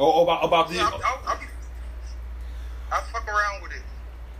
[0.00, 0.76] Oh, about about the.
[0.76, 1.40] Yeah, I'll, I'll, I'll,
[2.92, 3.82] I'll fuck around with it.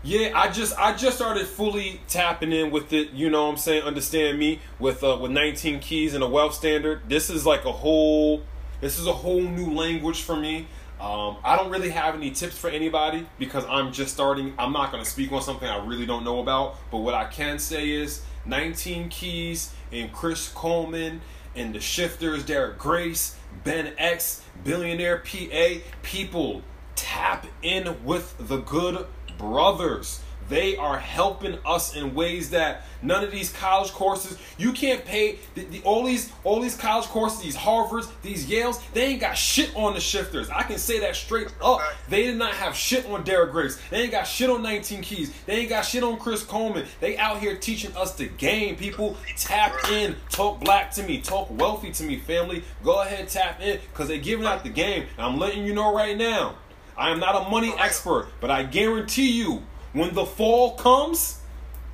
[0.02, 3.10] Yeah, I just I just started fully tapping in with it.
[3.10, 3.82] You know what I'm saying?
[3.82, 7.02] Understand me with uh, with 19 keys and a wealth standard.
[7.08, 8.42] This is like a whole
[8.80, 10.66] this is a whole new language for me.
[10.98, 14.54] Um, I don't really have any tips for anybody because I'm just starting.
[14.58, 16.76] I'm not going to speak on something I really don't know about.
[16.90, 21.20] But what I can say is 19 keys and Chris Coleman
[21.54, 25.80] and the Shifters, Derek Grace, Ben X, Billionaire PA.
[26.02, 26.62] People
[26.94, 29.06] tap in with the good
[29.38, 30.20] brothers.
[30.50, 35.38] They are helping us in ways that none of these college courses you can't pay
[35.54, 39.34] the, the, all these all these college courses these harvards these yales they ain't got
[39.34, 40.50] shit on the shifters.
[40.50, 41.80] I can say that straight up.
[42.08, 45.32] They did not have shit on derek grace they ain't got shit on 19 keys.
[45.46, 46.86] They ain't got shit on chris coleman.
[47.00, 49.16] They out here teaching us the game people.
[49.36, 50.16] Tap in.
[50.28, 51.20] Talk black to me.
[51.20, 52.64] Talk wealthy to me family.
[52.82, 55.06] Go ahead tap in because they giving out the game.
[55.16, 56.56] And i'm letting you know right now
[57.00, 61.40] I am not a money expert, but I guarantee you, when the fall comes,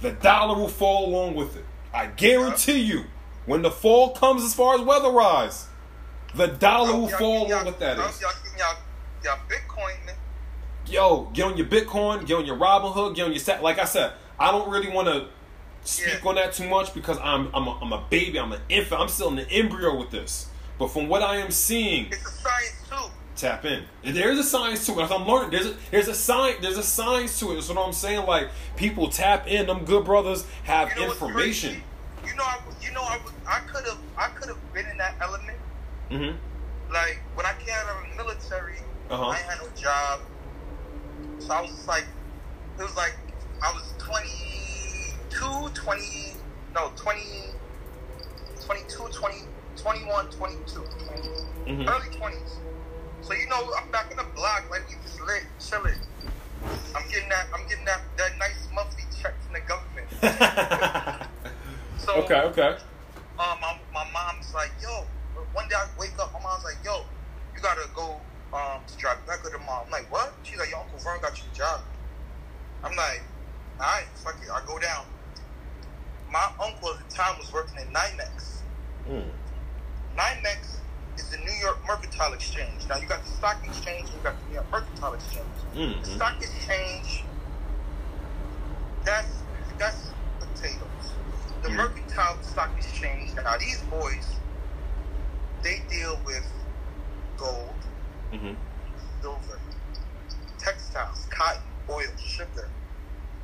[0.01, 1.65] the dollar will fall along with it.
[1.93, 3.05] I guarantee you,
[3.47, 5.67] when the fall comes as far as weather-wise,
[6.35, 8.23] the dollar will fall along with that is.
[9.25, 10.15] Y'all Bitcoin, man.
[10.87, 13.63] Yo, get on your Bitcoin, get on your Robinhood, get on your set.
[13.63, 15.27] Like I said, I don't really want to
[15.83, 16.29] speak Yeah.
[16.29, 19.09] on that too much because I'm I'm a, I'm a baby, I'm an infant, I'm
[19.09, 20.49] still in the embryo with this.
[20.79, 23.11] But from what I am seeing, It's a science too.
[23.37, 23.85] Tap in.
[24.05, 25.11] And There is a science to it.
[25.11, 26.59] I'm learning, there's a, there's a science.
[26.63, 27.55] There's a science to it.
[27.55, 28.27] That's what I'm saying.
[28.27, 29.67] Like people tap in.
[29.67, 31.83] Them good brothers have You know information.
[32.27, 34.97] You know, I, you know, I was, I could have, I could have been in
[34.99, 35.59] that element.
[36.11, 36.37] Mm-hmm.
[36.93, 38.79] Like when I came out of the military,
[39.11, 39.29] Uh-huh.
[39.29, 40.21] I had no job,
[41.39, 42.05] so I was just like,
[42.79, 43.15] it was like
[43.63, 46.03] I was 22, 20,
[46.75, 47.21] no, 20,
[48.65, 49.37] 22, 20,
[49.77, 50.81] 21, 22,
[51.67, 51.89] Mhm.
[51.89, 52.59] early 20s.
[53.27, 55.99] So you know, I'm back in the block, like we just lit, chilling.
[56.95, 61.27] I'm getting that, I'm getting that, that nice monthly check from the government.
[61.99, 62.41] So okay.
[62.55, 62.77] Okay.
[63.41, 65.07] um, my, my mom's like, yo,
[65.53, 67.05] one day I wake up, my mom's like, yo,
[67.53, 68.21] you gotta go
[68.55, 69.87] um, to drive back with the mom.
[69.87, 70.33] I'm like, what?
[70.45, 71.81] She's like, your Uncle Vern got you a job.
[72.85, 73.23] I'm like,
[73.81, 75.05] all right, fuck it, I go down.
[76.31, 78.59] My uncle at the time was working at NYMEX.
[79.11, 79.31] Mm.
[80.17, 80.79] NYMEX
[81.19, 82.89] is the New York Mercantile Exchange.
[82.89, 85.47] Now you got the stock exchange, and you got the New York Mercantile Exchange.
[85.73, 86.17] The Mhm.
[86.17, 87.25] stock exchange,
[89.05, 89.43] that's
[89.79, 91.19] that's potatoes.
[91.63, 91.77] The Mm.
[91.77, 93.35] Mercantile Stock Exchange.
[93.35, 94.41] Now these boys,
[95.63, 96.47] they deal with
[97.37, 97.75] gold,
[98.33, 98.55] Mm-hmm.
[99.21, 99.61] silver,
[100.59, 102.71] textiles, cotton, oil, sugar.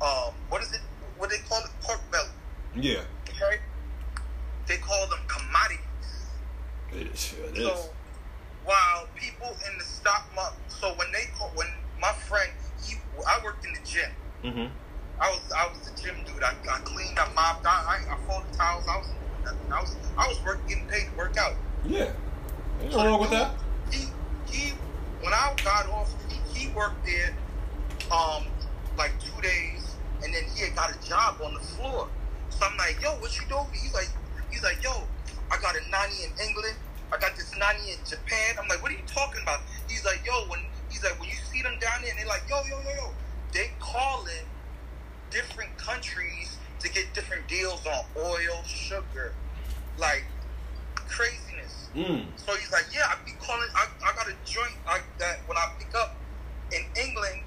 [0.01, 0.81] Um, what is it?
[1.17, 1.71] What do they call it?
[1.81, 2.29] Pork belly.
[2.75, 3.05] Yeah.
[3.29, 3.61] Okay.
[4.67, 5.79] They call them commodities.
[6.95, 7.33] It is.
[7.33, 7.89] It So is.
[8.65, 11.67] while people in the stock market, so when they call, when
[11.99, 12.49] my friend,
[12.85, 12.95] he,
[13.27, 14.09] I worked in the gym.
[14.43, 14.73] Mm-hmm.
[15.21, 16.43] I was I was the gym dude.
[16.43, 17.69] I, I cleaned, I mopped, I,
[18.09, 18.85] I, I folded towels.
[18.89, 19.71] I was doing nothing.
[19.71, 21.53] I was I was working, getting paid to work out.
[21.85, 22.11] Yeah.
[22.81, 23.55] Ain't So wrong with dude, that.
[23.91, 24.07] He
[24.51, 24.69] he
[25.21, 27.33] when I got off, he, he worked there
[28.11, 28.43] um
[28.97, 32.09] like two days, and then he had got a job on the floor.
[32.49, 33.65] So I'm like, yo, what you doing?
[33.71, 34.09] He's like,
[34.51, 34.91] he's like, yo,
[35.53, 36.73] I got a nanny in England.
[37.13, 38.57] I got this nanny in Japan.
[38.59, 39.61] I'm like, what are you talking about?
[39.87, 40.59] He's like, yo, when
[40.89, 43.11] he's like, when you see them down there, and they're like, yo, yo, yo, yo,
[43.53, 44.49] they calling
[45.29, 49.33] different countries to get different deals on oil, sugar,
[49.99, 50.25] like
[50.95, 51.89] craziness.
[51.95, 52.25] Mm.
[52.35, 53.69] So he's like, yeah, I be calling.
[53.75, 56.15] I, I got a joint like that when I pick up
[56.71, 57.41] in England.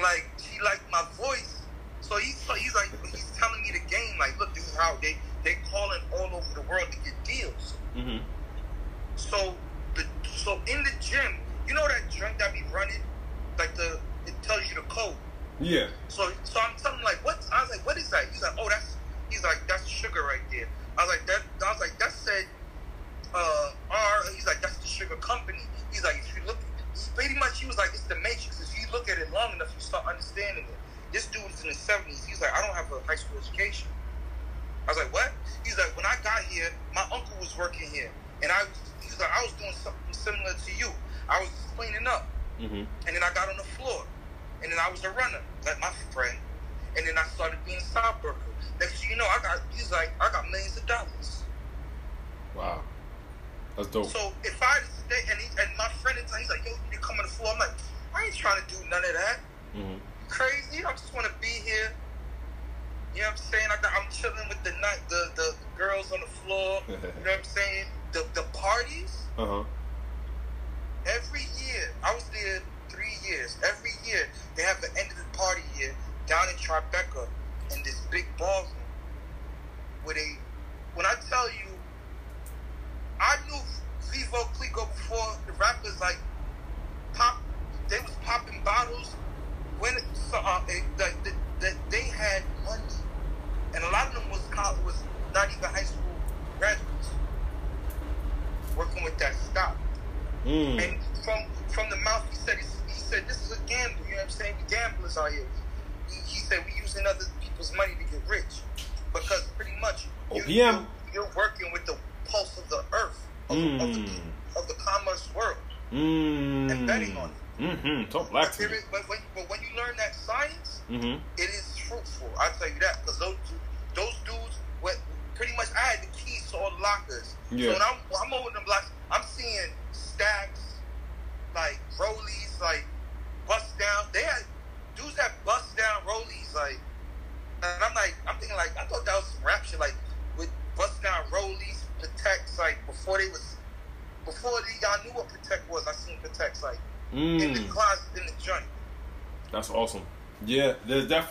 [0.00, 1.62] Like she liked my voice,
[2.00, 4.18] so he's so he's like he's telling me the game.
[4.18, 7.13] Like, look, this is how they they calling all over the world to get.
[7.96, 8.18] Mm-hmm.
[9.16, 9.54] So
[9.94, 11.34] the so in the gym,
[11.68, 13.02] you know that drink that be running,
[13.58, 15.14] like the it tells you the code.
[15.60, 15.86] Yeah.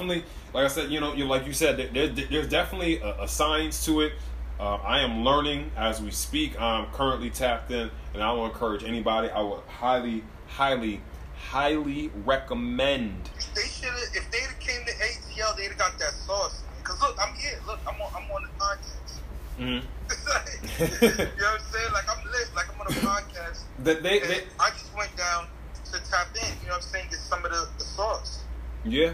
[0.07, 3.23] Definitely, like I said, you know, you like you said, there, there- there's definitely a,
[3.23, 4.13] a science to it.
[4.59, 6.59] Uh, I am learning as we speak.
[6.61, 9.29] I'm currently tapped in, and I will encourage anybody.
[9.29, 11.01] I would highly, highly,
[11.37, 13.29] highly recommend.
[13.37, 13.99] If They should have.
[14.13, 16.61] If they'd have came to ATL, they'd have got that sauce.
[16.83, 17.59] Cause look, I'm here.
[17.65, 18.11] Look, I'm on.
[18.15, 19.19] I'm on the podcast.
[19.59, 19.65] Mm-hmm.
[21.05, 21.91] you know what I'm saying?
[21.93, 22.49] Like I'm lit.
[22.55, 23.63] Like I'm on a podcast.
[23.79, 25.47] That they, they, I just went down
[25.85, 26.47] to tap in.
[26.61, 27.07] You know what I'm saying?
[27.09, 28.43] Get some of the, the sauce.
[28.85, 29.13] Yeah.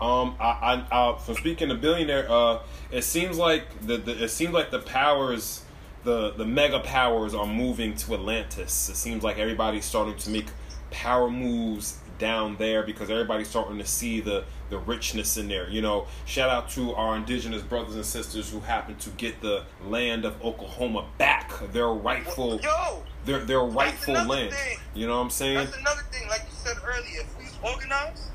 [0.00, 0.36] Um.
[0.40, 0.84] I.
[0.90, 0.94] I.
[0.94, 2.60] Uh, from speaking to billionaire, uh,
[2.90, 4.24] it seems like the, the.
[4.24, 5.64] It seems like the powers,
[6.04, 8.88] the the mega powers are moving to Atlantis.
[8.88, 10.46] It seems like everybody's starting to make
[10.90, 15.68] power moves down there because everybody's starting to see the the richness in there.
[15.70, 19.64] You know, shout out to our indigenous brothers and sisters who happen to get the
[19.84, 24.52] land of Oklahoma back, their rightful, Yo, their their rightful land.
[24.52, 24.78] thing.
[24.94, 25.56] You know what I'm saying?
[25.56, 26.28] that's another thing.
[26.28, 28.30] Like you said earlier, if we organize,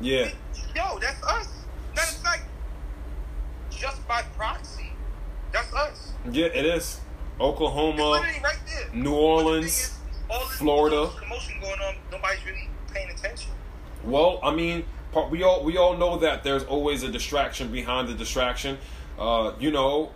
[0.00, 0.30] Yeah.
[0.74, 1.48] Yo, that's us.
[1.92, 2.44] Of fact,
[3.70, 4.92] just by proxy,
[5.52, 6.12] that's us.
[6.30, 7.00] Yeah, it is.
[7.40, 8.20] Oklahoma.
[8.42, 8.94] right there.
[8.94, 9.98] New Orleans, is,
[10.58, 11.10] Florida.
[11.18, 11.96] commotion going on.
[12.10, 13.50] Nobody's really paying attention.
[14.04, 14.84] Well, I mean,
[15.30, 18.78] we all we all know that there's always a distraction behind the distraction.
[19.18, 20.10] Uh, you know,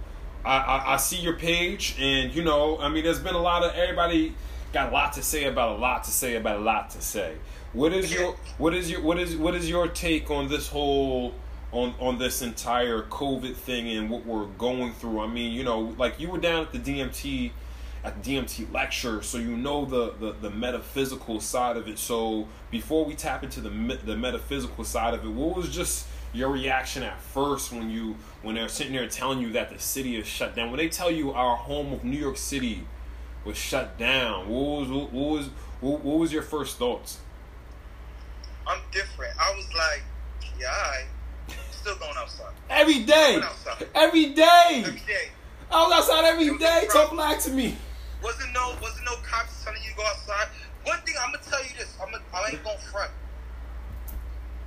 [0.44, 3.62] I, I I see your page, and you know, I mean, there's been a lot
[3.62, 4.34] of everybody
[4.72, 7.36] got a lot to say about a lot to say about a lot to say.
[7.74, 11.34] What is your what is your what is what is your take on this whole
[11.70, 15.20] on on this entire COVID thing and what we're going through?
[15.20, 17.50] I mean, you know, like you were down at the DMT
[18.02, 21.98] at the DMT lecture, so you know the, the, the metaphysical side of it.
[21.98, 23.68] So before we tap into the
[24.02, 28.54] the metaphysical side of it, what was just your reaction at first when you when
[28.54, 30.70] they're sitting there telling you that the city is shut down?
[30.70, 32.86] When they tell you our home of New York City
[33.44, 35.50] was shut down, what was what was
[35.82, 37.18] what, what was your first thoughts?
[38.68, 39.32] I'm different.
[39.40, 40.02] I was like,
[40.60, 41.04] yeah, I
[41.70, 43.40] still going outside Every day.
[43.42, 43.88] Outside.
[43.94, 44.82] Every day.
[44.84, 45.28] Every day.
[45.70, 46.86] I was outside every was day.
[46.88, 47.16] problem.
[47.16, 47.76] black to me.
[48.22, 50.48] Wasn't no wasn't no cops telling you to go outside.
[50.84, 51.96] One thing I'm gonna tell you this.
[52.00, 53.10] I'm I ain't gonna front.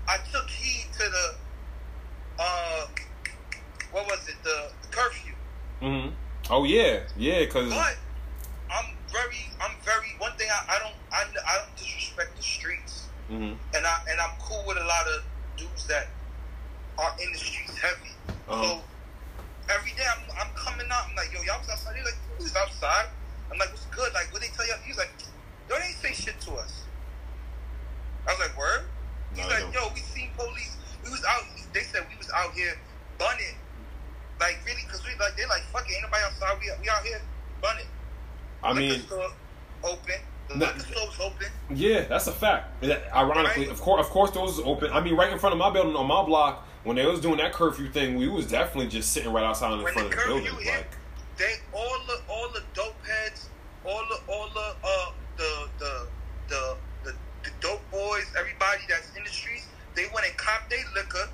[0.07, 1.35] I took heed to the
[2.39, 2.87] uh
[3.91, 5.33] what was it the, the curfew.
[5.79, 6.09] hmm
[6.49, 7.97] Oh yeah, yeah, cause But
[8.71, 13.07] I'm very I'm very one thing I, I don't I, I don't disrespect the streets.
[13.27, 15.23] Hmm and I and I'm cool with a lot of
[15.57, 16.07] dudes that
[16.97, 18.13] are in the streets heavy.
[18.47, 18.63] Uh-huh.
[18.63, 18.81] So
[19.73, 21.07] every day I'm, I'm coming out.
[21.09, 21.95] I'm like, yo, y'all was outside.
[21.95, 23.07] They're like, who's outside?
[23.51, 24.11] I'm like, what's good?
[24.13, 24.75] Like, what they tell you?
[24.85, 25.11] He's like,
[25.69, 26.83] yo, they ain't say shit to us.
[28.27, 28.87] I was like, word.
[29.33, 30.77] He's No, like, they yo, we seen police.
[31.03, 31.43] We was out.
[31.73, 32.75] They said we was out here
[33.17, 33.57] bunning.
[34.39, 36.57] Like really, cause we like they're like, fuck it, ain't nobody outside.
[36.59, 37.21] We we out here
[37.61, 37.85] bunning.
[38.63, 39.29] I mean, store
[39.83, 40.19] open.
[40.60, 41.48] The store's open.
[41.74, 42.84] Yeah, that's a fact.
[43.13, 43.72] Ironically, Right.
[43.72, 44.91] of course, of course, those is open.
[44.91, 47.38] I mean, right in front of my building on my block, when they was doing
[47.38, 50.22] that curfew thing, we was definitely just sitting right outside in when front the of
[50.24, 50.55] the building.
[50.65, 50.91] hit, Like,
[51.38, 53.50] they all the all the dope heads,
[53.86, 56.08] all the all the uh the the
[56.50, 60.84] the the, the dope boys, everybody that's in the streets, they went and copped their
[60.96, 61.29] liquor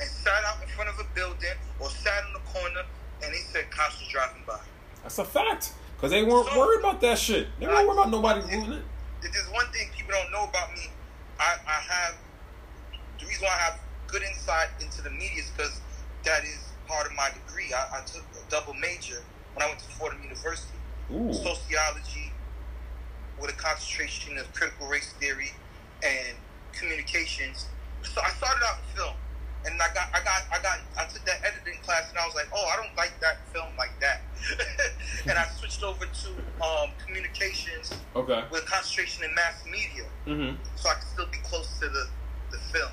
[0.00, 2.82] and sat out in front of a building or sat in the corner
[3.22, 4.58] and they said cops was driving by.
[5.02, 5.72] that's a fact.
[6.00, 7.48] Because they weren't So- worried about that shit.
[7.60, 8.84] They weren't worried about nobody ruining it.
[9.22, 10.90] If there's one thing people don't know about me,
[11.38, 12.14] I, I have
[13.18, 15.78] the reason why I have good insight into the media is because
[16.24, 17.72] that is part of my degree.
[17.74, 20.78] I, I took a double major when I went to Fordham University.
[21.12, 21.34] Ooh.
[21.34, 22.32] sociology
[23.40, 25.50] with a concentration of critical race theory
[26.04, 26.36] and
[26.72, 27.66] communications
[28.04, 29.14] so I started out in film,
[29.66, 32.34] and I got I got I got I took that editing class, and I was
[32.34, 34.22] like, oh, I don't like that film like that,
[35.28, 36.28] and I switched over to
[36.64, 38.42] um, communications Okay.
[38.50, 40.56] with concentration in mass media, Mm-hmm.
[40.76, 42.06] so I can still be close to the
[42.50, 42.90] the film.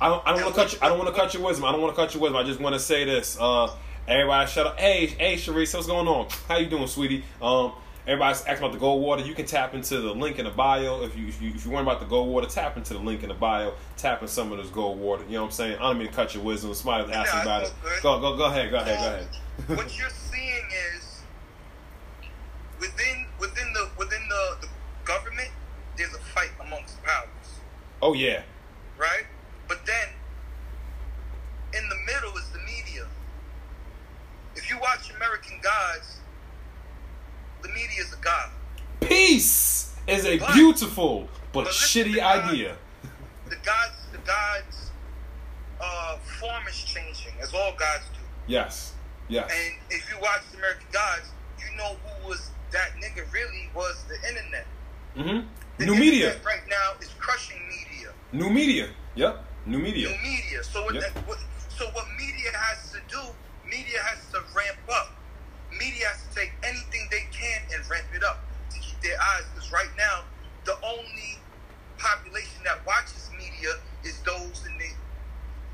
[0.00, 0.22] I don't.
[0.26, 0.72] I don't want to cut.
[0.72, 1.64] You, I don't want to cut your wisdom.
[1.64, 2.36] I don't want to cut your wisdom.
[2.36, 3.36] I just want to say this.
[3.40, 3.74] Uh,
[4.06, 4.78] everybody, shut up.
[4.78, 6.28] Hey, hey, Sharice, what's going on?
[6.46, 7.24] How you doing, sweetie?
[7.42, 7.72] Um,
[8.08, 9.22] everybody's asking about the gold water.
[9.22, 11.70] You can tap into the link in the bio if you if you if you
[11.70, 12.46] want about the gold water.
[12.48, 13.74] Tap into the link in the bio.
[13.96, 15.24] Tap in some of this gold water.
[15.24, 15.76] You know what I'm saying?
[15.78, 16.72] I don't mean to cut your wisdom.
[16.74, 17.72] Somebody's asking Nah, about it.
[17.82, 18.02] good.
[18.02, 18.70] Go go go ahead.
[18.70, 18.98] Go ahead.
[18.98, 19.28] Go ahead.
[19.78, 20.64] what you're seeing
[20.96, 21.20] is
[22.80, 24.68] within within the within the, the
[25.04, 25.50] government,
[25.96, 27.60] there's a fight amongst powers,
[28.02, 28.42] oh yeah.
[28.98, 29.24] right?
[29.66, 30.08] But then
[31.74, 33.06] in the middle is the media.
[34.54, 36.17] If you watch American Gods,
[37.62, 38.50] the media is a god.
[39.00, 42.44] Peace is a But- beautiful but but shitty God.
[42.50, 42.76] idea.
[43.48, 44.90] The gods, the gods'
[45.80, 48.20] uh, form is changing, as all gods do.
[48.46, 48.92] Yes.
[49.28, 49.50] Yes.
[49.50, 54.16] And if you watch American Gods, you know who was that nigga really was the
[54.28, 54.66] internet.
[55.16, 55.46] Mm-hmm.
[55.78, 56.36] The New media.
[56.44, 58.12] right now is crushing media.
[58.32, 58.88] New media.
[59.14, 59.44] Yep.
[59.66, 60.08] New media.
[60.08, 60.64] New media.
[60.64, 61.14] So what, Yep.
[61.14, 61.38] that, what
[61.68, 63.20] so what media has to do,
[63.64, 65.14] media has to ramp up.
[65.78, 69.44] Media has to take anything they can and ramp it up to keep their eyes.
[69.54, 70.24] Because right now,
[70.64, 71.38] the only
[71.98, 74.90] population that watches media is those in the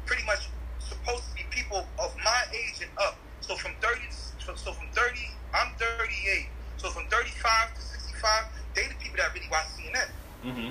[0.07, 3.17] pretty much supposed to be people of my age and up.
[3.41, 4.01] So from 30,
[4.39, 5.19] so from 30,
[5.55, 6.49] I'm 38.
[6.77, 8.45] So from 35 to 65,
[8.75, 10.09] they the people that really watch CNN,
[10.45, 10.71] Mm-hmm.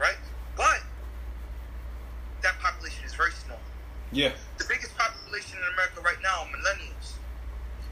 [0.00, 0.16] right?
[0.56, 0.82] But
[2.42, 3.58] that population is very small.
[4.12, 4.32] Yeah.
[4.58, 7.16] The biggest population in America right now are millennials.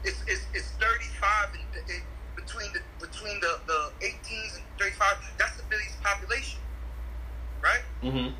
[0.03, 2.03] It's, it's, it's 35 and it,
[2.35, 5.15] between the between the, the 18s and 35.
[5.37, 6.59] That's the biggest population,
[7.61, 7.81] right?
[8.03, 8.35] Mm-hmm.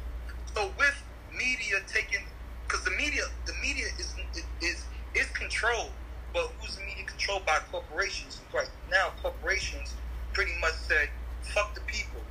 [0.53, 2.25] So with media taking,
[2.67, 4.13] because the media, the media is
[4.61, 5.91] is is controlled,
[6.33, 8.41] but who's the media controlled by corporations?
[8.53, 9.93] Right now, corporations
[10.33, 11.09] pretty much said,
[11.53, 12.21] "Fuck the people,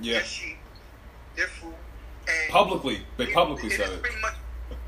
[0.00, 0.14] Yeah.
[0.14, 0.58] their sheep,
[1.36, 1.74] their food."
[2.28, 3.00] And Publicly.
[3.16, 4.02] They publicly it said it.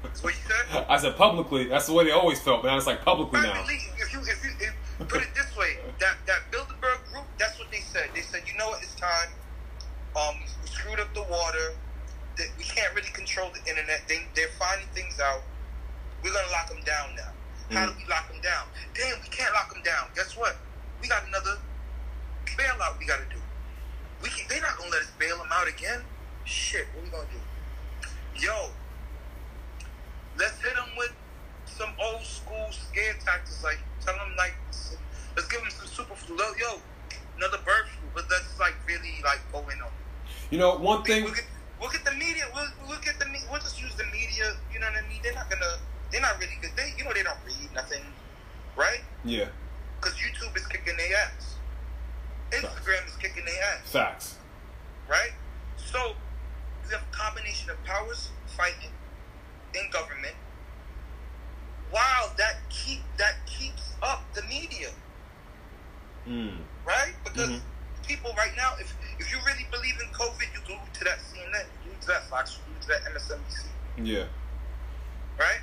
[0.02, 0.12] Pretty much.
[0.12, 0.86] That's what you said.
[0.88, 1.64] I said publicly.
[1.68, 2.76] That's the way they always felt, man.
[2.76, 3.62] It's like publicly I now.
[3.62, 7.58] believe if you if you if, put it this way, that that Bilderberg group, that's
[7.58, 8.10] what they said.
[8.14, 9.30] They said, you know what, it's time.
[10.16, 11.74] Um, we screwed up the water.
[12.36, 14.02] That we can't really control the internet.
[14.08, 15.42] They they're finding things out.
[16.22, 17.32] We're gonna lock them down now.
[17.70, 18.66] How do we lock them down?
[18.94, 20.08] Damn, we can't lock them down.
[20.14, 20.56] Guess what?
[21.00, 21.58] We got another
[22.46, 23.40] bailout we gotta do.
[24.22, 26.00] We can, they're not gonna let us bail them out again.
[26.44, 28.44] Shit, what we gonna do?
[28.44, 28.70] Yo,
[30.38, 31.12] let's hit them with
[31.66, 33.62] some old school scare tactics.
[33.64, 34.54] Like tell them like,
[35.36, 36.36] let's give them some super flu.
[36.36, 36.80] Yo,
[37.36, 39.90] another bird flu, but let's like really like go in on.
[40.50, 41.24] You know, one thing.
[41.24, 41.46] We'll get,
[41.80, 42.44] we'll get the media.
[42.54, 44.54] We'll, we'll get the We'll just use the media.
[44.72, 45.20] You know what I mean?
[45.22, 45.78] They're not gonna.
[46.10, 46.70] They're not really good.
[46.76, 48.02] They, you know, they don't read nothing,
[48.76, 49.00] right?
[49.24, 49.48] Yeah.
[50.00, 51.56] Because YouTube is kicking their ass.
[52.50, 54.36] Instagram is kicking their ass, Facts.
[55.08, 55.32] right?
[55.76, 56.12] So
[56.84, 58.90] we have a combination of powers fighting
[59.74, 60.34] in government,
[61.90, 64.90] while that keep that keeps up the media,
[66.26, 66.62] Mm.
[66.84, 67.14] right?
[67.24, 67.62] Because Mhm.
[68.06, 71.66] people right now, if if you really believe in COVID, you go to that CNN,
[71.84, 73.66] you go to that Fox, you go to that MSNBC,
[73.98, 74.24] Yeah.
[75.38, 75.60] right?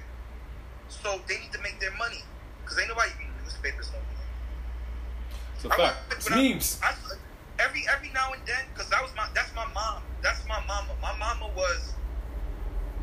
[0.87, 2.23] So they need to make their money
[2.61, 4.05] because ain't nobody reading newspapers no more.
[5.55, 5.79] It's a I fact.
[6.09, 6.79] went- It's when I- memes.
[6.81, 6.93] I,
[7.59, 10.03] every every now and then, because that was my that's my mom.
[10.21, 10.93] That's my mama.
[11.01, 11.93] My mama was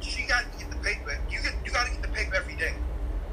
[0.00, 1.18] she got to get the paper.
[1.30, 2.74] You get you got to get the paper every day.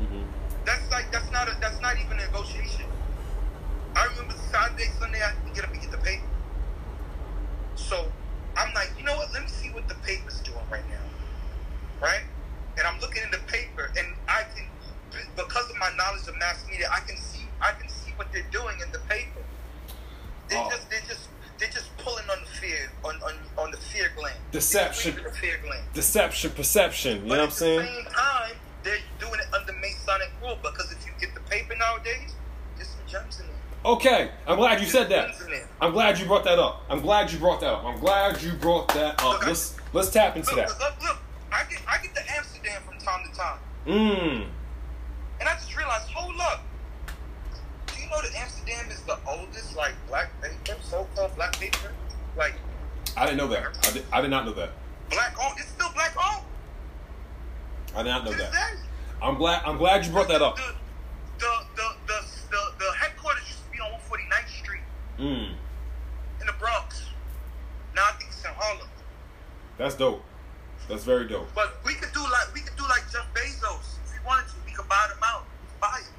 [0.01, 0.23] Mm-hmm.
[0.65, 2.85] That's like that's not a that's not even a negotiation.
[3.95, 6.25] I remember Saturday, Sunday I had to get up and get the paper.
[7.75, 8.11] So
[8.57, 9.33] I'm like, you know what?
[9.33, 11.05] Let me see what the paper's doing right now,
[12.01, 12.23] right?
[12.77, 14.65] And I'm looking in the paper, and I can,
[15.35, 18.47] because of my knowledge of mass media, I can see I can see what they're
[18.51, 19.41] doing in the paper.
[20.49, 20.69] They're Oh.
[20.69, 21.29] just they're just
[21.59, 24.35] they're just pulling on the fear on on, on the fear gland.
[24.51, 25.15] Deception.
[25.23, 25.83] The fear gland.
[25.93, 27.23] Deception, perception.
[27.23, 27.79] You But know what I'm saying?
[27.79, 28.51] at the same time,
[28.83, 32.33] they're doing it under Masonic rule because if you get the paper nowadays,
[32.75, 33.51] there's some gems in it.
[33.85, 35.27] Okay, I'm glad you said that.
[35.29, 35.67] Gems in it.
[35.81, 36.83] I'm glad you brought that up.
[36.89, 37.83] I'm glad you brought that up.
[37.83, 39.23] I'm glad you brought that up.
[39.23, 40.79] Look, Let's let's tap into Look, that.
[40.79, 41.17] look, look,
[41.51, 44.45] I get I get to Amsterdam from time to time, Mmm.
[45.39, 46.63] and I just realized, hold up.
[47.87, 50.29] Do you know that Amsterdam is the oldest like black
[50.81, 51.32] so-called black paper,
[52.37, 52.55] like
[53.15, 53.77] I didn't know that.
[53.87, 54.71] I did, I did not know that.
[55.09, 55.55] black owned?
[55.59, 56.45] It's still black owned
[57.95, 58.75] I did not know this that.
[59.21, 59.61] I'm glad.
[59.65, 60.55] I'm glad you brought that up.
[60.55, 60.63] The
[61.39, 64.81] the the the, the, the headquarters used to be on 149th Street
[65.19, 65.53] Mmm.
[66.41, 67.05] in the Bronx.
[67.95, 68.87] Now I think it's in Harlem.
[69.77, 70.23] That's dope.
[70.89, 71.47] That's very dope.
[71.55, 74.55] But we could do like we could do like Jeff Bezos if we wanted to.
[74.65, 75.45] We could buy them out,
[75.79, 76.09] buy it.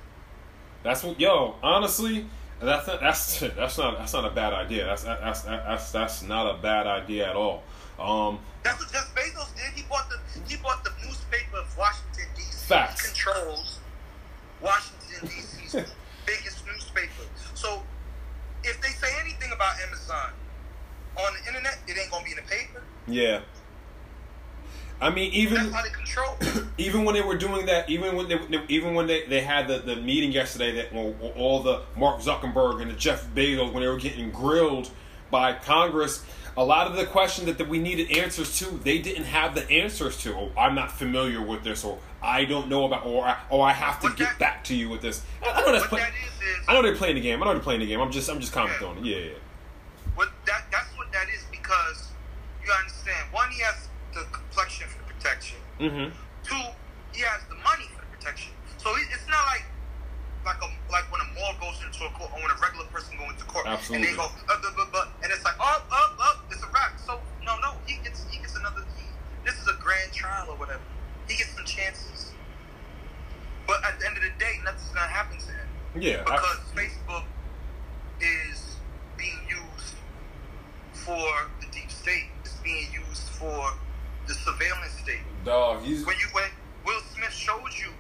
[0.83, 1.57] That's what, yo.
[1.63, 2.27] Honestly,
[2.65, 4.87] that's not, that's that's not that's not a bad idea.
[4.87, 7.63] That's that's that's that's not a bad idea at all.
[7.99, 9.73] Um, That's what Jeff Bezos did.
[9.75, 10.19] He bought the
[10.49, 12.67] he bought the newspaper of Washington D.C.
[12.67, 13.01] Facts.
[13.03, 13.79] He controls
[14.61, 15.73] Washington D.C.'s
[16.27, 17.23] biggest newspaper.
[17.55, 17.83] So
[18.65, 20.31] if they say anything about Amazon
[21.17, 22.83] on the internet, it ain't gonna be in the paper.
[23.07, 23.41] yeah.
[25.01, 26.65] I mean, even That's how they control.
[26.79, 29.79] even when they were doing that, even when they, even when they, they had the,
[29.79, 33.89] the meeting yesterday that well, all the Mark Zuckerberg and the Jeff Bezos when they
[33.89, 34.91] were getting grilled
[35.31, 36.25] by Congress,
[36.57, 39.69] a lot of the questions that, that we needed answers to, they didn't have the
[39.71, 40.35] answers to.
[40.35, 43.73] Oh, I'm not familiar with this, or I don't know about, or I, or I
[43.73, 45.23] have to What get that- back to you with this.
[45.43, 46.31] I, I know that's play, that is
[46.61, 47.43] is I know they're playing the game.
[47.43, 48.01] I know they're playing the game.
[48.01, 48.89] I'm just I'm just commenting Yeah.
[48.89, 49.05] on it.
[49.05, 49.31] Yeah, yeah.
[50.15, 52.11] what that that's what that is because
[52.65, 53.33] you understand.
[53.33, 55.59] One, he has the complexion for the protection.
[55.81, 56.15] Mm-hmm.
[56.45, 56.65] Two,
[57.13, 58.53] he has the money for the protection.
[58.79, 59.65] So it's not like
[60.45, 63.17] like a like when a mall goes into a court or when a regular person
[63.17, 64.09] goes into court Absolutely.
[64.09, 66.69] and they go uh, blah, blah, blah, and it's like up up up it's a
[66.69, 66.93] wrap.
[67.01, 69.05] So no no he gets he gets another he,
[69.45, 70.83] this is a grand trial or whatever.
[71.29, 72.33] He gets some chances.
[73.67, 76.23] But at the end of the day, nothing's gonna happen to him Yeah.
[76.27, 77.25] I- because Facebook
[78.21, 78.77] is
[79.17, 79.97] being used
[80.93, 82.29] for the deep state.
[82.45, 83.73] It's being used for
[84.27, 85.21] the surveillance state.
[85.45, 86.45] dog, he's When you when
[86.87, 87.91] Will Smith showed you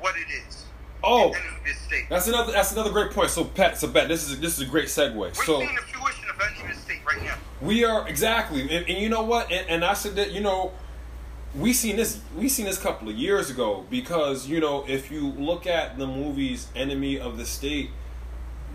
[0.00, 0.64] what it is.
[1.02, 1.34] oh.
[1.64, 2.04] This state.
[2.08, 2.52] That's another.
[2.52, 3.30] That's another great point.
[3.30, 5.16] So, Pat, so Bet, this is this is a great segue.
[5.16, 6.36] We're So, seeing the fruition of
[6.68, 7.34] this state right now.
[7.60, 9.50] We are exactly, and, and you know what?
[9.50, 10.72] And, and I said that you know,
[11.54, 12.20] we seen this.
[12.36, 15.98] We seen this a couple of years ago because you know, if you look at
[15.98, 17.90] the movies "Enemy of the State,"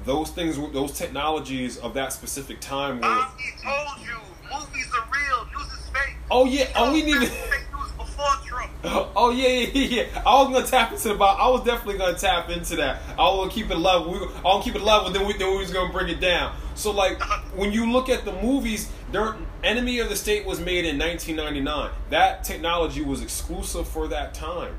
[0.04, 3.02] those things, those technologies of that specific time were.
[3.02, 4.18] Bobby told you,
[4.54, 6.16] movies are real, news is fake.
[6.30, 6.68] Oh yeah.
[6.76, 7.78] Oh, we need Fake to.
[7.78, 8.72] news before Trump.
[9.16, 10.22] Oh yeah, yeah, yeah, yeah.
[10.26, 11.24] I was gonna tap into the.
[11.24, 13.02] I was definitely gonna tap into that.
[13.12, 14.12] I was keep it level.
[14.14, 15.12] We, I will keep it level.
[15.12, 16.56] Then we, then we was gonna bring it down.
[16.76, 17.22] So like,
[17.56, 21.92] when you look at the movies, their Enemy of the State was made in 1999.
[22.10, 24.74] That technology was exclusive for that time.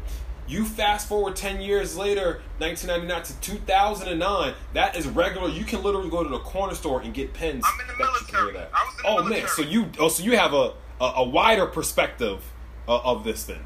[0.48, 4.54] You fast forward 10 years later, 1999 to 2009.
[4.74, 5.48] That is regular.
[5.48, 7.64] You can literally go to the corner store and get pens.
[7.66, 8.52] I'm in the that you can military.
[8.54, 8.70] that.
[8.74, 11.24] I was in the oh man, so you oh so you have a a, a
[11.24, 12.42] wider perspective
[12.88, 13.60] uh, of this then.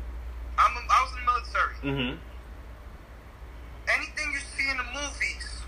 [0.58, 1.74] I'm a, I was in the military.
[1.82, 2.18] Mm-hmm.
[3.88, 5.62] Anything you see in the movies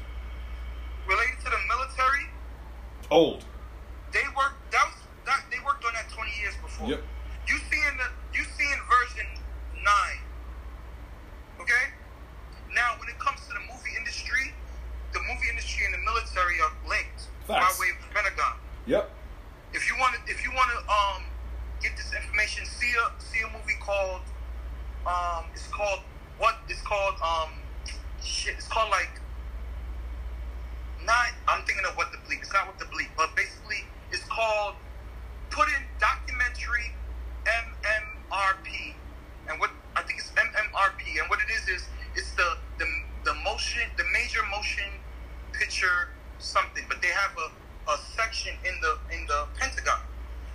[1.08, 2.26] related to the military,
[3.10, 3.44] Old.
[4.12, 4.70] they worked.
[4.72, 6.88] That was that they worked on that 20 years before.
[6.88, 7.02] Yep.
[7.48, 9.26] You see in the you see in version
[9.84, 10.20] nine.
[11.68, 11.92] Okay.
[12.72, 14.56] Now, when it comes to the movie industry,
[15.12, 17.60] the movie industry and the military are linked Facts.
[17.60, 18.56] by way of the Pentagon.
[18.88, 19.04] Yep.
[19.76, 21.28] If you want to, if you want to um
[21.84, 24.24] get this information, see a see a movie called
[25.04, 26.00] um it's called
[26.38, 27.52] what it's called um
[28.24, 29.20] shit it's called like
[31.04, 34.24] not I'm thinking of what the bleep it's not what the bleep but basically it's
[34.24, 34.74] called
[35.50, 36.96] put in documentary
[37.44, 38.94] MMRP
[39.48, 41.82] and what I think it's MMRP and what it is is
[42.14, 42.86] it's the the
[43.24, 44.86] the motion the major motion
[45.52, 47.50] picture something but they have a
[47.90, 50.00] a section in the in the Pentagon,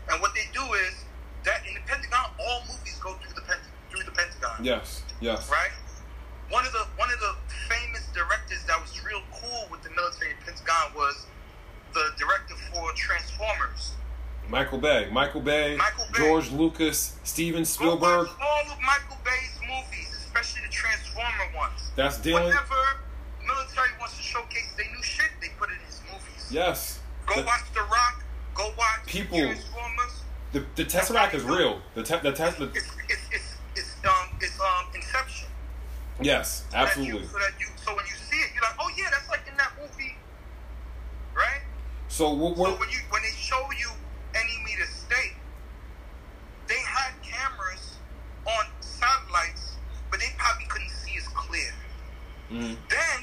[0.10, 1.04] and what they do is
[1.44, 5.02] that in the Pentagon, all movies go through the Pent- through the Pentagon, Yes.
[5.20, 5.50] Yes.
[5.50, 5.72] right?
[6.50, 7.34] One of the one of the
[7.68, 11.26] famous directors that was real cool with the military Pentagon was
[11.94, 13.94] the director for Transformers.
[14.50, 15.08] Michael Bay.
[15.12, 15.76] Michael Bay.
[15.78, 16.20] Michael Bay.
[16.20, 17.18] George Lucas.
[17.24, 18.28] Steven Spielberg.
[18.42, 21.92] all of Michael Bay's movies, especially the Transformer ones.
[21.96, 22.46] That's dealing.
[22.46, 23.00] Whenever
[23.46, 26.52] military wants to showcase their new shit, they put it in his movies.
[26.52, 27.00] Yes.
[27.26, 28.24] Go The- watch The Rock.
[28.54, 30.12] Go watch People- Transformers.
[30.52, 31.82] The the Tesseract is real.
[31.96, 32.68] The te- the Tesla.
[32.76, 35.48] It's it's it's it's um it's um Inception.
[36.22, 36.58] Yes.
[36.70, 37.22] So that Absolutely.
[37.22, 39.48] you- so that you so when you see it, you're like, oh yeah, that's like
[39.50, 40.16] in that movie,
[41.34, 41.62] right?
[42.08, 42.56] So what?
[42.56, 43.90] So when you when they show you
[44.36, 45.34] Enemy to State,
[46.68, 47.96] they had cameras
[48.46, 49.78] on satellites,
[50.12, 51.74] but they probably couldn't see as clear.
[52.54, 52.78] Mhm.
[52.90, 53.20] Then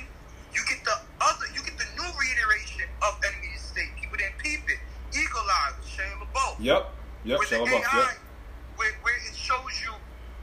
[0.53, 3.95] you get the other, you get the new reiteration of Enemy to State.
[3.97, 4.79] People didn't peep it.
[5.15, 6.57] Eagle Eye with Shane LaBeouf.
[6.59, 6.83] Yep.
[7.25, 7.39] Yep.
[7.39, 7.79] with the Shia AI.
[7.79, 8.19] Yep.
[8.77, 9.95] where, where it shows you,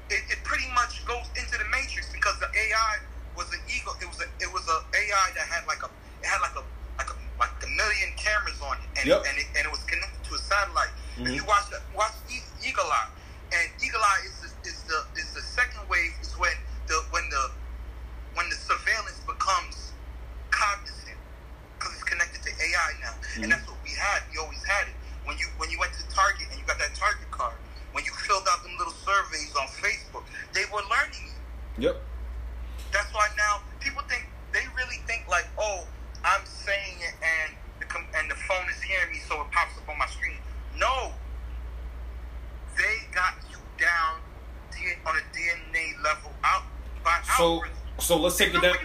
[0.10, 2.98] it, it pretty much goes into the matrix because the AI
[3.36, 3.94] was an eagle.
[4.02, 5.90] It was a it was a AI that had like a
[6.24, 6.64] it had like a
[6.98, 9.26] like a like a million cameras on it, and Yep.
[9.28, 10.94] and, it, and it was connected to a satellite.
[11.18, 11.28] Mhm.
[11.28, 12.14] If you watch the, watch
[12.64, 13.10] Eagle Eye,
[13.52, 14.47] and Eagle Eye is
[23.38, 23.44] Mm-hmm.
[23.46, 24.26] And that's what we had.
[24.34, 24.98] We always had it.
[25.30, 27.54] When you when you went to Target and you got that Target card,
[27.94, 31.90] when you filled out them little surveys on Facebook, they were learning you.
[31.90, 32.02] Yep.
[32.90, 35.86] That's why now people think they really think like, oh,
[36.26, 39.78] I'm saying it and the com- and the phone is hearing me, so it pops
[39.78, 40.42] up on my screen.
[40.80, 41.14] No,
[42.78, 44.18] they got you down
[45.06, 46.64] on a DNA level out
[47.04, 47.78] by so, algorithm.
[48.00, 48.76] So let's take it down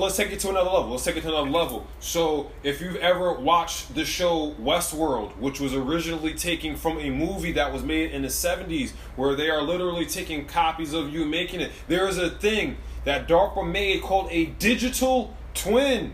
[0.00, 0.90] to another level.
[0.90, 1.86] Let's take it to another level.
[2.00, 7.52] So if you've ever watched the show Westworld, which was originally taken from a movie
[7.52, 11.60] that was made in the 70s, where they are literally taking copies of you making
[11.60, 16.12] it, there is a thing that DARPA made called a digital twin.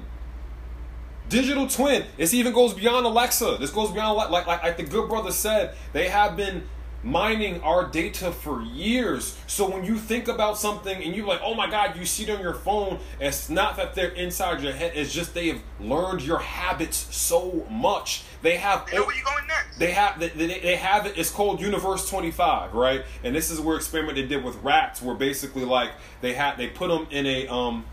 [1.28, 2.04] Digital twin.
[2.16, 3.56] This even goes beyond Alexa.
[3.58, 5.74] This goes beyond like like, like the good brother said.
[5.92, 6.68] They have been
[7.04, 9.36] mining our data for years.
[9.46, 12.30] So when you think about something and you're like, oh my god, you see it
[12.30, 14.92] on your phone, it's not that they're inside your head.
[14.94, 18.24] It's just they have learned your habits so much.
[18.42, 19.78] They have They know where you going next.
[19.78, 21.16] they have they, they they have it.
[21.18, 23.04] It's called Universe Twenty Five, right?
[23.22, 25.90] And this is where experiment they did with rats, where basically like
[26.22, 27.84] they had they put them in a um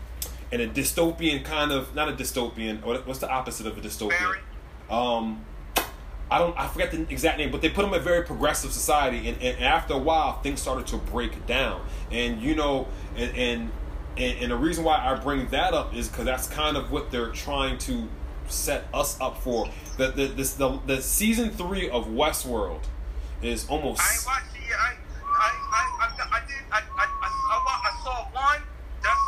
[0.50, 2.82] in a dystopian kind of not a dystopian.
[2.84, 4.10] what- What's the opposite of a dystopian?
[4.18, 4.38] Barry?
[4.90, 5.44] Um,
[6.32, 8.72] I don't I forget the exact name, but they put them in a very progressive
[8.72, 11.84] society, and, and after a while things started to break down.
[12.10, 13.70] And you know, and and
[14.16, 17.10] and, and the reason why I bring that up is because that's kind of what
[17.10, 18.08] they're trying to
[18.48, 19.68] set us up for.
[19.98, 22.84] The the this the, the season three of Westworld
[23.42, 24.78] is almost I watched it yet.
[24.78, 24.94] I,
[25.36, 26.56] I, I, I, I did.
[26.72, 27.28] I, I, I,
[27.84, 28.62] I, saw one.
[29.02, 29.18] Dusty.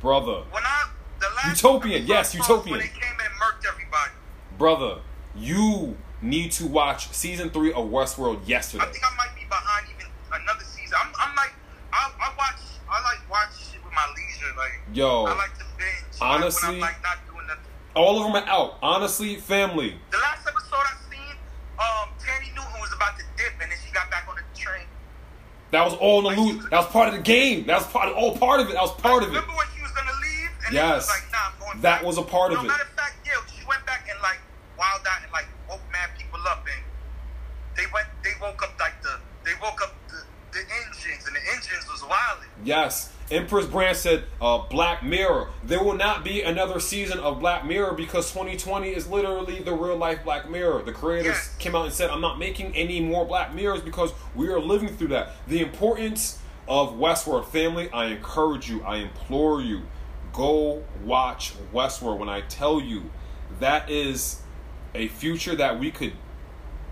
[0.00, 0.88] brother, When I
[1.20, 2.78] the last Utopian, yes, Utopian.
[2.78, 4.10] When they came and murked everybody.
[4.58, 5.02] brother.
[5.36, 8.84] You need to watch season three of Westworld yesterday.
[8.84, 10.96] I think I might be behind even another season.
[11.00, 11.52] I'm, I'm like,
[11.92, 12.60] I, I watch.
[12.88, 14.54] I like watch shit with my leisure.
[14.56, 16.20] Like, Yo, I like to binge.
[16.20, 17.62] like, honestly- when I'm like not doing nothing.
[17.94, 18.78] All of them are out.
[18.82, 19.96] Honestly, family.
[20.10, 21.34] The last episode I seen,
[21.80, 24.84] um, Thandie Newton was about to dip, and then she got back on the train.
[25.72, 26.70] That was all in the loot.
[26.70, 27.66] That was part of the game.
[27.66, 28.74] That was part of, all part of it.
[28.74, 29.32] That was part of it.
[29.32, 30.50] Remember when she was gonna leave?
[30.66, 31.08] And Yes.
[31.08, 32.06] was like, nah, I'm going That back.
[32.06, 32.68] was a part no, of it.
[32.68, 34.38] matter of fact, yeah, she went back and like
[34.78, 36.82] wild out and like woke mad people up, and
[37.80, 38.94] they went, they woke up like
[39.66, 42.48] woke up the, the engines, and the engines was wilding.
[42.64, 43.12] Yes.
[43.28, 45.48] Empress Brand said, uh, Black Mirror.
[45.64, 49.96] There will not be another season of Black Mirror because 2020 is literally the real
[49.96, 50.82] life Black Mirror.
[50.82, 51.56] The creators Yes.
[51.58, 54.90] came out and said, I'm not making any more Black Mirrors because we are living
[54.96, 55.32] through that.
[55.48, 57.46] The importance of Westworld.
[57.46, 59.82] Family, I encourage you, I implore you,
[60.32, 62.18] go watch Westworld.
[62.18, 63.10] When I tell you
[63.58, 64.40] that is
[64.94, 66.12] a future that we could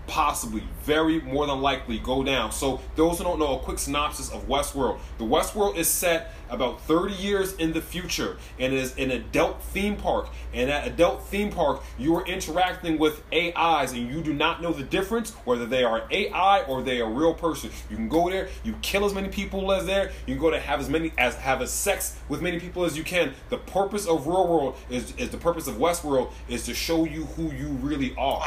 [0.07, 2.51] possibly, very more than likely go down.
[2.51, 4.99] So, those who don't know, a quick synopsis of Westworld.
[5.17, 9.95] The Westworld is set about 30 years in the future and is an adult theme
[9.95, 10.29] park.
[10.53, 14.71] And at adult theme park, you are interacting with AIs and you do not know
[14.71, 17.71] the difference whether they are AI or they are real person.
[17.89, 20.59] You can go there, you kill as many people as there, you can go to
[20.59, 23.33] have as many as have a sex with many people as you can.
[23.49, 27.25] The purpose of real world is, is the purpose of Westworld is to show you
[27.25, 28.45] who you really are.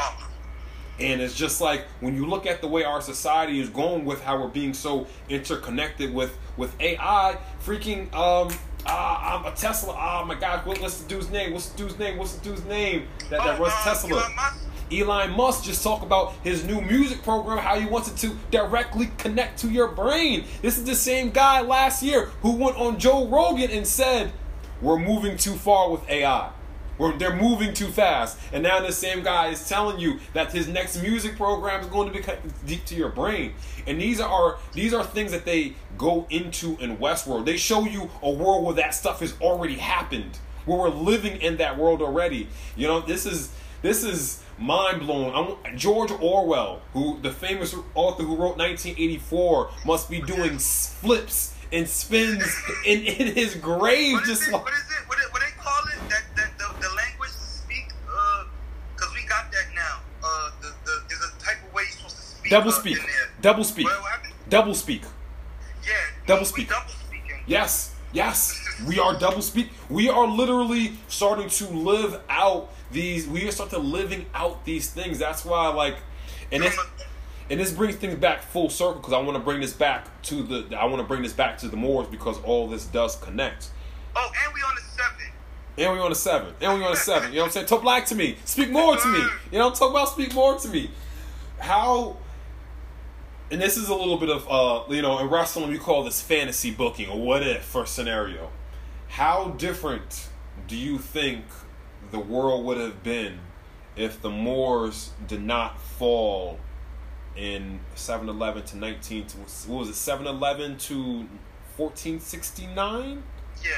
[0.99, 4.21] And it's just like when you look at the way our society is going with
[4.21, 8.51] how we're being so interconnected with with AI, freaking um
[8.85, 9.93] ah, I'm a Tesla.
[9.97, 11.53] Oh my God, what, what's the dude's name?
[11.53, 12.17] What's the dude's name?
[12.17, 14.19] What's the dude's name that, that oh, runs uh, Tesla?
[14.19, 14.65] Elon Musk?
[14.91, 19.11] Elon Musk just talked about his new music program, how he wants it to directly
[19.17, 20.45] connect to your brain.
[20.61, 24.31] This is the same guy last year who went on Joe Rogan and said,
[24.81, 26.49] We're moving too far with AI.
[26.99, 28.37] We're, they're moving too fast.
[28.53, 32.13] And now the same guy is telling you that his next music program is going
[32.13, 32.23] to be
[32.67, 33.53] deep to your brain.
[33.87, 37.45] And these are these are things that they go into in Westworld.
[37.45, 40.37] They show you a world where that stuff has already happened.
[40.65, 42.47] Where we're living in that world already.
[42.75, 45.33] You know, this is this is mind blowing.
[45.33, 51.87] I'm, George Orwell, who the famous author who wrote 1984, must be doing flips and
[51.87, 52.43] spins
[52.85, 54.51] in, in his grave, What is just it?
[54.53, 55.07] like What is it?
[55.07, 56.09] What, what they call it?
[56.09, 56.23] That
[56.81, 57.87] the, language to speak?
[58.95, 59.99] Because we got that now.
[60.23, 62.51] Uh, the, the, there's a type of way you're supposed to speak.
[62.51, 62.97] double uh, speak,
[63.41, 64.33] double speak, happened?
[64.49, 65.03] double speak.
[65.83, 65.93] Yeah.
[66.27, 66.69] Double speak.
[66.69, 67.39] Double speaking.
[67.47, 69.69] Yes, yes, we are double speak.
[69.89, 73.27] We are literally starting to live out these.
[73.27, 75.19] We are starting to living out these things.
[75.19, 75.97] That's why, like,
[76.51, 76.77] and this
[77.49, 80.43] and this brings things back full circle because I want to bring this back to
[80.43, 80.77] the.
[80.77, 83.69] I want to bring this back to the Moors because all this does connect.
[84.15, 85.31] Oh, and we on the seven.
[85.79, 86.53] And we on the seven.
[86.59, 87.29] And we on the seven.
[87.29, 87.67] You know what I'm saying?
[87.67, 88.37] Talk black to me.
[88.43, 89.23] Speak more to me.
[89.49, 90.91] You know, talk about speak more to me.
[91.57, 92.17] How
[93.49, 96.21] and this is a little bit of uh you know, in wrestling we call this
[96.21, 98.51] fantasy booking or what if for scenario.
[99.07, 100.27] How different
[100.67, 101.45] do you think
[102.11, 103.39] the world would have been
[103.95, 106.59] if the Moors did not fall
[107.37, 111.25] in 711 to 19 to what was it 711 to
[111.77, 113.23] 1469?
[113.63, 113.71] Yeah.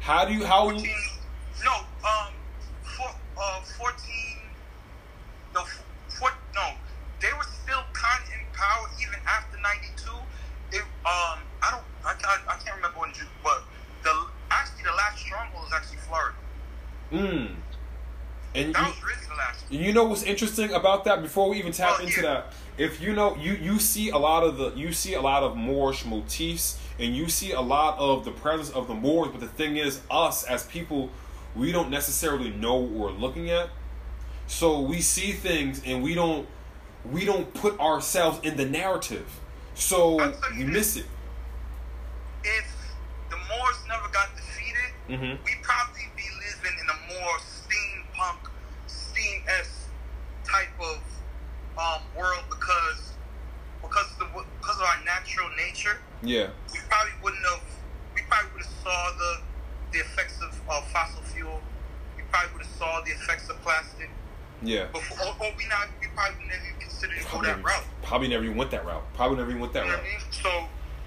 [0.00, 0.88] How do you how 14,
[1.64, 1.74] no,
[2.06, 2.32] um,
[2.96, 3.94] four, uh, 14,
[5.54, 5.64] no,
[6.18, 6.70] four, no,
[7.20, 10.10] they were still kind of in power even after 92.
[10.72, 13.64] It, um, I don't, I, I, I can't remember when, but
[14.04, 16.36] the, actually the last stronghold is actually Florida.
[17.12, 17.54] Mm.
[18.54, 19.06] And that you,
[19.70, 21.22] really You know what's interesting about that?
[21.22, 22.22] Before we even tap oh, into yeah.
[22.22, 25.42] that, if you know you you see a lot of the you see a lot
[25.42, 29.40] of Moorish motifs and you see a lot of the presence of the Moors, but
[29.40, 31.10] the thing is, us as people
[31.58, 33.68] we don't necessarily know what we're looking at.
[34.46, 36.46] So we see things, and we don't
[37.04, 39.28] we don't put ourselves in the narrative.
[39.74, 41.06] So you we miss it.
[42.44, 42.66] If
[43.30, 45.44] the Moors never got defeated, Mhm.
[45.44, 48.38] we'd probably be living in a more steampunk,
[48.86, 49.86] steam s
[50.44, 50.98] type of
[51.78, 53.12] um, world because
[53.82, 55.98] because the because of our natural nature.
[56.22, 57.60] Yeah, we probably wouldn't have
[58.14, 59.40] we probably would have saw the
[59.92, 61.62] the effects of uh, fossil fuel.
[62.16, 64.08] We probably would have saw the effects of plastic.
[64.62, 64.86] yeah.
[64.92, 67.84] Before, or, or we not we probably never even considered to go Probably that route.
[68.02, 69.04] probably never even went that route.
[69.14, 70.00] Probably never even went that You route.
[70.00, 70.20] I mean?
[70.30, 70.50] So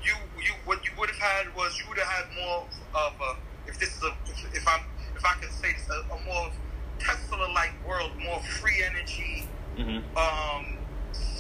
[0.04, 3.36] you you what you would have had was you would have had more of a
[3.70, 4.82] if this is a if, if I'm
[5.16, 6.52] if I can say this a, a more
[7.00, 10.78] Tesla like world, more free energy, hmm um,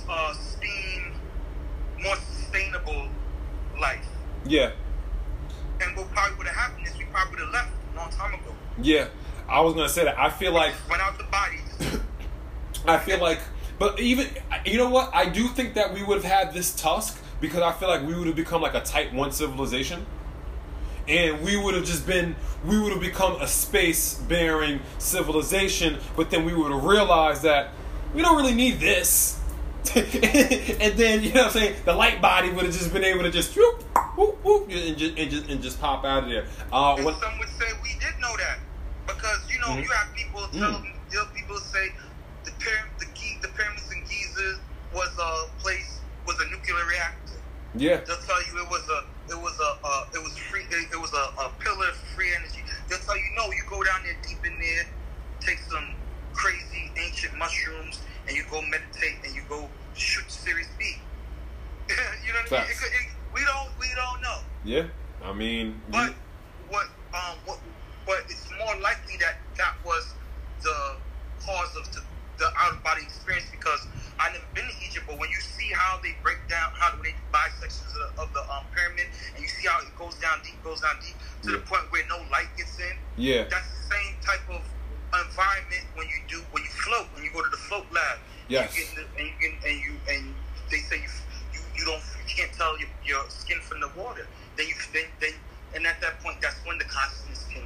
[0.10, 1.14] uh, steam,
[2.04, 3.08] more sustainable
[3.80, 4.08] life.
[4.46, 4.72] Yeah,
[5.82, 8.34] And what probably would have happened is we probably would have left a long time
[8.34, 8.54] ago.
[8.82, 9.08] yeah.
[9.50, 10.18] I was gonna say that.
[10.20, 12.00] I feel like Went out the bodies.
[12.88, 13.40] I feel like,
[13.80, 14.28] but even
[14.66, 15.12] you know what?
[15.14, 18.14] I do think that we would have had this tusk because I feel like we
[18.14, 20.06] would have become like a Type One civilization,
[21.08, 26.00] and we would have just been we would have become a space bearing civilization.
[26.16, 27.70] But then we would have realized that
[28.14, 29.38] we don't really need this.
[29.96, 33.24] and then you know what I'm saying the light body would have just been able
[33.24, 33.82] to just whoop,
[34.16, 36.46] whoop, whoop, and just and just and just pop out of there.
[36.72, 38.60] Uh, And when, some would say we did know that
[39.08, 39.84] because you know Mhm.
[39.84, 40.86] you have people tell Mm.
[41.12, 41.92] you know, people say
[42.46, 44.60] the pyramid, the, Gi- the pyramids in Giza
[44.94, 47.40] was a place was a nuclear reactor.
[47.76, 49.00] yeah, They'll tell you it was a
[49.32, 52.34] it was a uh, it was free it, it was a, a pillar of free
[52.36, 52.64] energy.
[52.88, 54.86] They'll tell you no, you go down there deep in there,
[55.40, 55.96] take some
[56.34, 60.98] crazy ancient mushrooms, and you go meditate and you go shoot Sirius B.
[61.90, 62.72] you know what I mean?
[62.72, 64.40] It, it, we don't we don't know.
[64.64, 64.88] yeah.
[65.24, 66.16] I mean, But
[66.70, 67.60] what um what
[68.06, 70.14] but it's more likely that that was
[70.62, 70.96] the
[71.46, 72.02] cause of the,
[72.38, 73.88] the out of body experience because
[74.20, 77.14] I've never been to Egypt, but when you see how they break down how they
[77.34, 80.58] bisections of, the- of the um, pyramid and you see how it goes down deep,
[80.64, 84.14] goes down deep to the point where no light gets in, yeah, that's the same
[84.22, 84.62] type of
[85.12, 88.18] environment when you do when you float when you go to the float lab.
[88.48, 88.76] Yes.
[88.78, 90.24] You get in the, and you get, and you and
[90.70, 91.10] they say you
[91.54, 94.28] you, you don't you can't tell your, your skin from the water.
[94.56, 95.34] Then you then then
[95.76, 97.64] and at that point that's when the consciousness can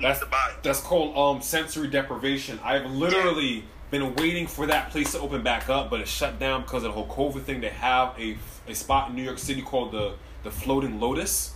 [0.00, 0.54] That's the body.
[0.62, 2.58] that's called um sensory deprivation.
[2.62, 6.62] I've literally been waiting for that place to open back up, but it's shut down
[6.62, 7.60] because of the whole COVID thing.
[7.60, 8.36] They have a,
[8.68, 11.52] a spot in New York City called the the Floating Lotus.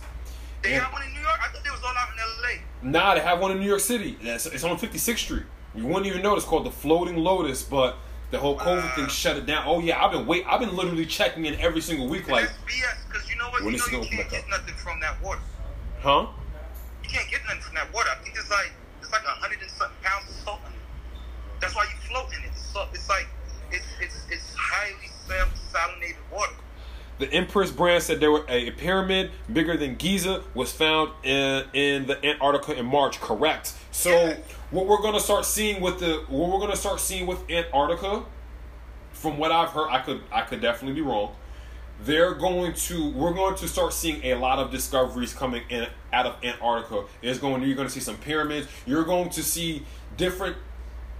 [0.61, 0.79] They Yeah.
[0.81, 1.39] have one in New York.
[1.41, 2.61] I thought they was all out in L.A.
[2.81, 4.17] Nah, they have one in New York City.
[4.21, 5.43] It's, it's on 56th Street.
[5.75, 7.97] You wouldn't even know it's called the Floating Lotus, but
[8.31, 8.95] the whole COVID Wow.
[8.95, 9.63] thing shut it down.
[9.67, 10.45] Oh yeah, I've been wait.
[10.47, 12.27] I've been literally checking in every single week.
[12.27, 13.63] Like, BS because you know what?
[13.63, 15.41] When You know you can't get nothing from that water.
[16.01, 16.27] huh?
[17.11, 18.09] Can't get nothing from that water.
[18.11, 20.79] I think it's like it's like a hundred and something pounds of salt in it.
[21.61, 22.51] That's why you float in it.
[22.51, 23.27] It's, it's like
[23.71, 26.53] it's it's it's highly sal- salinated water.
[27.17, 32.05] The Empress brand said there were a pyramid bigger than Giza was found in, in
[32.07, 33.19] the Antarctica in March.
[33.19, 33.73] Correct.
[33.91, 34.37] So Yeah.
[34.71, 38.23] what we're gonna start seeing with the what we're gonna start seeing with Antarctica,
[39.11, 41.35] from what I've heard, I could I could definitely be wrong.
[42.03, 46.25] They're going to we're going to start seeing a lot of discoveries coming in out
[46.25, 47.05] of Antarctica.
[47.21, 48.67] It's going you're going to see some pyramids.
[48.85, 49.85] You're going to see
[50.17, 50.57] different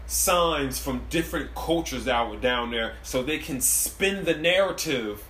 [0.09, 5.23] signs from different cultures that were down there so they can spin the narrative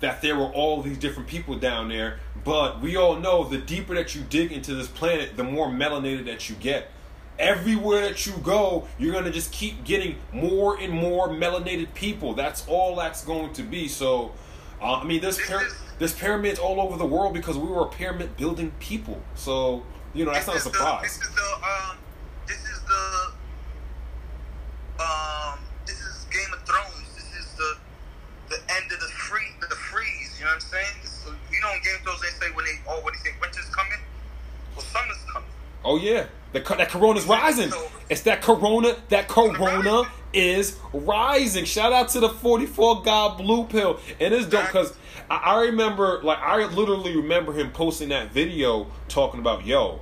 [0.00, 3.94] that there were all these different people down there but we all know the deeper
[3.94, 6.90] that you dig into this planet the more melanated that you get
[7.38, 12.34] everywhere that you go you're going to just keep getting more and more melanated people
[12.34, 14.32] that's all that's going to be so
[14.84, 17.88] uh, i mean there's This there's pyramids all over the world because we were a
[17.88, 21.50] pyramid building people so you know that's not a is the- surprise This is the
[21.64, 21.96] um,
[22.46, 23.32] this is the
[25.02, 27.08] um, this is Game of Thrones.
[27.16, 27.76] This is the
[28.48, 30.38] the end of the free the freeze.
[30.38, 31.34] You know what I'm saying?
[31.50, 33.30] You know, in Game of Thrones they say when they oh what do you say
[33.40, 33.98] winter's coming,
[34.76, 35.48] well summer's coming.
[35.84, 37.70] Oh yeah, the that corona's rising.
[38.08, 38.96] It's that corona.
[39.10, 41.64] That corona is rising.
[41.64, 44.00] Shout out to the 44 God Blue Pill.
[44.20, 44.94] And it's dope because
[45.30, 50.00] I, I remember, like, I literally remember him posting that video talking about, yo,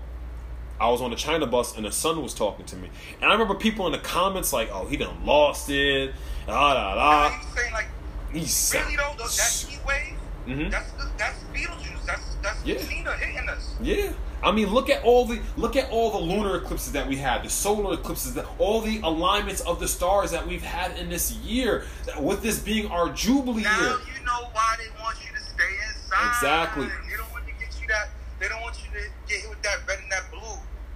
[0.80, 2.90] I was on the China bus and the son was talking to me.
[3.20, 6.12] And I remember people in the comments like, oh, he done lost it.
[6.46, 7.36] Da da da.
[7.36, 7.86] you saying like
[8.32, 10.16] He's really though that heat wave,
[10.48, 10.70] Mhm.
[10.70, 12.04] that's that's Betelgeuse.
[12.06, 12.78] That's that's Yeah.
[12.78, 13.74] Tina hitting us.
[13.80, 14.12] Yeah.
[14.42, 17.44] I mean, look at all the look at all the lunar eclipses that we had,
[17.44, 21.33] the solar eclipses, that all the alignments of the stars that we've had in this
[21.37, 21.85] year.
[22.18, 23.70] With this being our jubilee year.
[23.70, 26.28] Now year, you know why they want you to stay inside.
[26.28, 26.87] Exactly.
[26.87, 28.09] They don't want to get you that.
[28.40, 30.40] They don't want you to get hit with that red and that blue.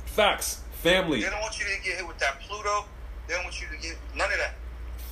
[0.06, 2.86] facts, family, They don't want you to get hit with that Pluto.
[3.28, 4.54] They don't want you to get none of that.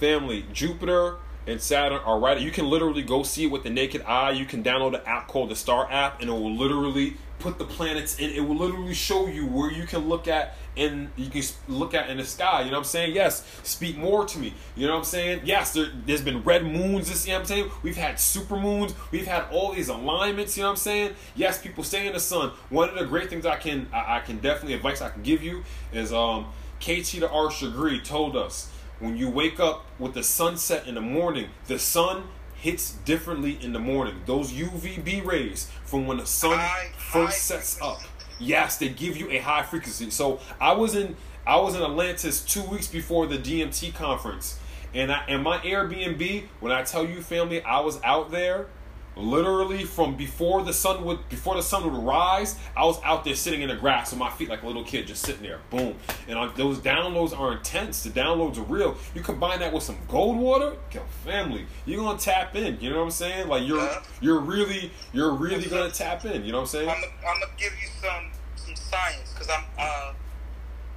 [0.01, 2.41] family, Jupiter and Saturn are right.
[2.41, 4.31] You can literally go see it with the naked eye.
[4.31, 7.65] You can download an app called the Star app, and it will literally put the
[7.65, 8.31] planets in.
[8.31, 12.11] It will literally show you where you can look at and you can look at
[12.11, 12.61] in the sky.
[12.61, 13.15] You know what I'm saying?
[13.15, 14.55] Yes, speak more to me.
[14.77, 15.43] You know what I'm saying?
[15.45, 17.09] Yes, there, there's been red moons.
[17.09, 17.71] This, you what I'm saying?
[17.83, 18.95] We've had super moons.
[19.11, 20.57] We've had all these alignments.
[20.57, 21.15] You know what I'm saying?
[21.37, 22.51] Yes, people stay in the sun.
[22.71, 25.43] One of the great things I can I, I can definitely advice I can give
[25.43, 26.47] you is um
[26.81, 28.71] KT the Degree told us
[29.01, 32.25] when you wake up with the sunset in the morning, the sun
[32.65, 34.15] hits differently in the morning.
[34.25, 38.01] Those UVB rays from when the sun High- first high sets up.
[38.41, 40.09] Yes, they give you a high frequency.
[40.11, 41.15] So I was in
[41.47, 44.59] I was in Atlantis two weeks before the DMT conference,
[44.95, 46.45] and I and my Airbnb.
[46.61, 48.69] When I tell you, family, I was out there
[49.17, 52.59] literally from before the sun would before the sun would rise.
[52.77, 55.07] I was out there sitting in the grass with my feet like a little kid,
[55.07, 55.61] just sitting there.
[55.71, 55.97] Boom.
[56.29, 58.03] And I, those downloads are intense.
[58.03, 58.97] The downloads are real.
[59.15, 62.81] You combine that with some gold water, yo, family, you're gonna tap in.
[62.81, 63.49] You know what I'm saying?
[63.49, 63.89] Like you're
[64.21, 66.45] you're really you're really gonna tap in.
[66.45, 66.89] You know what I'm saying?
[66.89, 70.13] I'm gonna I'm gonna give you some some science because I'm uh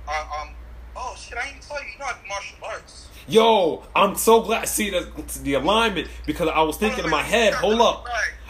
[0.07, 0.49] I, um
[0.97, 3.07] oh shit I didn't tell you you know I do martial arts.
[3.27, 4.67] Yo, I'm so glad.
[4.67, 5.11] See the
[5.43, 7.53] the alignment because I was thinking in my head.
[7.53, 8.05] Hold up,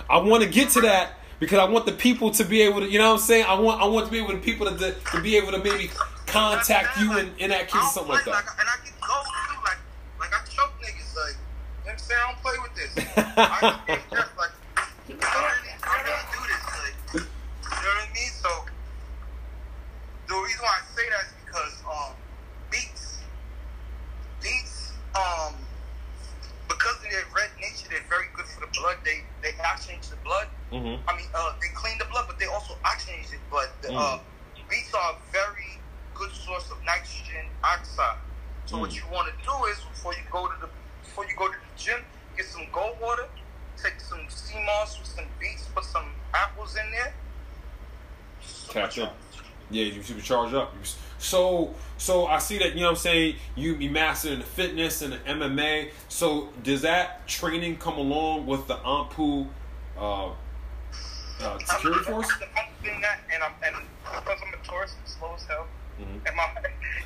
[0.10, 2.88] I want to get to that because I want the people to be able to.
[2.90, 3.46] You know what I'm saying?
[3.48, 5.90] I want I want to be able to people to to be able to maybe
[6.28, 8.46] contact you in, in that case or something like that.
[8.60, 9.78] and I get cold too, like
[10.20, 11.36] like I choke niggas like.
[11.88, 12.22] You know what I'm saying?
[12.22, 12.92] I don't play with this.
[13.38, 16.64] I get just like I really, I really do this.
[16.68, 18.30] Like, you know what I mean?
[18.30, 18.50] So
[20.28, 22.14] the reason why I say that is because um
[25.18, 25.54] um
[26.68, 28.98] because of their red nature, they're very good for the blood.
[29.04, 30.48] They they oxygenate the blood.
[30.72, 33.40] hmm I mean, uh, they clean the blood, but they also oxygenate it.
[33.50, 34.20] But the, uh,
[34.70, 35.80] beets are a very
[36.14, 38.18] good source of nitrogen oxide.
[38.66, 38.96] So what Mm.
[38.96, 40.70] you want to do is before you go to the
[41.04, 42.00] before you go to the gym,
[42.36, 43.28] get some gold water,
[43.82, 47.14] take some sea moss with some beets, put some apples in there.
[48.70, 49.16] Catch up.
[49.70, 50.74] Yeah, you should be charged up.
[50.76, 50.86] You
[51.20, 53.36] So, so I see that you know what I'm saying.
[53.56, 55.92] You be mastering the fitness and the MMA.
[56.10, 59.48] So, does that training come along with the Ample
[59.98, 60.34] uh, uh,
[61.60, 62.30] security I'm, force?
[62.32, 65.68] I'm doing that, and I'm and because I'm a Taurus, I'm slow as hell.
[66.00, 66.28] Mhm.
[66.28, 66.46] And my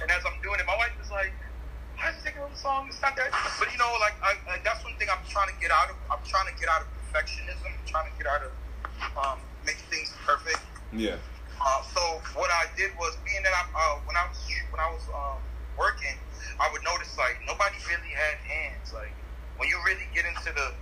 [0.02, 1.32] and as I'm doing it, my wife is like,
[1.95, 2.88] "Why is taking on the song?
[2.89, 5.60] It's not that." But you know, like I, I, that's one thing I'm trying to
[5.62, 5.95] get out of.
[6.12, 7.63] I'm trying to get out of perfectionism.
[7.63, 8.52] I'm trying to get out of
[9.17, 10.60] um, making things perfect.
[10.91, 11.15] Yeah.
[11.62, 12.02] Uh, so
[12.34, 14.41] what I did was, being that I, uh, when I was
[14.74, 15.39] when I was um,
[15.78, 16.17] working,
[16.60, 18.93] I would notice like nobody really had hands.
[18.93, 19.13] Like
[19.58, 20.74] when you really get into the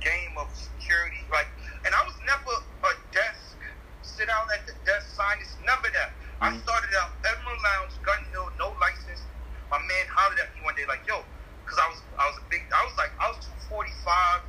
[0.00, 1.48] game of security, like,
[1.86, 2.54] and I was never
[2.90, 3.56] a desk,
[4.02, 6.12] sit down at the desk, sign this, never that.
[6.40, 6.62] I Mhm.
[6.62, 9.22] started out Emerald Lounge, Gun Hill, no license.
[9.70, 11.24] My man hollered at me one day like, "Yo,"
[11.64, 14.42] because I was I was a big, I was like I was two forty five,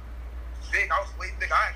[0.71, 0.89] big.
[0.91, 1.51] I was way big.
[1.51, 1.73] I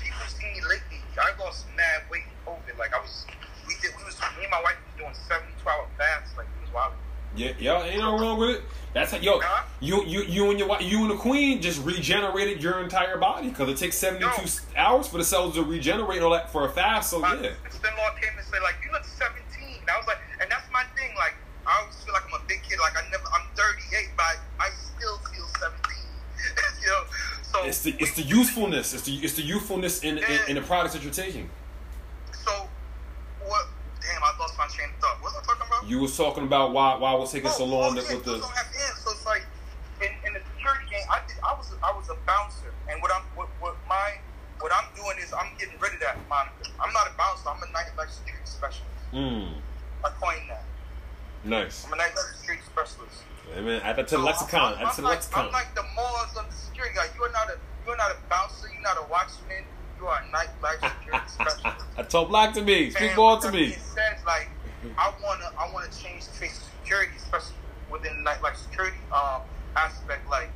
[0.00, 0.97] people see me lately.
[1.18, 2.78] I lost mad weight in COVID.
[2.78, 3.26] Like I was,
[3.66, 6.36] we did, we was me and my wife was doing 72 hour fasts.
[6.36, 6.92] Like it was wild.
[7.36, 8.62] Yeah, yeah, ain't no wrong with it.
[8.94, 9.62] That's how, yo, Huh?
[9.80, 13.50] you, you, you and your wife, you and the queen just regenerated your entire body
[13.50, 16.64] because it takes seventy two hours for the cells to regenerate and all that for
[16.66, 17.10] a fast.
[17.10, 20.18] So My yeah, sister-in-law came and said like, "You look 17." And I was like,
[20.40, 21.14] and that's my thing.
[21.16, 21.34] Like
[21.68, 22.80] I always feel like I'm a big kid.
[22.80, 25.76] Like I never, I'm 38, but I still feel 17.
[26.80, 27.04] you know,
[27.52, 28.94] so it's the it's the youthfulness.
[28.94, 31.48] It's the it's the youthfulness in, in in the products that you're taking.
[32.44, 32.68] So
[33.46, 33.66] what?
[34.00, 35.16] Damn, I lost my train of thought.
[35.22, 35.88] What was I talking about?
[35.90, 38.24] You was talking about why why it was taking so Oh, long oh, yeah, with
[38.24, 38.32] the.
[38.32, 39.44] dudes don't have hands, so it's like
[40.00, 43.12] in, in the security game, I did, I was I was a bouncer, and what
[43.12, 44.14] I'm what, what my
[44.60, 46.70] what I'm doing is I'm getting rid of that moniker.
[46.80, 47.48] I'm not a bouncer.
[47.48, 49.02] I'm a nightlife security specialist.
[49.12, 49.54] Mm,
[50.04, 50.64] I coined that.
[51.44, 51.84] nice.
[51.86, 53.22] I'm a nightlife security specialist.
[53.56, 54.60] I mean, add that to the So lexicon.
[54.60, 55.46] I'm, Add to I'm, the like, lexicon.
[55.46, 57.06] I'm like the Moors of the security guy.
[57.16, 58.68] You are not a you are not a bouncer.
[58.72, 59.64] You're not a watchman.
[59.98, 61.84] You are a nightlife security specialist.
[61.96, 62.90] I told black to me.
[62.90, 63.66] Speak ball to me.
[63.68, 64.48] being said, like
[64.96, 67.56] I wanna I wanna change the face of security, especially
[67.90, 69.42] within the night like security um
[69.76, 70.28] aspect.
[70.30, 70.50] Like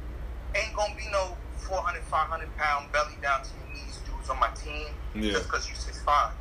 [0.54, 4.48] ain't gonna be no 400, 500 pound belly down to your knees dudes on my
[4.50, 5.32] team Yeah.
[5.32, 6.32] just because you six five.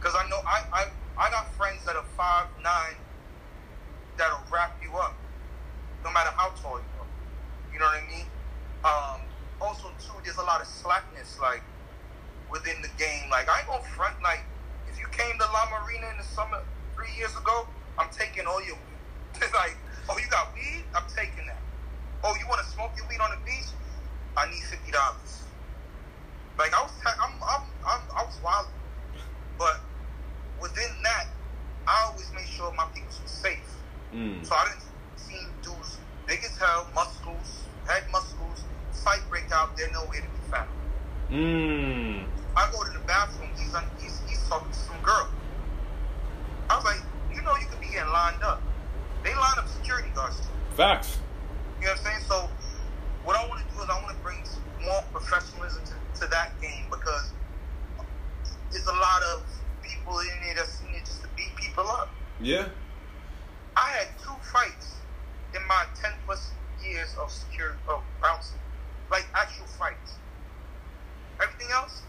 [0.00, 0.84] Because I know I, I
[1.18, 2.96] I got friends that are five nine
[4.16, 5.14] that'll wrap you up,
[6.04, 7.10] no matter how tall you are.
[7.72, 8.28] You know what I mean?
[8.84, 9.20] Um,
[9.60, 11.62] also too, there's a lot of slackness like
[12.50, 13.30] within the game.
[13.30, 14.44] Like I ain't gonna front like
[14.86, 16.62] if you came to La Marina in the summer
[16.94, 17.66] three years ago,
[17.98, 19.42] I'm taking all your weed.
[19.54, 19.76] Like,
[20.08, 20.84] oh, you got weed?
[20.94, 21.58] I'm taking that.
[22.22, 23.66] Oh, you want to smoke your weed on the beach?
[24.36, 25.42] I need fifty dollars.
[26.58, 28.66] Like I was, I'm, I'm, I'm, I was wild,
[29.58, 29.80] but
[30.60, 31.26] within that,
[31.86, 33.58] I always made sure my people were safe.
[34.14, 34.46] Mm.
[34.46, 34.84] So I didn't
[35.16, 35.93] see dudes
[36.26, 38.64] big as hell, muscles, head muscles,
[39.04, 40.68] fight break out, they're nowhere to be found.
[41.30, 42.24] Mm.
[42.56, 45.28] I go to the bathroom, he's on, he's, he's talking to some girl.
[46.70, 47.02] I was like,
[47.34, 48.62] you know you could be getting lined up.
[49.22, 50.40] They line up security guards.
[50.76, 51.18] Facts.
[51.80, 52.24] You know what I'm saying?
[52.28, 52.48] So
[53.24, 54.38] what I want to do is I want to bring
[54.84, 57.32] more professionalism to, to that game because
[58.70, 59.42] there's a lot of
[59.82, 62.10] people in there that's in it just to beat people up.
[62.40, 62.68] Yeah.
[63.76, 64.93] I had two fights
[65.54, 66.52] in my 10 plus
[66.84, 68.58] years of security, of bouncing.
[69.10, 70.14] Like actual fights.
[71.40, 72.02] Everything else,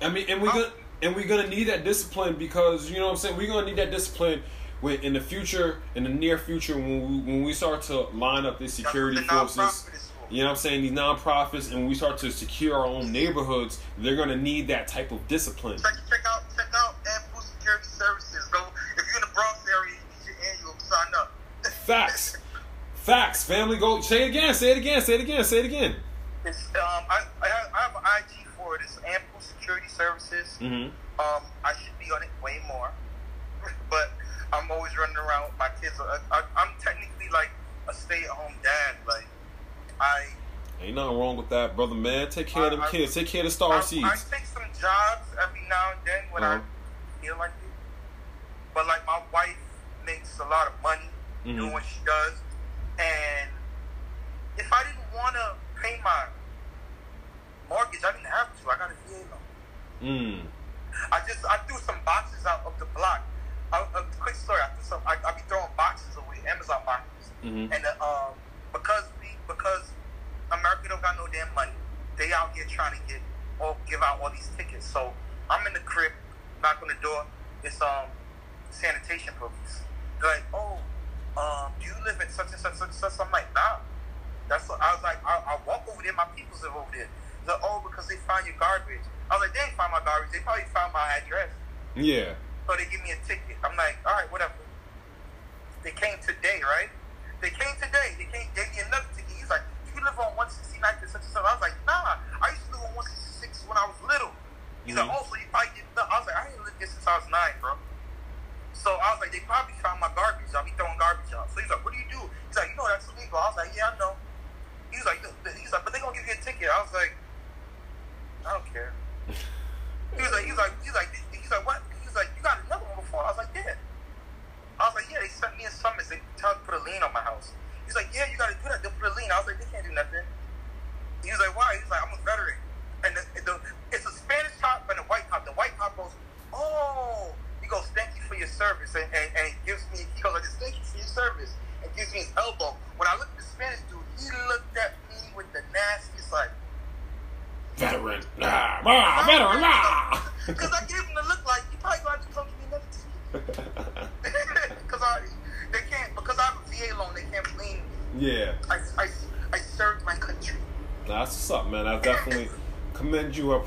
[0.00, 0.70] I mean, and we gonna
[1.02, 3.36] and we're gonna need that discipline because you know what I'm saying.
[3.36, 4.42] We're gonna need that discipline
[4.80, 8.46] when in the future, in the near future, when we when we start to line
[8.46, 9.56] up these security the forces.
[9.56, 10.34] nonprofit is for.
[10.34, 10.82] You know what I'm saying?
[10.82, 13.80] These nonprofits, and we start to secure our own neighborhoods.
[13.98, 15.78] They're gonna need that type of discipline.
[15.78, 18.46] Check, check out, check out and Ample Security Services.
[18.52, 18.60] Go
[18.96, 20.78] if you're in the Bronx area, you get your annual.
[20.78, 21.32] Sign up.
[21.84, 22.36] Facts.
[23.08, 23.42] Facts.
[23.42, 24.52] Family, go say it again.
[24.52, 25.00] Say it again.
[25.00, 25.42] Say it again.
[25.42, 25.96] Say it again.
[26.44, 28.82] It's um, I, I have, I have an IG for it.
[28.82, 30.58] It's Ample Security Services.
[30.60, 30.90] Mm-hmm.
[31.18, 32.90] Um, I should be on it way more,
[33.90, 34.10] but
[34.52, 35.94] I'm always running around with my kids.
[35.98, 37.48] I, I, I'm technically like
[37.88, 38.96] a stay-at-home dad.
[39.06, 39.26] Like
[39.98, 40.26] I,
[40.82, 41.94] Ain't nothing wrong with that, brother.
[41.94, 43.14] Man, take care of them I- I- kids.
[43.14, 44.04] Take care of the star I, seeds.
[44.04, 46.60] I take some jobs every now and then when Uh-huh.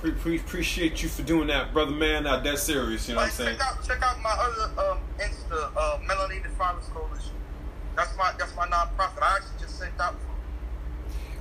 [0.01, 2.23] Pre- pre- appreciate you for doing that, brother, man.
[2.23, 3.57] Not that serious, you know what I'm saying?
[3.57, 7.31] check out, check out my other um, Insta, uh, Melanated Fathers Coalition.
[7.95, 9.21] That's my, that's my nonprofit.
[9.21, 10.31] I actually just sent out for.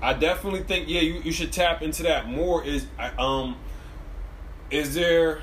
[0.02, 2.64] I definitely think yeah, you, you should tap into that more.
[2.64, 2.86] Is
[3.18, 3.56] um,
[4.70, 5.42] is there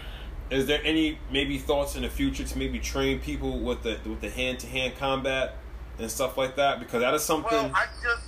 [0.50, 4.22] is there any maybe thoughts in the future to maybe train people with the with
[4.22, 5.58] the hand to hand combat
[6.00, 6.80] and stuff like that?
[6.80, 8.26] Because that is something Well, I just,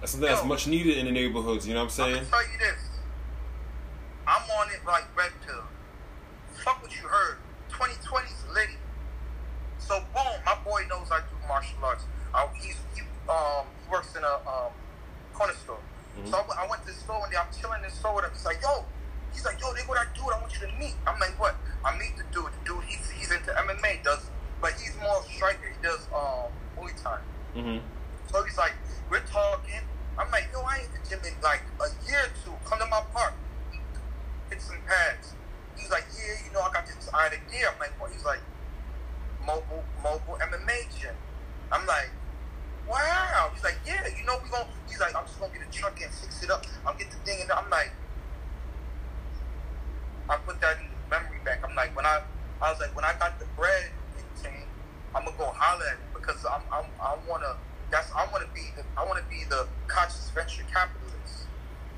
[0.00, 1.66] that's something that's much needed in the neighborhoods.
[1.66, 2.14] You know what I'm saying?
[2.14, 2.78] gonna tell you this.
[4.26, 5.64] I'm on it like red pill.
[6.64, 7.38] Fuck what you heard.
[7.70, 8.74] 2020's litty.
[9.78, 12.04] So boom, my boy knows I do martial arts.
[12.34, 14.72] I, he's he um he works in a um
[15.32, 15.78] corner store.
[16.18, 16.30] Mhm.
[16.30, 17.36] So I, went- I went to the store one day.
[17.36, 18.30] I'm chilling in the store with him.
[18.32, 18.84] He's like, yo.
[19.32, 20.22] He's like, yo, they what I do.
[20.32, 20.94] I want you to meet.
[21.06, 21.56] I'm like, what?
[21.84, 22.48] I meet the dude.
[22.50, 24.02] The dude, he's he's into MMA.
[24.02, 25.68] Does but he's more of a striker.
[25.68, 27.18] He does um Muay Thai.
[27.54, 27.84] Mm-hmm.
[28.32, 28.72] So he's like,
[29.10, 29.84] we're talking.
[30.18, 32.56] I'm like, yo, I ain't the gym in like a year or two.
[32.64, 33.34] Come to my park.
[34.48, 35.34] Hit some pads.
[35.76, 37.68] He's like, yeah, you know, I got this idea.
[37.68, 38.10] I'm like, what?
[38.12, 38.40] He's like,
[39.44, 41.14] mobile, mobile MMA gym.
[41.70, 42.08] I'm like,
[42.88, 43.50] wow.
[43.52, 44.66] He's like, yeah, you know, we gonna.
[44.88, 46.64] He's like, I'm just gonna get a truck and fix it up.
[46.86, 47.92] I'll get the thing, and I'm like,
[50.28, 51.60] I put that in the memory bank.
[51.62, 52.22] I'm like, when I,
[52.60, 52.96] I was like.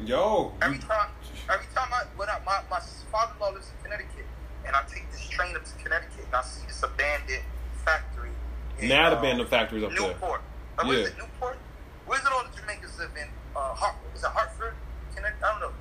[0.04, 0.52] Yo.
[0.62, 1.10] Every time,
[1.50, 2.78] every time I when I, my my
[3.10, 4.26] father-in-law lives in Connecticut,
[4.66, 7.42] and I take this train up to Connecticut, and I see this abandoned
[7.84, 8.30] factory.
[8.78, 10.06] in, Mad uh, abandoned factories up there.
[10.08, 10.40] Newport.
[10.78, 11.14] Uh, what is Yeah.
[11.14, 11.18] it?
[11.18, 11.58] Newport.
[12.06, 13.28] Where's it all the Jamaicans live in?
[13.56, 14.74] Uh, Hart, is it Hartford?
[15.16, 15.42] Connecticut?
[15.44, 15.74] I don't know.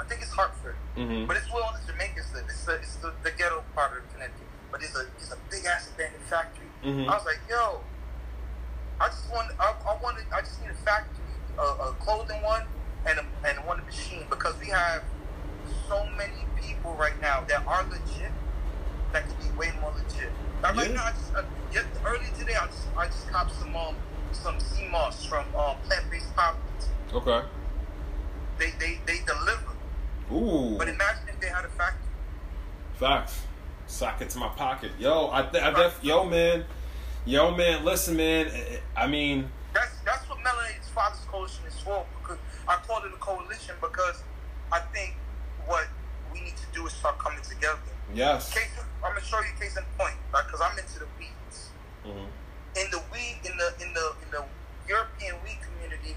[0.00, 0.76] I think it's Hartford.
[0.94, 2.44] hmm But it's where all the Jamaicans live.
[2.46, 4.46] It's the, it's the, the ghetto part of Connecticut.
[4.70, 6.66] But it's a it's a big ass abandoned factory.
[6.84, 7.08] Mhm.
[7.08, 7.80] I was like, yo,
[9.00, 11.26] I just want I, I wanted I just need a factory,
[11.58, 12.62] a, a clothing one,
[13.06, 15.02] and and one machine because we have
[15.88, 18.32] so many people right now that are legit
[19.12, 20.30] that could be way more legit.
[20.62, 20.94] Like right Yeah.
[20.94, 21.42] now, I just uh,
[21.72, 23.94] yet, earlier today I just I just copped some um
[24.32, 26.88] some sea moss from um, plant based products.
[27.12, 27.42] Okay.
[28.58, 29.72] They they they deliver.
[30.32, 30.76] Ooh.
[30.78, 32.00] But imagine if they had a factory.
[32.94, 33.42] Facts.
[33.86, 34.92] Sock it to my pocket.
[34.98, 36.64] Yo, I, th- I def- yo, man.
[37.26, 38.50] Yo, man, listen, man.
[38.96, 42.04] I mean, That's that's what Melanated Fathers Coalition is for.
[42.22, 42.38] Because
[42.68, 44.22] I called it a coalition because
[44.72, 45.16] I think
[45.66, 45.86] what
[46.32, 47.78] we need to do is start coming together.
[48.12, 48.52] yes.
[48.52, 48.68] Case,
[49.04, 50.44] I'm gonna show you case in point, right?
[50.46, 51.70] Because I'm into the weeds.
[52.04, 52.28] Mhm.
[52.76, 54.44] In the weed, in the in the in the
[54.88, 56.16] European weed community,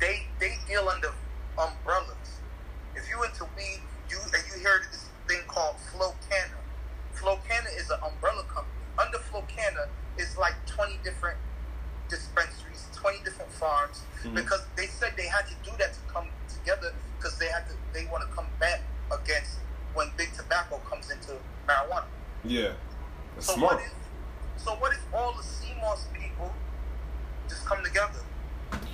[0.00, 1.12] they they deal under
[1.58, 2.40] umbrellas.
[2.94, 6.58] If you into weed, you and you heard this thing called Flocana.
[7.14, 8.72] Flocana is an umbrella company.
[8.98, 9.88] Under Flocana
[10.18, 11.38] is like 20 different
[12.08, 12.65] dispensaries,
[12.96, 14.34] 20 different farms, Mhm.
[14.34, 17.74] because they said they had to do that to come together because they had to
[17.92, 18.80] they want to combat
[19.12, 19.58] against
[19.94, 22.04] when big tobacco comes into marijuana.
[22.44, 22.72] Yeah.
[23.34, 23.76] That's So smart.
[23.76, 23.92] what if
[24.64, 26.52] so what if all the sea moss people
[27.48, 28.20] just come together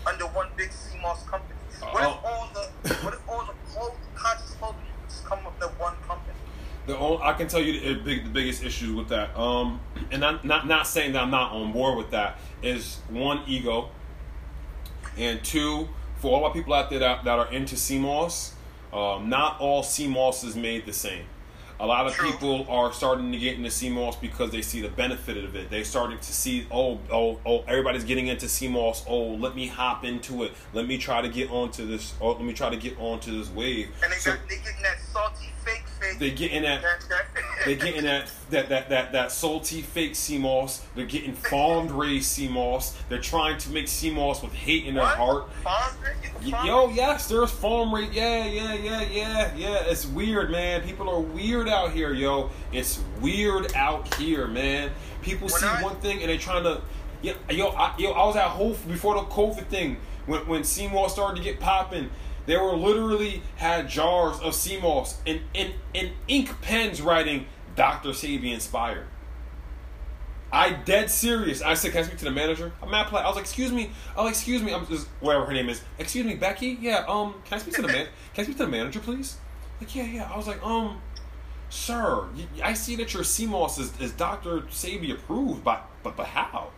[0.06, 1.58] under one big sea moss company?
[1.80, 4.74] What if all the what if all the clothes, conscious people
[5.08, 6.38] just come up to one company?
[6.86, 9.80] The only, I can tell you the, big, the biggest issues with that, um,
[10.10, 12.38] and I'm not not saying that I'm not on board with that.
[12.60, 13.90] Is one ego,
[15.16, 18.54] and two for all our people out there that, that are into sea moss,
[18.92, 21.24] um, not all sea moss is made the same.
[21.80, 22.30] A lot of True.
[22.30, 25.68] people are starting to get into sea moss because they see the benefit of it.
[25.68, 29.04] They're starting to see, oh, oh, oh, everybody's getting into sea moss.
[29.08, 30.52] Oh, let me hop into it.
[30.72, 32.14] Let me try to get onto this.
[32.20, 33.90] Oh, let me try to get onto this wave.
[34.00, 36.18] And they So got they getting that salty fake fake.
[36.18, 36.82] they getting that
[37.64, 40.84] they're getting that that that that that salty fake sea moss.
[40.94, 42.96] They're getting farmed raised sea moss.
[43.08, 45.16] They're trying to make sea moss with hate in their What?
[45.16, 45.52] heart.
[45.62, 46.50] Farm raised?
[46.52, 48.12] Farm Yo, yes, there's farm rate.
[48.12, 49.84] Yeah, yeah, yeah, yeah, yeah.
[49.86, 50.82] It's weird, man.
[50.82, 52.50] People are weird out here, yo.
[52.72, 54.90] It's weird out here, man.
[55.22, 56.80] People see one thing and they're trying to.
[57.22, 60.88] Yeah, yo, I, yo, I was at Whole before the COVID thing when when sea
[60.88, 62.10] moss started to get popping.
[62.46, 68.10] They were literally had jars of sea moss and and and ink pens writing Dr.
[68.10, 69.06] Sebi inspired.
[70.52, 71.62] I dead serious.
[71.62, 73.24] I said, "Can I speak to the manager?" I'm mad polite.
[73.24, 74.74] I was like, "Excuse me." Oh, excuse me.
[74.74, 75.82] I'm just whatever her name is.
[75.98, 76.76] Excuse me, Becky.
[76.80, 77.04] Yeah.
[77.08, 78.06] Um, can I speak to the man?
[78.34, 79.36] Can I speak to the manager, please?
[79.80, 80.30] Like, yeah, yeah.
[80.32, 81.00] I was like, um,
[81.70, 82.26] sir,
[82.62, 84.60] I see that your sea moss is, is Dr.
[84.62, 86.70] Sebi approved, but but but how?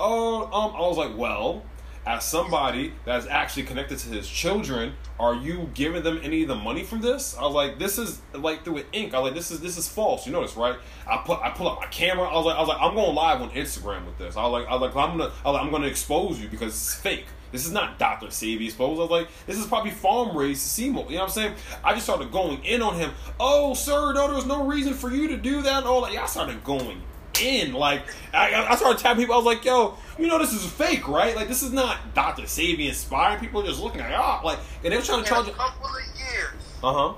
[0.00, 1.62] Oh, um, I was like, well,
[2.06, 6.54] as somebody that's actually connected to his children, are you giving them any of the
[6.54, 7.36] money from this?
[7.36, 9.14] I was like, this is like through an ink.
[9.14, 10.26] I was like, this is this is false.
[10.26, 10.76] You know this, right?
[11.08, 12.28] I put I pull up my camera.
[12.28, 14.36] I was like, I was like, I'm going live on Instagram with this.
[14.36, 16.72] I was like, I was like, I'm gonna I was like, gonna expose you because
[16.72, 17.26] it's fake.
[17.52, 18.26] This is not Dr.
[18.26, 18.98] Sebi exposed.
[18.98, 21.08] I was like, this is probably farm raised sea moss.
[21.08, 21.54] You know what I'm saying?
[21.84, 23.12] I just started going in on him.
[23.38, 25.78] Oh, sir, no, there was no reason for you to do that.
[25.78, 26.12] And all that.
[26.12, 27.00] Yeah, I started going
[27.42, 27.72] in.
[27.72, 29.34] Like, I, I started tapping people.
[29.34, 31.34] I was like, yo, you know this is fake, right?
[31.36, 32.42] Like, this is not Dr.
[32.42, 33.40] Sebi inspiring.
[33.40, 35.86] People are just looking at ah, like, and they were trying to charge a couple
[35.86, 37.14] of years, Uh huh.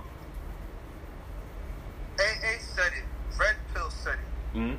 [2.18, 3.04] AA said it.
[3.38, 4.58] Red Pill said it.
[4.58, 4.74] hmm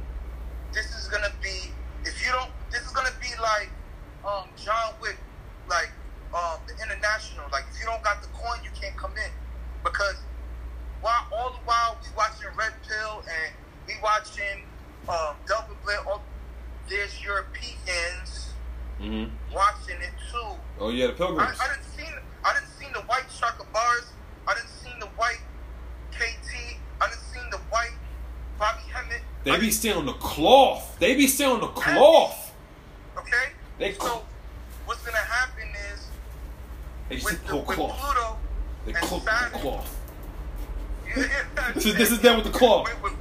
[0.74, 1.72] this is gonna be
[2.04, 3.70] if you don't this is gonna be like
[4.28, 5.18] um John Wick
[5.70, 5.90] like
[6.34, 9.32] um the international like if you don't got the coin you can't come in
[9.84, 10.18] because
[11.02, 13.54] while all the while we watching Red Pill and
[13.88, 14.66] we watching
[15.08, 16.22] um Double Blade all
[16.90, 18.54] there's Europeans
[19.08, 20.51] hmm watching it too.
[20.80, 21.58] Oh yeah, the pilgrims.
[21.60, 24.05] I didn't seen I didn't seen the white Shaka bars.
[24.47, 25.39] I didn't seen the white
[26.12, 26.78] KT.
[27.01, 27.93] I didn't seen the white
[28.60, 29.22] Bobby Hemmitt.
[29.43, 30.97] They I be stealing the cloth.
[30.99, 32.53] They be stealing the cloth.
[33.18, 33.51] Okay?
[33.80, 34.24] They so
[34.86, 36.08] what's gonna happen is
[37.10, 37.99] They just with, the with cloth.
[37.99, 38.38] Pluto
[38.86, 39.93] They and cloth.
[41.08, 42.89] Yeah, This is this is them with the cloth.
[43.01, 43.16] with, with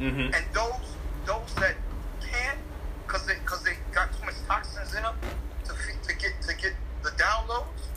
[0.00, 0.34] Mm-hmm.
[0.34, 1.74] And those those that
[2.20, 2.58] can't,
[3.06, 5.16] cause they cause they got too much toxins in them
[5.64, 6.72] to to get to get
[7.02, 7.88] the downloads,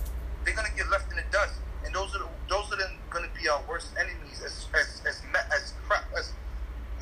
[0.46, 1.60] they're gonna get left in the dust.
[1.86, 2.78] And those are the, those are
[3.10, 6.32] gonna be our worst enemies as as as me, as crap as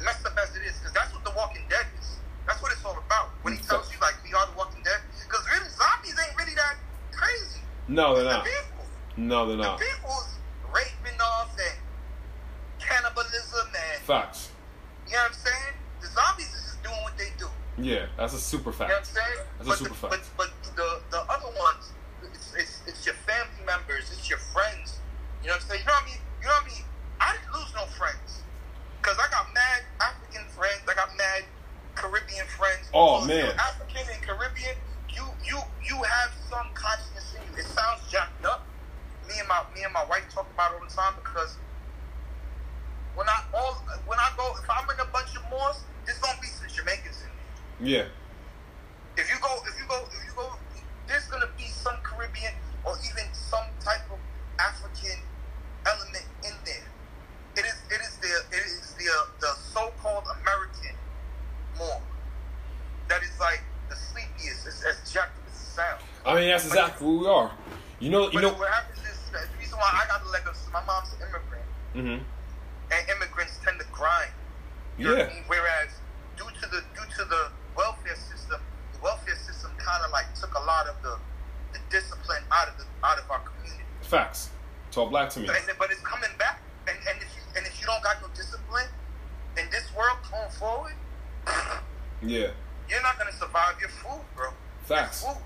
[0.04, 2.18] messed up as it is, because that's what The Walking Dead is.
[2.45, 3.30] That's what it's all about.
[3.41, 6.56] When he tells you like we are The Walking Dead, because really zombies ain't really
[6.56, 6.76] that
[7.12, 7.62] crazy.
[7.88, 8.45] No, they're not.
[8.45, 9.80] The no, they're not.
[9.80, 9.86] The
[18.38, 19.17] is super fast.
[68.18, 68.53] Know, you But know.
[68.53, 71.65] what happens is the reason why I got the leg of my mom's an immigrant,
[71.93, 72.24] hmm
[72.89, 74.32] and immigrants tend to grind.
[74.97, 75.34] You know what I Yeah.
[75.36, 75.43] mean?
[75.47, 75.89] Whereas
[76.38, 78.61] due to the due to the welfare system,
[78.93, 81.20] the welfare system kind of like took a lot of the
[81.74, 83.84] the discipline out of the out of our community.
[84.01, 84.49] Facts.
[84.91, 85.49] Talk black to me.
[85.49, 86.61] And, but it's coming back.
[86.88, 88.88] And, and if you and if you don't got no discipline
[89.57, 90.93] in this world going forward,
[92.22, 92.51] Yeah.
[92.89, 94.51] you're not gonna survive your food, bro.
[94.86, 95.24] Facts.
[95.24, 95.43] Your food.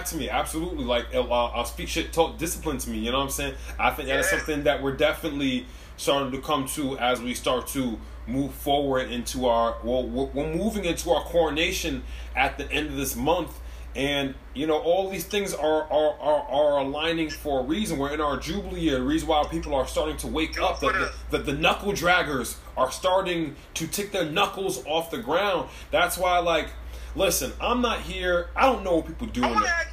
[0.00, 0.84] Black to me, absolutely.
[0.84, 2.98] Like I'll, I'll speak shit, talk discipline to me.
[2.98, 3.54] You know what I'm saying?
[3.78, 7.66] I think that is something that we're definitely starting to come to as we start
[7.68, 9.76] to move forward into our.
[9.84, 12.02] Well, we're, we're moving into our coronation
[12.34, 13.60] at the end of this month,
[13.94, 17.98] and you know all these things are are are, are aligning for a reason.
[17.98, 18.98] We're in our jubilee year.
[19.00, 20.80] The reason why people are starting to wake up.
[20.80, 25.68] That put the, the knuckle draggers are starting to take their knuckles off the ground.
[25.90, 26.70] That's why, like,
[27.14, 28.48] listen, I'm not here.
[28.56, 29.44] I don't know what people do.
[29.44, 29.89] I want to ask.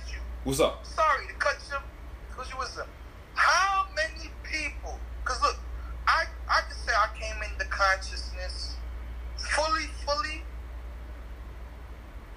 [0.48, 0.86] What's up?
[0.86, 1.76] Sorry to cut you,
[2.30, 2.88] because you was a.
[3.36, 4.98] How many people?
[5.22, 5.58] Because look,
[6.08, 8.78] I I can say I came into consciousness
[9.36, 10.44] fully, fully.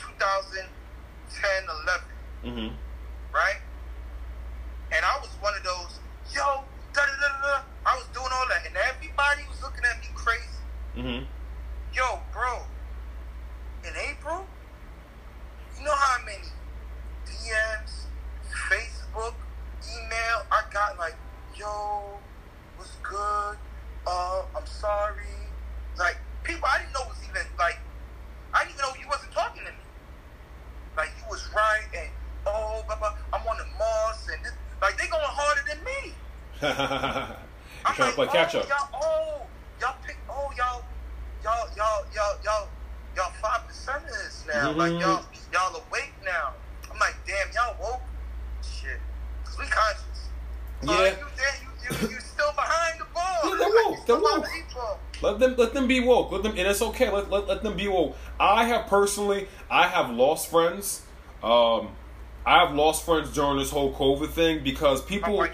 [0.00, 0.66] 2010,
[1.62, 2.02] 11,
[2.42, 2.74] Mm-hmm.
[3.32, 3.60] right?
[4.90, 6.00] And I was one of those,
[6.34, 7.62] yo, da da da da.
[7.86, 10.58] I was doing all that, and everybody was looking at me crazy.
[10.96, 11.24] Mm-hmm.
[11.94, 12.58] Yo, bro,
[13.84, 14.44] in April,
[15.78, 16.48] you know how many
[17.26, 18.04] DMs,
[18.68, 19.34] Facebook,
[19.86, 21.14] email I got like,
[21.56, 22.18] yo,
[22.76, 23.56] what's good?
[24.06, 25.24] Uh, I'm sorry.
[25.98, 27.78] Like, people I didn't know was even like,
[28.52, 29.76] I didn't even know you wasn't talking to me.
[30.96, 32.08] Like, you was right, and
[32.46, 34.52] oh, blah, blah, I'm on the Mars, and this,
[34.82, 36.14] like, they going harder than me.
[37.84, 37.94] I'm
[38.50, 38.92] trying to play catch oh, up.
[38.92, 39.46] Y'all, oh,
[39.80, 40.16] y'all pick.
[40.28, 40.82] Oh, y'all,
[41.44, 42.68] y'all, y'all, y'all, y'all,
[43.16, 44.72] y'all five percenters now.
[44.72, 45.00] Like Mhm.
[45.00, 46.52] y'all, y'all awake now.
[46.90, 48.00] I'm like, damn, y'all woke.
[48.62, 49.00] Shit,
[49.44, 50.04] cause we conscious.
[50.82, 50.90] Yeah.
[50.90, 53.22] like, you, there, you, you, you still behind the ball.
[53.44, 54.44] Yeah, they're woke, still they're woke.
[54.44, 54.60] the.
[55.22, 56.32] Let them let them be woke.
[56.32, 57.10] Let them and it's okay.
[57.10, 58.16] Let, let, let them be woke.
[58.38, 61.02] I have personally I have lost friends.
[61.42, 61.90] Um
[62.46, 65.46] I have lost friends during this whole COVID thing because people.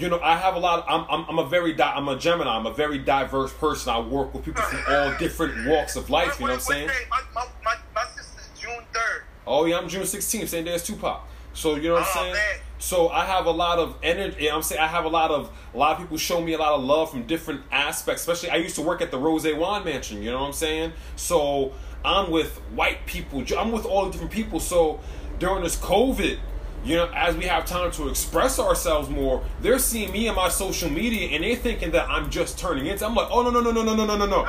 [0.00, 0.80] You know, I have a lot.
[0.80, 2.50] Of, I'm, I'm, I'm a very, di- I'm a Gemini.
[2.56, 3.92] I'm a very diverse person.
[3.92, 6.38] I work with people from all different walks of life.
[6.40, 6.90] You know what I'm saying?
[7.10, 9.22] My, my, my, my sister's June third.
[9.46, 11.22] Oh yeah, I'm June 16th, same day as Tupac.
[11.52, 12.32] So you know what I'm Oh, saying?
[12.34, 12.58] man.
[12.78, 14.50] So I have a lot of energy.
[14.50, 16.72] I'm saying I have a lot of a lot of people show me a lot
[16.72, 18.22] of love from different aspects.
[18.22, 20.22] Especially I used to work at the Rose Wine Mansion.
[20.22, 20.92] You know what I'm saying?
[21.16, 21.72] So
[22.04, 23.44] I'm with white people.
[23.58, 24.60] I'm with all the different people.
[24.60, 25.00] So
[25.38, 26.38] during this COVID,
[26.84, 30.48] you know, as we have time to express ourselves more, they're seeing me on my
[30.48, 33.04] social media and they're thinking that I'm just turning into.
[33.06, 34.48] I'm like, oh no no no no no no no no no.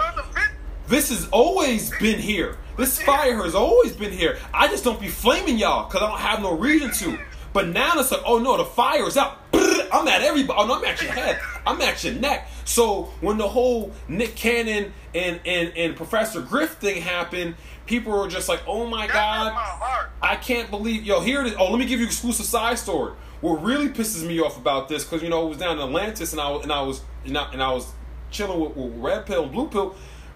[0.87, 2.57] This has always been here.
[2.77, 4.37] This fire has always been here.
[4.53, 7.19] I just don't be flaming y'all because I don't have no reason to.
[7.53, 9.39] But now it's like, oh no, the fire is out.
[9.53, 10.57] I'm at everybody.
[10.59, 11.39] Oh no, I'm at your head.
[11.65, 12.49] I'm at your neck.
[12.71, 17.55] So when the whole Nick Cannon and and, and Professor Griff thing happened,
[17.85, 19.53] people were just like, oh my That god.
[19.53, 20.05] my.
[20.21, 21.19] I can't believe yo.
[21.19, 21.55] Here it is.
[21.59, 23.13] Oh, let me give you exclusive side story.
[23.41, 26.31] What really pisses me off about this, because you know it was down in Atlantis,
[26.31, 27.91] and I was and I was and I, and I was
[28.29, 29.93] chilling with, with Red Pill and Blue Pill.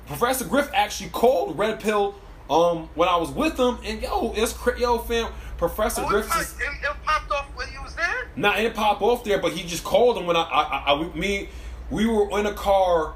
[0.07, 2.15] Professor Griff actually called Red Pill
[2.49, 5.31] um when I was with him, and yo, it's cra- yo fam.
[5.57, 8.27] Professor Oh, Griff it, it popped off when he was there.
[8.35, 11.15] not it pop off there, but he just called him when I, I, I, I
[11.15, 11.47] me,
[11.89, 13.15] we were in a car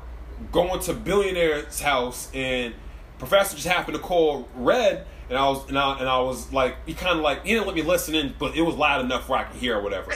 [0.52, 2.74] going to billionaire's house, and
[3.18, 6.76] Professor just happened to call Red, and I was and I, and I was like,
[6.86, 9.28] he kind of like he didn't let me listen in, but it was loud enough
[9.30, 10.14] where I could hear or whatever.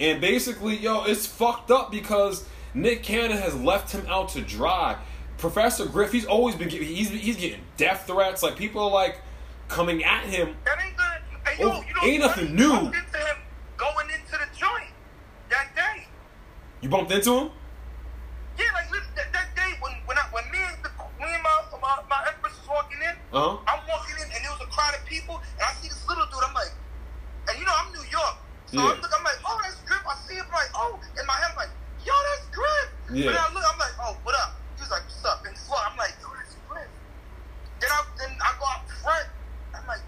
[0.00, 4.96] And basically, yo, it's fucked up because Nick Cannon has left him out to dry.
[5.38, 8.42] Professor Griff, he's always been getting he's he's getting death threats.
[8.42, 9.20] Like people are like
[9.68, 11.20] coming at him That ain't gonna.
[11.44, 12.70] Hey, yo, Oh, you know, ain't nothing new.
[12.70, 13.36] Bumped into him
[13.76, 14.90] going into the joint
[15.50, 16.06] that day.
[16.80, 17.50] You bumped into him?
[18.56, 20.90] Yeah, like lit- that, that day when when I when me and the,
[21.20, 23.68] me and my my, my empress was walking in, Uh huh.
[23.68, 26.24] I'm walking in and there was a crowd of people and I see this little
[26.32, 26.40] dude.
[26.44, 26.72] I'm like,
[27.48, 28.36] and you know I'm New York,
[28.66, 28.90] so Yeah.
[28.96, 30.02] I'm, look, I'm like, oh that's Griff.
[30.08, 31.72] I see him like, oh, in my head I'm like,
[32.04, 32.88] yo that's Griff.
[33.12, 33.26] Yeah.
[33.30, 34.56] But I look, I'm like, oh what up?
[34.76, 35.44] He was like, what's up?
[35.44, 36.88] And so I'm like, yo that's Griff.
[37.84, 39.28] Then I then I go out front.
[39.76, 40.02] I'm like,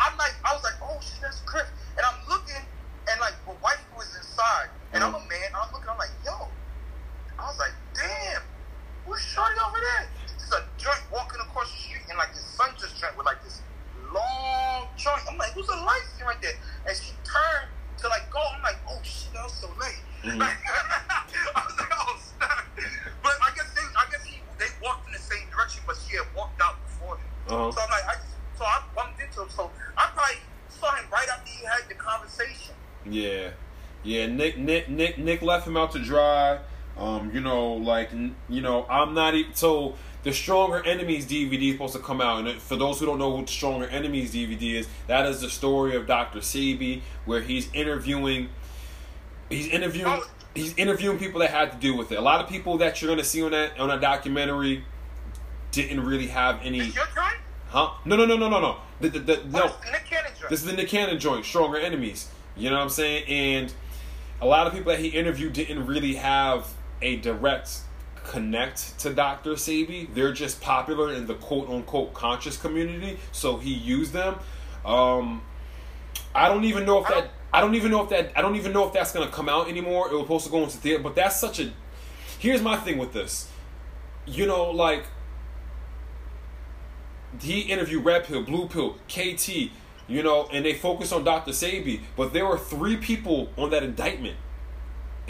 [0.00, 1.68] I'm like, I was like, oh shit that's Griff.
[2.00, 2.64] And I'm looking
[3.10, 5.48] and like, my wife was inside and I'm a man.
[5.52, 5.88] I'm looking.
[5.88, 6.48] I'm like, yo.
[7.40, 8.42] I was like, damn,
[9.06, 10.08] who's shorty over there?
[10.36, 13.42] There's a joint walking across the street and like this sun just joint with like
[13.42, 13.62] this
[14.12, 15.22] long joint.
[15.28, 16.52] I'm like, who's a light skin right there?
[16.86, 17.72] And she turned
[18.04, 18.40] to like go.
[18.54, 20.04] I'm like, oh shit, that was so late.
[20.22, 20.36] Mhm.
[21.56, 22.66] I was like, oh snap.
[23.22, 26.16] But I guess they, I guess he, they walked in the same direction, but she
[26.16, 27.24] had walked out before him.
[27.48, 27.80] Uh So.
[27.80, 28.14] I'm like, I,
[28.58, 29.48] so I bumped into him.
[29.48, 32.74] So I probably saw him right after he had the conversation.
[33.08, 33.50] Yeah,
[34.02, 34.26] yeah.
[34.26, 36.60] Nick, Nick, Nick, Nick left him out to dry.
[37.00, 38.10] Um, you know, like,
[38.48, 39.96] you know, I'm not even so.
[40.22, 43.30] The Stronger Enemies DVD is supposed to come out, and for those who don't know
[43.30, 46.40] what the Stronger Enemies DVD is, that is the story of Dr.
[46.40, 48.50] Sebi, where he's interviewing,
[49.48, 50.20] he's interviewing,
[50.54, 52.18] he's interviewing people that had to do with it.
[52.18, 54.84] A lot of people that you're gonna see on that on that documentary
[55.72, 57.38] didn't really have any, Is your joint?
[57.68, 57.92] huh?
[58.04, 58.76] No, no, no, no, no, no.
[59.00, 59.60] The, the, the, no.
[59.64, 60.50] Oh, Nick Cannon joint.
[60.50, 62.28] This is the Nick Cannon joint, Stronger Enemies.
[62.58, 63.24] You know what I'm saying?
[63.26, 63.72] And
[64.42, 67.80] a lot of people that he interviewed didn't really have a direct
[68.24, 69.52] connect to Dr.
[69.52, 70.12] Sebi.
[70.14, 74.36] They're just popular in the quote unquote conscious community, so he used them.
[74.84, 75.42] Um,
[76.34, 77.30] I don't even know if that.
[77.52, 78.32] I don't even know if that.
[78.36, 80.08] I don't even know if that's gonna come out anymore.
[80.10, 81.72] It was supposed to go into theater, but that's such a.
[82.38, 83.48] Here's my thing with this.
[84.26, 85.04] You know, like
[87.40, 89.70] he interviewed Red Pill, Blue Pill, KT,
[90.08, 91.52] you know, and they focused on Dr.
[91.52, 94.36] Sebi, but there were three people on that indictment.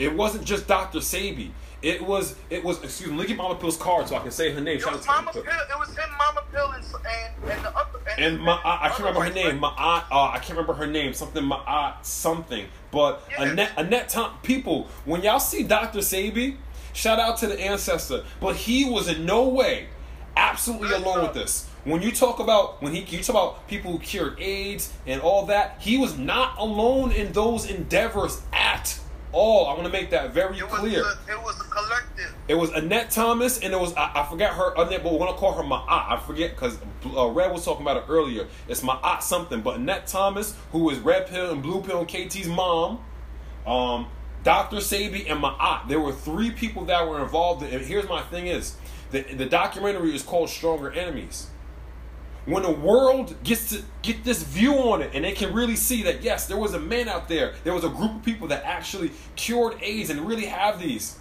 [0.00, 0.98] It wasn't just Dr.
[0.98, 1.50] Sebi.
[1.82, 4.30] It was it was excuse me, let me get Mama Pill's card so I can
[4.30, 4.76] say her name.
[4.76, 5.42] It Shout was out to Mama Pill.
[5.42, 7.98] It was him, Mama Pill, and and, and the other.
[8.18, 9.60] And, And my, I, I can't remember her name.
[9.60, 11.14] My uh, I can't remember her name.
[11.14, 12.66] Something my aunt something.
[12.90, 13.44] But Yeah.
[13.44, 16.00] Annette Annette Tom people, when y'all see Dr.
[16.00, 16.56] Sebi,
[16.92, 18.24] shout out to the ancestor.
[18.40, 19.88] But he was in no way
[20.36, 21.66] absolutely alone with this.
[21.84, 25.46] When you talk about when he you talk about people who cured AIDS and all
[25.46, 28.98] that, he was not alone in those endeavors at
[29.32, 29.66] all.
[29.68, 31.00] I want to make that very It was, clear.
[31.02, 32.34] a, it was a collective.
[32.48, 35.36] It was Annette Thomas, and it was I, I forgot her Annette, but we're gonna
[35.38, 36.10] call her my aunt.
[36.12, 36.78] I forget because
[37.16, 38.46] uh, Red was talking about it earlier.
[38.68, 42.08] It's my aunt something, but Annette Thomas, who is Red Pill and Blue Pill and
[42.08, 43.00] KT's mom,
[43.66, 44.08] um,
[44.42, 45.88] Doctor Sebi, and my aunt.
[45.88, 47.62] There were three people that were involved.
[47.62, 48.76] And here's my thing: is
[49.10, 51.48] the the documentary is called Stronger Enemies.
[52.46, 56.02] When the world gets to get this view on it, and they can really see
[56.04, 58.64] that yes, there was a man out there, there was a group of people that
[58.64, 61.18] actually cured AIDS and really have these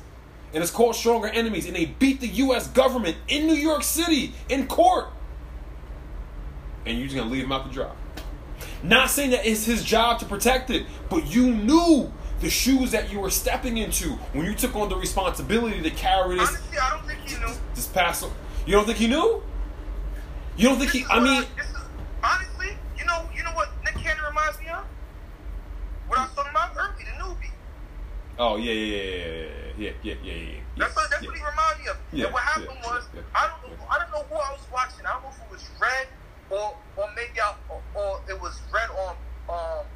[0.53, 2.67] and it's called Stronger Enemies, and they beat the U.S.
[2.67, 5.07] government in New York City in court,
[6.85, 7.91] and you're just gonna leave him out to dry.
[8.81, 13.11] Not saying that it's his job to protect it, but you knew the shoes that
[13.11, 16.89] you were stepping into when you took on the responsibility to carry this Honestly, I
[16.89, 17.53] don't think he knew.
[17.75, 18.25] this past.
[18.65, 19.43] You don't think he knew?
[20.59, 21.07] You don't think this he?
[21.09, 21.71] I mean, I, is,
[22.21, 24.83] honestly, you know, you know what Nick Cannon reminds me of?
[26.11, 27.55] What I was talking about early, the newbie.
[28.37, 29.47] Oh yeah, yeah, yeah, yeah,
[29.79, 30.33] yeah, yeah, yeah.
[30.35, 30.59] yeah.
[30.75, 31.29] That's what that's yeah.
[31.31, 31.97] what he reminds me of.
[32.11, 34.51] Yeah, and what happened yeah, was yeah, I don't know, I don't know who I
[34.51, 35.05] was watching.
[35.07, 36.07] I don't know if it was red
[36.51, 39.15] or or maybe I or, or it was red on
[39.47, 39.87] um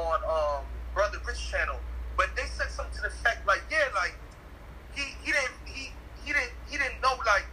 [0.00, 0.64] on um
[0.96, 1.76] Brother Rich channel.
[2.16, 4.16] But they said something to the fact like yeah, like
[4.96, 5.92] he he didn't he
[6.24, 7.44] he didn't he didn't know like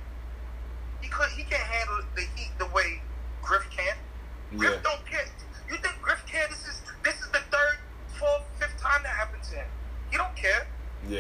[1.02, 3.02] he could he can't handle the heat the way
[3.42, 3.96] Griff can.
[4.58, 4.82] Griff Yeah.
[4.84, 5.26] don't care.
[5.70, 6.48] You think Griff care?
[6.50, 7.78] This is this is the third,
[8.20, 9.68] fourth, fifth time that happened to him.
[10.12, 10.68] He don't care.
[11.08, 11.18] Yeah.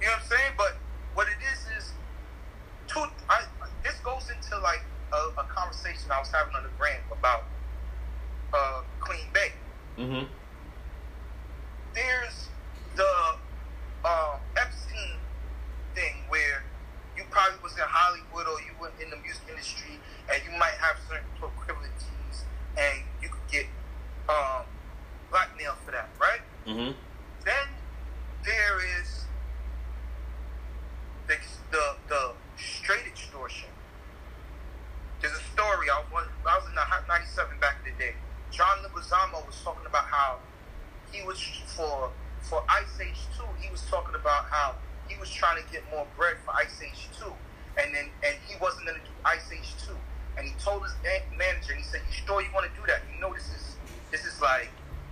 [0.00, 0.52] You know what I'm saying?
[0.56, 0.76] But
[1.14, 1.92] what it is is
[2.86, 3.04] two.
[3.28, 3.44] I,
[3.84, 7.44] this goes into like a, a conversation I was having on the gram about
[8.54, 9.52] uh, Clean Bay.
[9.98, 10.26] Mm-hmm.
[11.94, 12.48] There's
[12.96, 13.34] the
[14.04, 15.18] uh, Epstein
[15.94, 16.62] thing where
[17.20, 20.00] you probably was in Hollywood or you were in the music industry
[20.32, 22.08] and you might have certain proclivities
[22.80, 23.66] and you could get
[24.28, 24.64] um,
[25.28, 26.40] blackmail for that, right?
[26.66, 26.96] Mm-hmm.
[27.44, 27.66] Then
[28.44, 29.28] there is
[31.28, 31.36] the
[31.70, 33.68] the, the straight extortion.
[35.20, 35.92] There's a story.
[35.92, 38.14] I was I was in the Hot 97 back in the day.
[38.50, 40.38] John Leguizamo was talking about how
[41.12, 41.38] he was
[41.76, 42.10] for
[42.40, 43.44] for Ice Age 2.
[43.60, 44.74] He was talking about how
[45.10, 47.26] he was trying to get more bread for Ice Age 2,
[47.82, 49.92] and then and he wasn't going to do Ice Age 2.
[50.38, 53.02] And he told his man- manager, he said, "You sure you want to do that?
[53.12, 53.76] You know this is
[54.10, 54.70] this is like."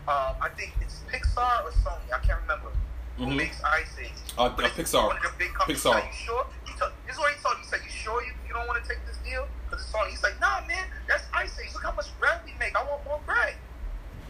[0.09, 2.09] Um, I think it's Pixar or Sony.
[2.14, 2.70] I can't remember.
[3.18, 3.36] who Mhm.
[3.36, 4.12] makes Ice Age.
[4.38, 5.05] Uh, But uh, Pixar.
[5.09, 5.82] One of the big companies.
[5.82, 5.90] Pixar.
[5.94, 6.46] Like, you sure?
[6.64, 7.64] He told, this is what he told me.
[7.64, 9.49] He said, "You sure you, you don't want to take this deal?
[9.66, 11.74] Because it's on." He's like, "Nah, man, that's Ice Age.
[11.74, 12.76] Look how much bread we make.
[12.78, 13.57] I want more bread.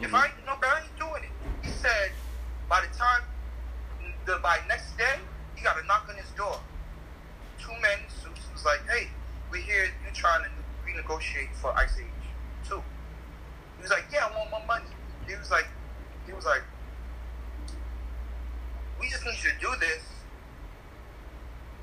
[0.00, 0.14] If Mhm.
[0.14, 1.30] I ain't no bread, I ain't doing it."
[1.62, 2.12] He said,
[2.66, 3.22] by the time
[4.24, 5.20] the by next day,
[5.58, 6.60] he got a knock on his door.
[7.58, 9.08] Two men suits was like, "Hey,
[9.50, 10.50] we hear you trying to
[10.86, 12.06] renegotiate for Ice Age
[12.66, 12.82] too."
[13.76, 14.90] He was like, "Yeah, I want more money."
[15.26, 15.66] He was like,
[16.26, 16.62] he was like,
[19.00, 20.02] "We just need you to do this,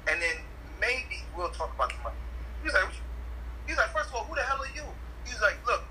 [0.08, 0.38] and then
[0.80, 2.16] maybe we'll talk about the money."
[2.62, 2.94] He was like,
[3.66, 4.86] "He was like, first of all, who the hell are you?"
[5.26, 5.84] He was like, "Look."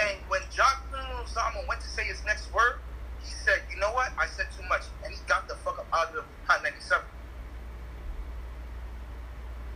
[0.00, 2.80] And when John Leguizamo went to say his next word,
[3.24, 4.12] he said, "You know what?
[4.18, 7.04] I said too much," and he got the fuck up out of the Hot 97.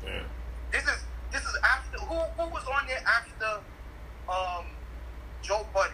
[0.05, 0.23] Yeah.
[0.73, 3.61] This is this is after who who was on there after
[4.29, 4.67] um
[5.43, 5.93] Joe Budden.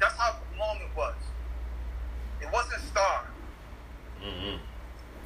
[0.00, 1.14] That's how long it was.
[2.40, 3.24] It wasn't Star.
[4.22, 4.58] Mm-hmm.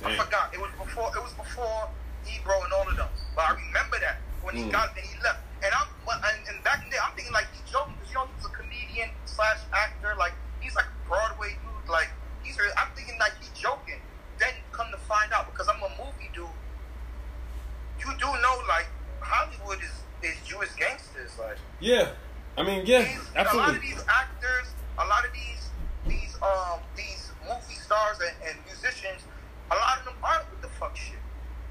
[0.06, 0.52] I forgot.
[0.54, 1.10] It was before.
[1.16, 1.88] It was before
[2.26, 3.08] Ebro and all of them.
[3.36, 4.72] But I remember that when he Mm.
[4.72, 5.40] got and he left.
[5.62, 8.26] And I'm and, and back in there, I'm thinking like he's joking because you know
[8.36, 10.14] he's a comedian slash actor.
[10.18, 10.32] Like
[10.62, 11.90] he's like Broadway dude.
[11.90, 12.08] Like
[12.42, 12.56] he's.
[12.78, 14.00] I'm thinking like he's joking.
[14.38, 16.46] Then come to find out because I'm a movie dude.
[17.98, 18.86] You do know like
[19.20, 21.38] Hollywood is is Jewish gangsters.
[21.38, 22.10] Like Yeah.
[22.56, 25.70] I mean, yeah, these, a lot of these actors, a lot of these
[26.06, 29.24] these um these movie stars and, and musicians,
[29.70, 31.16] a lot of them aren't with the fuck shit.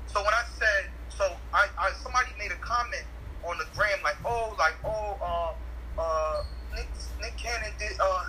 [0.08, 3.06] So when I said, so I, I somebody made a comment
[3.44, 6.44] on the gram like, oh, like oh, uh, uh,
[6.76, 6.88] Nick
[7.22, 8.26] Nick Cannon did, uh,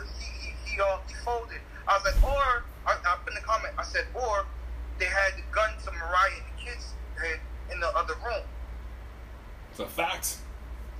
[0.72, 1.60] he he he, folded.
[1.88, 4.46] I was like, or I, I put in the comment, I said, or
[4.98, 7.40] they had the gun to Mariah and the kids had
[7.72, 8.44] in the other room.
[9.70, 10.36] It's a fact.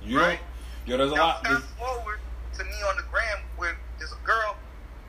[0.01, 0.39] You Right.
[0.85, 1.43] yo, there's a Now, lot.
[1.43, 2.19] fast there's- forward
[2.57, 4.55] to me on the gram where there's a girl.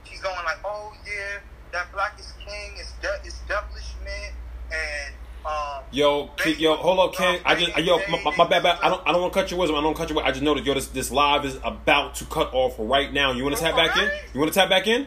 [0.05, 1.39] She's going like, "Oh yeah,
[1.73, 2.77] that black is king.
[2.77, 4.33] It's de- it's devilish man."
[4.71, 5.15] And
[5.47, 7.40] um, Yo, yo, hold up, King.
[7.45, 8.78] I just, yo, my, my, bad, bad.
[8.82, 9.76] I don't, I don't want to cut your wisdom.
[9.78, 10.22] I don't cut your.
[10.24, 13.32] I just noticed, yo, this, this live is about to cut off right now.
[13.32, 14.11] You want to tap back in?
[14.32, 15.07] You want to tap back in?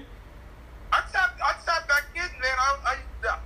[0.94, 2.58] I tap I tap back in, man.
[2.58, 3.40] I, I, I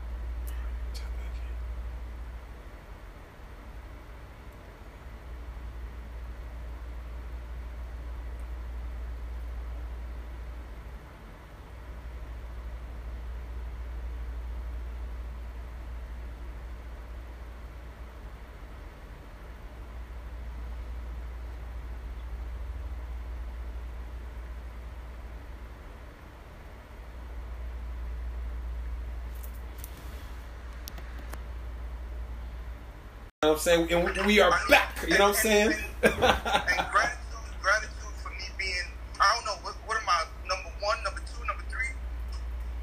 [33.41, 33.92] You know what I'm saying?
[33.92, 35.04] And we, are back.
[35.08, 35.74] You know what I'm saying?
[36.04, 37.18] and gratitude,
[37.62, 38.74] gratitude for me being.
[39.20, 41.88] I don't know what, what am I number one, number two, number three.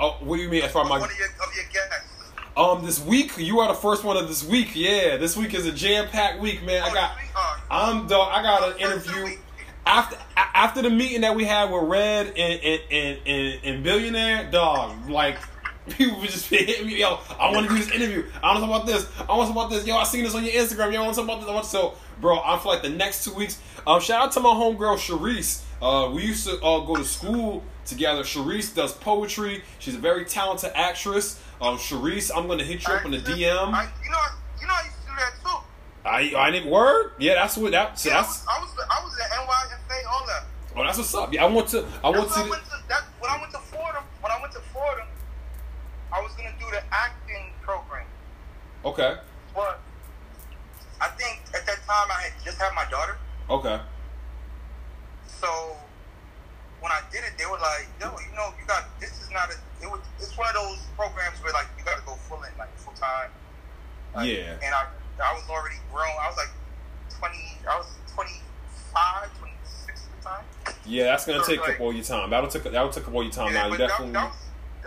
[0.01, 0.63] oh, what do you mean?
[0.65, 2.33] As far as one my of your of your guests.
[2.57, 4.71] um, this week you are the first one of this week.
[4.75, 6.83] Yeah, this week is a jam packed week, man.
[6.83, 7.13] I Oh, got.
[7.37, 8.29] Oh, I'm dog.
[8.33, 9.39] I got an First of the interview
[9.87, 14.51] after after the meeting that we had with Red and and and, and, and Billionaire.
[14.51, 15.39] Dog, like
[15.97, 17.01] people would just hitting me.
[17.01, 18.25] Yo, I want to do this interview.
[18.43, 19.07] I want to talk about this.
[19.29, 19.87] I want to talk about this.
[19.87, 20.93] Yo, I seen this on your Instagram.
[20.93, 21.49] Yo, I want to talk about this.
[21.49, 23.61] I want to, so, bro, I'm for like the next two weeks.
[23.87, 25.63] Um, shout out to my homegirl Sharice.
[25.81, 28.23] Uh, we used to uh, go to school together.
[28.23, 29.63] Sharice does poetry.
[29.79, 31.41] She's a very talented actress.
[31.61, 33.73] Um, Sharice, I'm gonna hit you up on the DM.
[33.73, 34.19] I, you know,
[34.61, 35.57] you know, I used to do that too.
[36.05, 37.13] I I didn't word.
[37.19, 37.99] Yeah, that's what that.
[37.99, 40.45] So Yeah, I that's was, I was, I was at NYFA, all that.
[40.77, 41.33] oh, that's what's up.
[41.33, 41.85] Yeah, I want to.
[42.03, 44.05] I want when I went to that, when I went to Fordham.
[44.21, 45.07] When I went to Fordham,
[46.13, 48.07] I was gonna do the acting program,
[48.85, 49.17] Okay.
[49.55, 49.81] but
[51.01, 53.19] I think at that time I had just had my daughter.
[53.51, 53.81] Okay.
[55.27, 55.77] So
[56.81, 59.51] when I did it, they were like, "Yo, you know, you got this is not
[59.51, 59.55] a.
[59.85, 60.01] It was.
[60.19, 62.95] It's one of those programs where like you got to go full in, like full
[62.95, 63.31] time.
[64.15, 64.53] Like, Yeah.
[64.63, 64.87] And I,
[65.23, 66.11] I was already grown.
[66.21, 66.51] I was like
[67.19, 67.59] twenty.
[67.69, 70.45] I was 25, 26 at the time.
[70.87, 72.31] Yeah, that's gonna So, take up all your time.
[72.31, 73.49] That'll take that'll take up all your time.
[73.53, 74.13] Yeah, now you but that, definitely.
[74.15, 74.37] that was,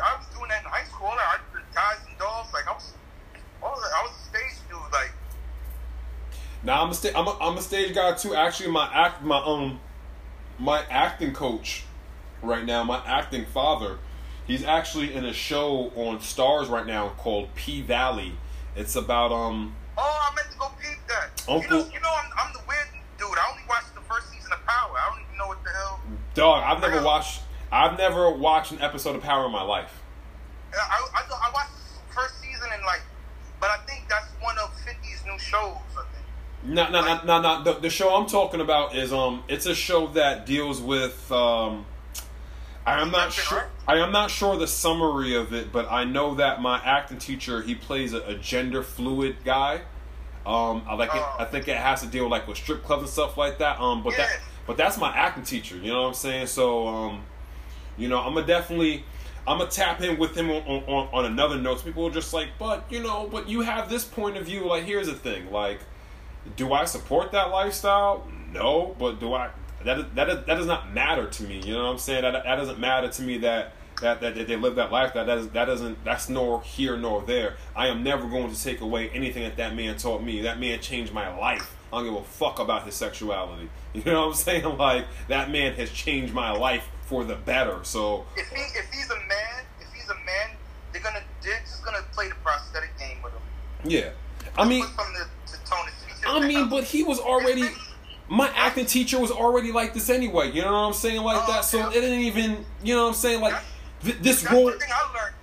[0.03, 1.07] I was doing that in high school.
[1.09, 2.47] I did guys and dolls.
[2.53, 2.93] Like I was,
[3.61, 4.77] I was, I was a stage dude.
[4.91, 5.11] Like
[6.63, 8.35] Now I'm a sta- I'm a, I'm a stage guy too.
[8.35, 9.79] Actually, my act my um
[10.59, 11.85] my acting coach
[12.41, 13.97] right now, my acting father,
[14.45, 18.33] he's actually in a show on Starz right now called P Valley.
[18.75, 21.43] It's about um Oh, I meant to go peep that.
[21.47, 22.87] You Uncle- know, you know, I'm, I'm the weird
[23.17, 23.27] dude.
[23.37, 24.95] I only watched the first season of Power.
[24.97, 25.99] I don't even know what the hell.
[26.33, 26.63] dog.
[26.63, 27.41] I've never watched
[27.71, 30.01] I've never watched an episode of Power in my life.
[30.73, 31.71] I, I, I watched
[32.07, 33.01] the first season and like,
[33.59, 35.77] but I think that's one of 50's new shows.
[35.97, 36.25] I think.
[36.63, 37.63] No, no, no, no, no.
[37.63, 41.85] The, the show I'm talking about is um, it's a show that deals with um,
[42.85, 43.59] I am not sure.
[43.59, 43.67] right?
[43.87, 47.61] I am not sure the summary of it, but I know that my acting teacher
[47.61, 49.81] he plays a, a gender fluid guy.
[50.45, 51.21] Um, I like it.
[51.21, 51.35] Oh.
[51.39, 53.79] I think it has to deal like with strip clubs and stuff like that.
[53.79, 55.77] Um, but that, but that's my acting teacher.
[55.77, 56.47] You know what I'm saying?
[56.47, 57.23] So, um,
[57.97, 59.03] you know, I'm gonna definitely,
[59.47, 61.83] I'm gonna tap in with him on, on, on another note.
[61.83, 64.67] People are just like, but you know, but you have this point of view.
[64.67, 65.51] Like, here's the thing.
[65.51, 65.79] Like,
[66.55, 68.27] do I support that lifestyle?
[68.51, 69.49] No, but do I?
[69.83, 71.61] That that that does not matter to me.
[71.65, 72.21] You know what I'm saying?
[72.23, 73.37] That that doesn't matter to me.
[73.39, 75.13] That that that, that they live that life.
[75.13, 76.03] That that, is, that doesn't.
[76.03, 77.55] That's nor here nor there.
[77.75, 80.41] I am never going to take away anything that that man taught me.
[80.41, 81.75] That man changed my life.
[81.91, 83.69] I don't give a fuck about his sexuality.
[83.93, 84.77] You know what I'm saying?
[84.77, 87.83] Like that man has changed my life for the better.
[87.83, 90.55] So If he if he's a man, if he's a man,
[90.93, 93.41] they're gonna they're just gonna play the prosthetic game with him.
[93.83, 94.09] yeah,
[94.57, 97.65] I mean, something to, I mean, but he was already.
[98.29, 100.51] My acting teacher was already like this anyway.
[100.51, 101.21] You know what I'm saying?
[101.21, 101.65] Like Oh, that.
[101.65, 101.97] So okay.
[101.97, 102.63] it didn't even.
[102.81, 103.41] You know what I'm saying?
[103.41, 103.55] Like
[104.03, 104.67] th- this That's role.
[104.71, 105.35] the thing I learned.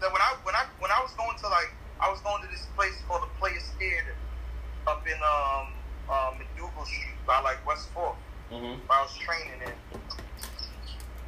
[0.00, 2.48] That when I when I when I was going to like I was going to
[2.48, 4.14] this place called the Players Theater
[4.86, 5.66] up in um
[6.08, 8.14] um MacDougal Street by like West 4th.
[8.52, 8.78] Mhm.
[8.90, 9.72] I was training in.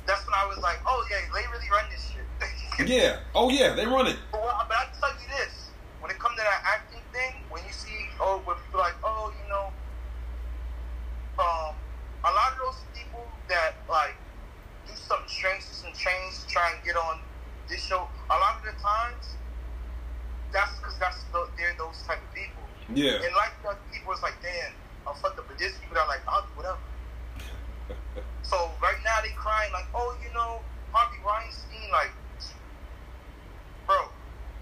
[0.08, 2.24] That's when I was like, oh yeah, they really run this shit.
[2.88, 3.20] Yeah.
[3.34, 4.16] Oh yeah, they run it.
[4.32, 5.68] But, but I tell you this:
[6.00, 9.28] when it comes to that acting thing, when you see, oh, when people like, oh,
[9.36, 9.68] you know,
[11.42, 11.76] um,
[12.24, 14.16] a lot of those people that like
[14.88, 17.20] do something strange, some change to try and get on
[17.68, 18.08] this show.
[18.32, 19.36] A lot of the times,
[20.56, 22.64] that's because that's the, they're those type of people.
[22.94, 23.20] Yeah.
[23.20, 23.52] And like
[23.92, 24.72] people it's like, damn,
[25.04, 25.44] I'm fucked up.
[25.50, 26.80] But this people that are like, I'll do whatever.
[28.48, 30.60] So right now they crying like, oh, you know,
[30.92, 32.10] Harvey Weinstein, like,
[33.86, 34.08] bro,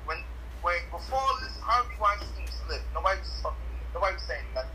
[0.06, 0.18] when
[0.62, 3.58] when before this Harvey Weinstein slipped, nobody was fucking,
[3.94, 4.70] nobody was saying nothing.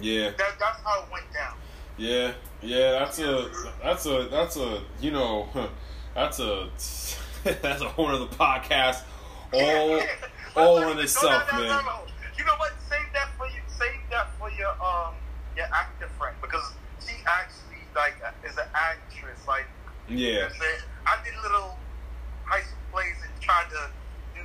[0.00, 0.30] Yeah.
[0.38, 1.54] That that's how it went down.
[1.96, 2.32] Yeah.
[2.62, 2.92] Yeah.
[2.92, 3.50] That's a.
[3.82, 4.28] That's a.
[4.30, 4.82] That's a.
[5.00, 5.48] You know.
[6.14, 6.68] That's a.
[7.44, 9.02] That's a whole other podcast.
[9.54, 10.00] All.
[10.56, 11.84] all in itself, no, no, no, man.
[11.84, 12.00] no.
[12.36, 12.72] You know what?
[12.88, 13.60] Save that for you.
[13.68, 15.14] Save that for your um
[15.56, 17.63] your actor friend because she actually
[18.54, 19.40] is an actress.
[19.46, 19.66] Like
[20.08, 20.44] you know Yeah.
[20.46, 20.82] I'm saying?
[21.06, 21.76] I did little
[22.44, 23.90] high school plays and tried to
[24.34, 24.42] do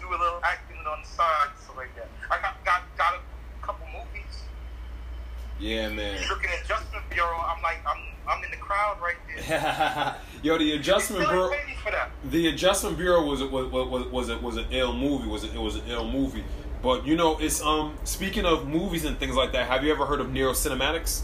[0.00, 2.08] do a little acting on the side stuff like that.
[2.30, 4.42] I got got got a couple movies.
[5.58, 6.18] Yeah, man.
[6.28, 10.16] Looking at Adjustment Bureau, I'm like I'm I'm in the crowd right there.
[10.42, 11.50] Yo, the adjustment bureau.
[11.50, 12.10] ain't paid me for that.
[12.30, 15.28] The Adjustment Bureau was was was was a, was an ill movie.
[15.28, 16.44] Was a, it was an ill movie.
[16.82, 17.98] But you know, it's um.
[18.04, 21.22] Speaking of movies and things like that, have you ever heard of neurocinematics?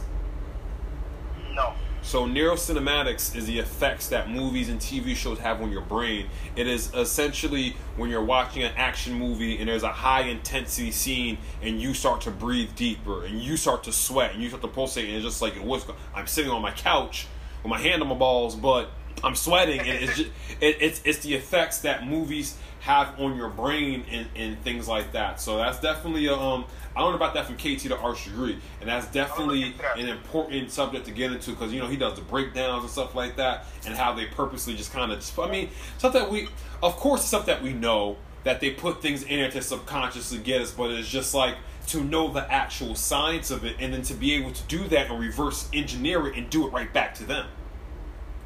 [2.07, 6.29] So neurocinematics is the effects that movies and TV shows have on your brain.
[6.55, 11.37] It is essentially when you're watching an action movie and there's a high intensity scene
[11.63, 14.69] and you start to breathe deeper and you start to sweat and you start to
[14.69, 17.27] pulsate and it's just like what's go- I'm sitting on my couch
[17.65, 18.89] with my hand on my balls, but
[19.25, 20.31] I'm sweating and it's just
[20.61, 25.11] it, it's it's the effects that movies have on your brain and, and things like
[25.13, 25.41] that.
[25.41, 26.65] So that's definitely a um
[26.95, 31.05] I learned about that from KT to Arch degree, and that's definitely an important subject
[31.07, 33.95] to get into because you know he does the breakdowns and stuff like that, and
[33.95, 35.39] how they purposely just kind of.
[35.39, 35.69] I mean,
[35.99, 36.49] stuff that we,
[36.83, 40.63] of course, stuff that we know that they put things in it to subconsciously get
[40.63, 41.57] us, but it's just like
[41.89, 45.11] to know the actual science of it, and then to be able to do that
[45.11, 47.47] and reverse engineer it and do it right back to them.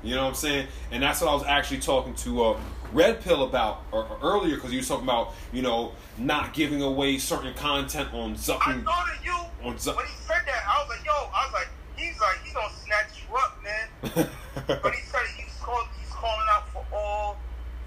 [0.02, 0.66] You know what I'm saying?
[0.90, 2.60] And that's what I was actually talking to uh,
[2.92, 7.18] Red Pill about uh, earlier because he was talking about you know not giving away
[7.18, 8.84] certain content on I Zucking.
[8.84, 9.32] thought of you
[9.62, 10.64] On Zuck- when he said that.
[10.66, 14.28] I was like, yo, I was like, he's like, he's gonna snatch you up, man.
[14.82, 17.38] But he said he's called, he's calling out for all,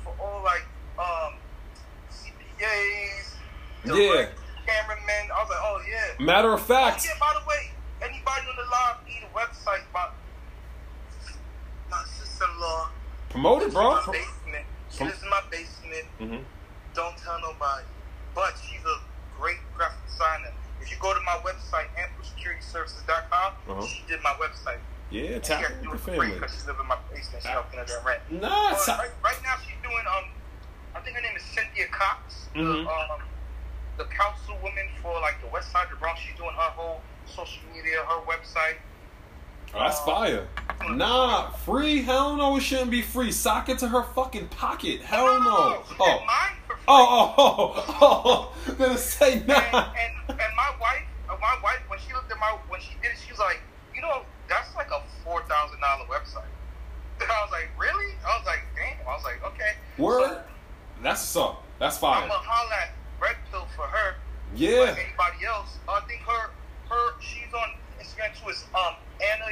[0.03, 0.65] for all like
[0.99, 1.33] um
[2.11, 3.35] CPAs,
[3.85, 4.27] Yeah.
[4.65, 5.31] cameramen.
[5.33, 6.23] I was like, oh yeah.
[6.25, 7.11] Matter of Oh, fact, yeah.
[7.19, 10.13] By the way, anybody on the live need a website about
[11.93, 12.89] my sister-in-law.
[13.29, 13.91] promote it, bro.
[13.91, 14.65] My basement.
[14.95, 16.05] Prom- lives in my basement.
[16.19, 16.41] hmm
[16.93, 17.85] Don't tell nobody.
[18.35, 18.97] But she's a
[19.39, 20.53] great graphic designer.
[20.81, 23.85] If you go to my website, amplesecurityservices.com, Uh-huh.
[23.87, 24.79] she did my website.
[25.11, 26.31] Yeah, tap she has to do it the family.
[26.33, 27.43] because she lives in my basement.
[27.43, 28.21] She helping her rent.
[28.31, 30.25] Nah, But right, right now she's doing um,
[30.95, 32.85] I think her name is Cynthia Cox, Mhm.
[32.85, 33.21] the um,
[33.97, 36.19] the councilwoman for like the West Side of the Bronx.
[36.21, 38.77] She's doing her whole social media, her website.
[39.73, 40.47] Oh, that's fire.
[40.89, 42.01] Nah, free?
[42.01, 43.31] Hell no, it shouldn't be free.
[43.31, 45.01] Sock it to her fucking pocket.
[45.01, 45.83] Hell no.
[45.87, 46.19] Did Oh,
[46.67, 46.83] for free.
[46.87, 48.73] oh, oh, oh, oh.
[48.77, 49.55] Gonna say and, nah.
[49.55, 53.11] and and my wife, uh, my wife, when she looked at my, when she did
[53.11, 53.61] it, she was like,
[53.95, 56.49] you know, that's like a four thousand dollar website.
[57.21, 58.13] I was like, really?
[58.25, 59.07] I was like, damn.
[59.07, 59.73] I was like, okay.
[59.97, 60.43] Word.
[61.01, 61.63] That's what's up.
[61.79, 64.15] That's So, I'm going to holler at Red Pill for her.
[64.55, 64.79] Yeah.
[64.79, 66.51] Like anybody else, I think her,
[66.89, 67.75] her, she's on
[68.75, 69.45] um Anna.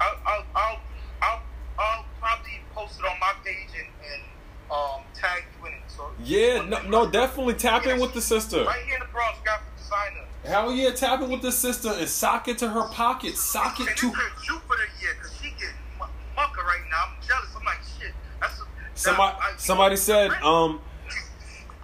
[0.00, 0.80] I'll, I'll,
[1.22, 1.42] I'll,
[1.78, 4.22] I'll probably post it on my page and, and
[4.70, 5.80] um tag you in it.
[5.88, 8.64] So yeah, no, no, definitely tap yeah, in with the sister.
[8.64, 10.26] Right here in the Bronx, got the designer.
[10.44, 13.88] Hell yeah, tap in with the sister and sock it to her pocket, sock it
[13.88, 14.12] and to.
[14.44, 15.52] Jupiter yet, cause she
[16.36, 17.08] mucker right now.
[17.08, 17.50] I'm jealous.
[17.56, 18.12] I'm like shit.
[18.40, 18.64] That's a,
[18.94, 19.36] somebody.
[19.40, 20.80] I, somebody said um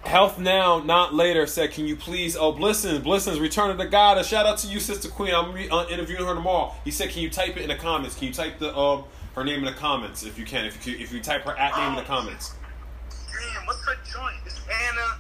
[0.07, 1.47] health now, not later.
[1.47, 2.37] Said, can you please?
[2.37, 4.19] Oh, Blissons, Blissons, return to the God.
[4.19, 5.35] A shout out to you, Sister Queen.
[5.35, 6.73] I'm re- uh, interviewing her tomorrow.
[6.85, 8.17] He said, can you type it in the comments?
[8.17, 9.05] Can you type the um
[9.35, 10.65] her name in the comments if you can?
[10.65, 12.55] If you can, if you type her at name in the comments.
[13.11, 14.37] Damn, what's her joint?
[14.47, 15.19] It's Anna.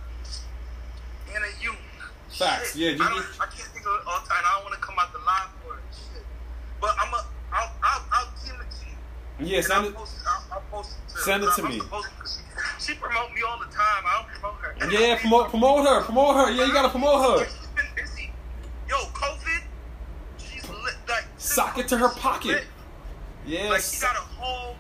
[1.35, 1.75] Anna you.
[2.31, 2.81] Facts, Shit.
[2.83, 4.43] yeah, you- I, don't, I can't think of it all the time.
[4.45, 5.83] I don't want to come out the line for it.
[5.93, 6.25] Shit.
[6.81, 7.25] But I'm a.
[7.53, 9.47] I'll, I'll, I'll give it to you.
[9.51, 9.95] Yeah, And send I'll it.
[9.95, 11.81] post, I'll, I'll post it to Send it to I'm me.
[12.87, 14.05] She promote me all the time.
[14.07, 14.91] I don't promote her.
[14.93, 16.51] Yeah, promote promote her, promote her.
[16.53, 17.45] Yeah, you gotta promote her.
[17.45, 18.31] She's been busy.
[18.89, 19.63] Yo, COVID.
[20.39, 20.95] She's lit.
[21.09, 22.65] Like Sock it to her pocket.
[23.45, 23.71] Yeah.
[23.71, 24.77] Like she got a whole.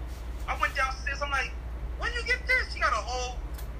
[0.46, 1.20] I went downstairs.
[1.20, 1.50] I'm like,
[1.98, 2.72] when you get this?
[2.72, 3.38] She got a whole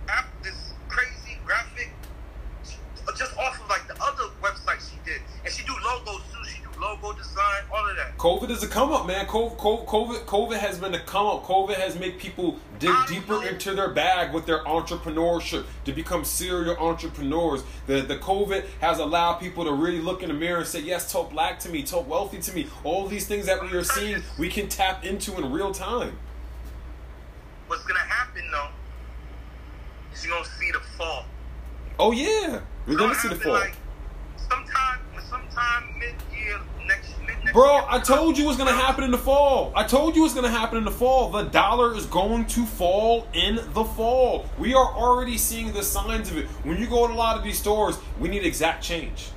[0.09, 0.27] app.
[0.43, 1.93] This crazy graphic,
[3.17, 5.87] just off of like the other website she did, and she do logos too.
[5.87, 6.26] She do
[6.87, 8.17] logo design, all of that.
[8.19, 9.27] COVID is a come up, man.
[9.27, 11.45] COVID, COVID, COVID has been a come up.
[11.45, 13.41] COVID has made people dig I deeper know.
[13.43, 17.63] into their bag with their entrepreneurship to become serial entrepreneurs.
[17.87, 21.11] The the COVID has allowed people to really look in the mirror and say, "Yes,
[21.11, 24.23] talk black to me, talk wealthy to me." All these things that we are seeing,
[24.39, 26.19] we can tap into in real time.
[27.67, 28.69] What's gonna happen though?
[30.13, 31.25] Is you gonna see the fall.
[31.99, 33.55] Oh yeah, we're gonna see the fall.
[33.55, 33.75] Like,
[34.37, 37.87] sometime, sometime mid year next mid next Bro.
[37.89, 39.73] I told you what's gonna happen in the fall.
[39.75, 41.31] I told you what's gonna happen in the fall.
[41.31, 44.47] The dollar is going to fall in the fall.
[44.59, 46.47] We are already seeing the signs of it.
[46.65, 49.31] When you go to a lot of these stores, we need exact change.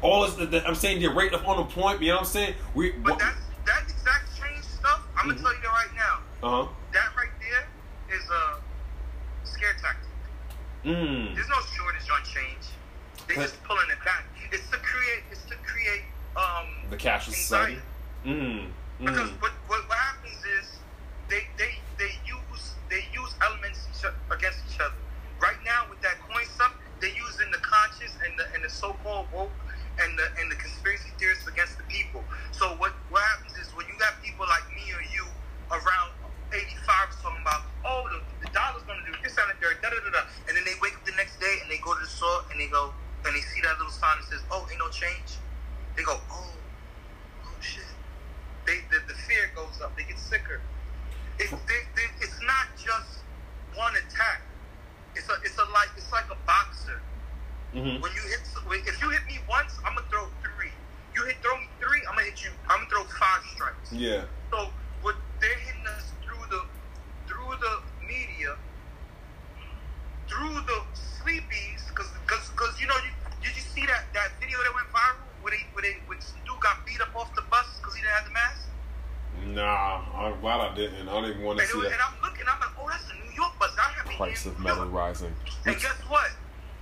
[0.00, 2.02] All is the, the- I'm saying the rate of unemployment.
[2.02, 2.54] You know what I'm saying?
[2.74, 2.92] We.
[2.92, 5.00] But that's that exact change stuff.
[5.16, 5.28] I'm Mhm.
[5.30, 6.18] gonna tell you that right now.
[6.46, 6.68] Uh huh.
[6.92, 8.60] That right there is a
[9.44, 10.04] scare tactic.
[10.84, 11.34] Mm.
[11.34, 12.64] There's no shortage on change.
[13.26, 14.24] They But- just pulling it back.
[14.52, 15.24] It's to create.
[15.32, 16.04] It's to create
[16.36, 17.78] um The cashless society.
[18.24, 18.66] Mm.
[19.00, 19.40] Because Mm.
[19.40, 20.78] what, what what happens is
[21.28, 24.98] they they they use they use elements each, against each other.
[25.40, 29.26] Right now with that coin stuff, they're using the conscious and the and the so-called
[29.32, 29.52] woke
[30.02, 32.24] and the and the conspiracy theorists against the people.
[32.52, 35.26] So what what happens is when you got people like me or you
[35.70, 36.10] around
[36.50, 40.10] 85 talking about oh the, the dollar's gonna do this and third da da da
[40.10, 42.42] da, and then they wake up the next day and they go to the store
[42.50, 42.90] and they go
[43.26, 45.38] and they see that little sign that says oh ain't no change.
[45.98, 46.54] They go oh
[47.44, 47.82] oh shit
[48.68, 49.96] they the, the fear goes up.
[49.96, 50.60] They get sicker.
[51.40, 53.24] It, they, they, it's not just
[53.74, 54.44] one attack.
[55.16, 57.00] It's a it's a like it's like a boxer.
[57.72, 58.04] Mm-hmm.
[58.04, 58.44] When you hit
[58.84, 60.70] if you hit me once, I'm gonna throw three.
[61.16, 62.52] You hit throw me three, I'm gonna hit you.
[62.68, 63.92] I'm gonna throw five strikes.
[63.92, 64.28] Yeah.
[64.52, 64.68] So
[65.00, 66.62] what they're hitting us through the
[67.24, 67.74] through the
[68.04, 68.52] media,
[70.28, 74.74] through the sleepies, because because you know you did you see that that video that
[74.76, 77.64] went viral where they where they when some dude got beat up off the bus
[77.80, 78.68] because he didn't have the mask.
[79.56, 81.08] Nah, I'm glad I didn't.
[81.08, 81.96] I don't want to And, see was, and.
[82.04, 83.72] I'm looking, I'm like, oh, that's a New York bus.
[83.80, 84.92] I haven't Price of metal York.
[84.92, 85.32] rising.
[85.64, 86.28] And guess what?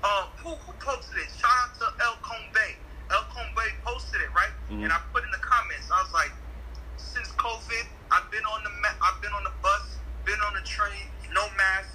[0.02, 1.28] Uh, who, who posted it?
[1.38, 2.66] Shout out to El Combe.
[3.12, 4.50] El Combe posted it, right?
[4.72, 4.82] Mhm.
[4.84, 6.32] And I put in the comments, I was like,
[6.96, 10.64] since COVID, I've been on the ma- I've been on the bus, been on the
[10.66, 11.92] train, no mask,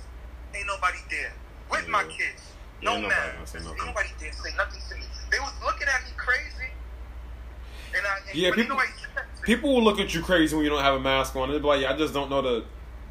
[0.56, 1.34] ain't nobody there.
[1.70, 5.08] With my kids, no Ain't nobody mask, gonna ain't nobody there say nothing to me.
[5.32, 6.70] They was looking at me crazy.
[7.96, 9.24] And I, and, Yeah, people- ain't nobody said.
[9.44, 11.50] People will look at you crazy when you don't have a mask on.
[11.50, 12.66] They'll be like, I just don't know the.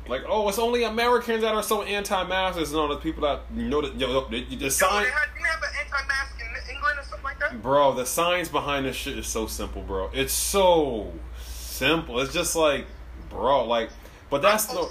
[0.09, 2.59] Like, oh, it's only Americans that are so anti-mask.
[2.59, 5.02] It's not the people that know that yo, the, the Yo, sign.
[5.05, 7.62] didn't they have an anti-mask in England or something like that?
[7.62, 10.10] Bro, the science behind this shit is so simple, bro.
[10.12, 12.20] It's so simple.
[12.20, 12.86] It's just like,
[13.28, 13.90] bro, like,
[14.30, 14.88] but that's I no,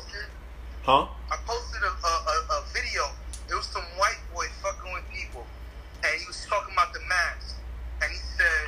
[0.83, 1.07] huh?
[1.31, 3.03] I posted a, a, a, video.
[3.49, 5.18] It was some white boy fucking with people,
[6.03, 7.57] and he was talking about the mask,
[8.01, 8.65] and he said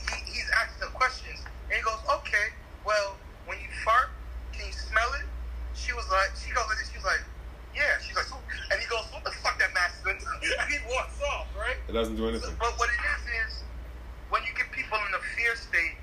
[0.00, 2.52] he, he's asking them questions, and he goes, "Okay,
[2.84, 3.16] well,
[3.46, 4.10] when you fart,
[4.52, 5.26] can you smell it?"
[5.74, 7.24] She was like, she goes, like this, she was like,
[7.76, 8.40] "Yeah." She's like, "So-"
[8.72, 10.24] and he goes, "What the fuck that mask?" is?"
[10.60, 11.76] and he walks off, right?
[11.88, 12.54] It doesn't do anything.
[12.58, 13.62] But what it is is
[14.32, 15.96] when you get people in a fear state,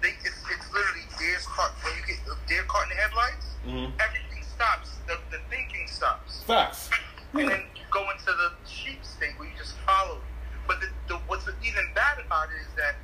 [0.00, 1.72] they it's, it's literally deer's caught.
[1.82, 4.98] When you get deer caught in the headlights, hmm everything stops.
[5.10, 6.90] The, the thinking stops, Facts.
[7.34, 10.18] and then you go into the sheep state where you just follow.
[10.66, 12.94] But the, the, what's even bad about it is that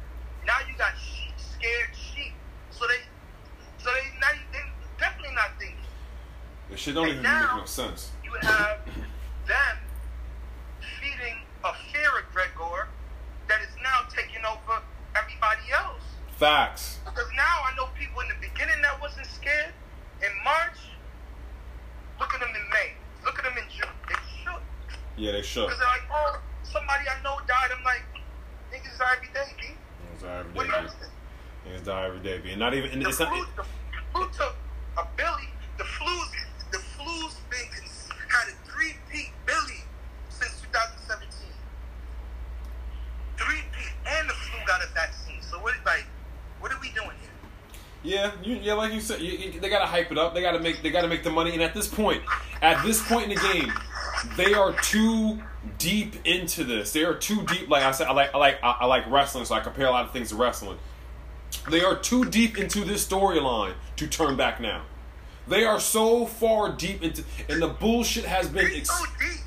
[0.47, 2.33] now you got sheep, scared sheep.
[2.71, 3.03] So they,
[3.83, 4.63] so they now they
[4.99, 5.77] definitely not thinking.
[6.71, 8.11] This shit don't And even now- make no sense.
[8.25, 8.79] You have
[9.47, 9.77] them
[11.01, 12.87] feeding a fear egregore
[13.49, 14.83] that is now taking over
[15.15, 16.03] everybody else.
[16.37, 16.99] Facts.
[17.05, 19.73] Because now I know people in the beginning that wasn't scared.
[20.23, 20.79] In March,
[22.19, 22.93] look at them in May.
[23.25, 23.55] Look at them
[25.19, 25.67] Yeah, they should.
[25.67, 27.71] Because they're like, oh, somebody I know died.
[27.77, 28.03] I'm like,
[28.73, 29.67] niggas die every day, B.
[30.15, 31.71] Niggas die every What day, do you B.
[31.71, 32.51] Niggas die every day, B.
[32.51, 32.91] And not even.
[32.93, 33.57] And The it's flu, not.
[33.57, 33.65] the
[34.13, 34.55] flu took
[34.97, 35.49] a Billy.
[35.77, 36.31] The flu's,
[36.71, 39.83] the flu's been cons- had a three-peat Billy
[40.31, 41.27] since 2017.
[43.37, 45.43] Three-peat, and the flu got a vaccine.
[45.43, 46.07] So what, like,
[46.61, 47.31] what are we doing here?
[48.05, 50.35] Yeah, you, yeah, like you said, you, you, they gotta hype it up.
[50.35, 51.53] They gotta make, they gotta make the money.
[51.53, 52.23] And at this point,
[52.63, 53.73] at this point in the game,
[54.37, 55.43] they are too
[55.79, 56.93] deep into this.
[56.93, 57.69] They are too deep.
[57.69, 60.05] Like I said, I like, I like, I, like wrestling, so I compare a lot
[60.05, 60.79] of things to wrestling.
[61.71, 64.83] They are too deep into this storyline to turn back now.
[65.47, 68.67] They are so far deep into, and the bullshit has been.
[68.75, 69.41] Ex- so deep.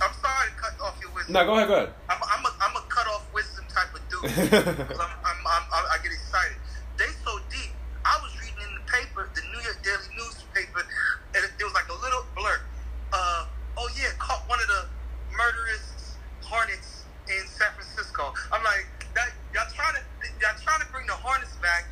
[0.00, 1.34] I'm sorry to cut off your wisdom.
[1.34, 1.90] no, go ahead, go ahead.
[2.10, 4.20] I'm, I'm, a, I'm a cut off wisdom type of dude.
[4.88, 6.56] 'Cause I'm, I'm, I'm, I'm, I get excited.
[6.96, 7.70] They so deep.
[8.04, 10.82] I was reading in the paper, the New York Daily newspaper,
[11.36, 12.60] and it, it was like a little blurb.
[13.12, 13.46] Uh,
[13.76, 14.84] oh yeah, caught one of the
[15.36, 18.32] murderous hornets in San Francisco.
[18.52, 18.84] I'm like,
[19.14, 20.02] that y'all trying to
[20.42, 21.86] y'all trying to bring the hornets back.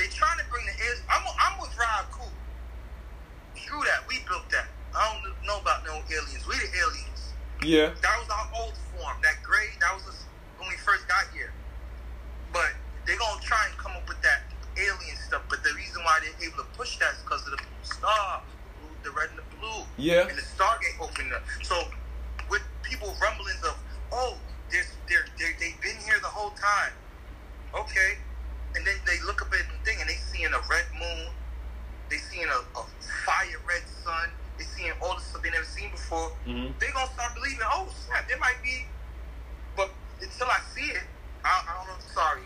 [0.00, 1.04] They trying to bring the aliens.
[1.12, 2.32] I'm, I'm with Rob Cool.
[3.56, 4.08] Screw that.
[4.08, 4.66] We built that.
[4.96, 6.44] I don't know about no aliens.
[6.48, 7.32] We the aliens.
[7.62, 9.16] Yeah, That was our old form.
[9.22, 10.24] That gray, that was us
[10.58, 11.52] when we first got here.
[12.52, 12.74] But
[13.06, 14.42] they're going to try and come up with that
[14.76, 15.42] alien stuff.
[15.48, 18.42] But the reason why they're able to push that is because of the blue star,
[18.80, 19.84] blue, the red and the blue.
[19.96, 20.26] Yeah.
[20.26, 21.42] And the Stargate opened up.
[21.62, 21.76] So
[22.50, 23.78] with people rumblings of,
[24.10, 24.36] oh,
[24.72, 26.92] there's, they're, they're, they've been here the whole time.
[27.74, 28.18] Okay.
[28.74, 31.30] And then they look up at the thing and they seeing a red moon.
[32.10, 32.82] They seeing a, a
[33.24, 34.30] fire red sun.
[34.58, 36.78] They seeing all the stuff they never seen before Mhm.
[36.78, 37.58] they gonna start believing.
[37.64, 38.28] Oh snap!
[38.28, 38.84] There might be,
[39.76, 39.90] but
[40.20, 41.02] until I see it,
[41.42, 42.04] I, I don't know.
[42.14, 42.40] Sorry.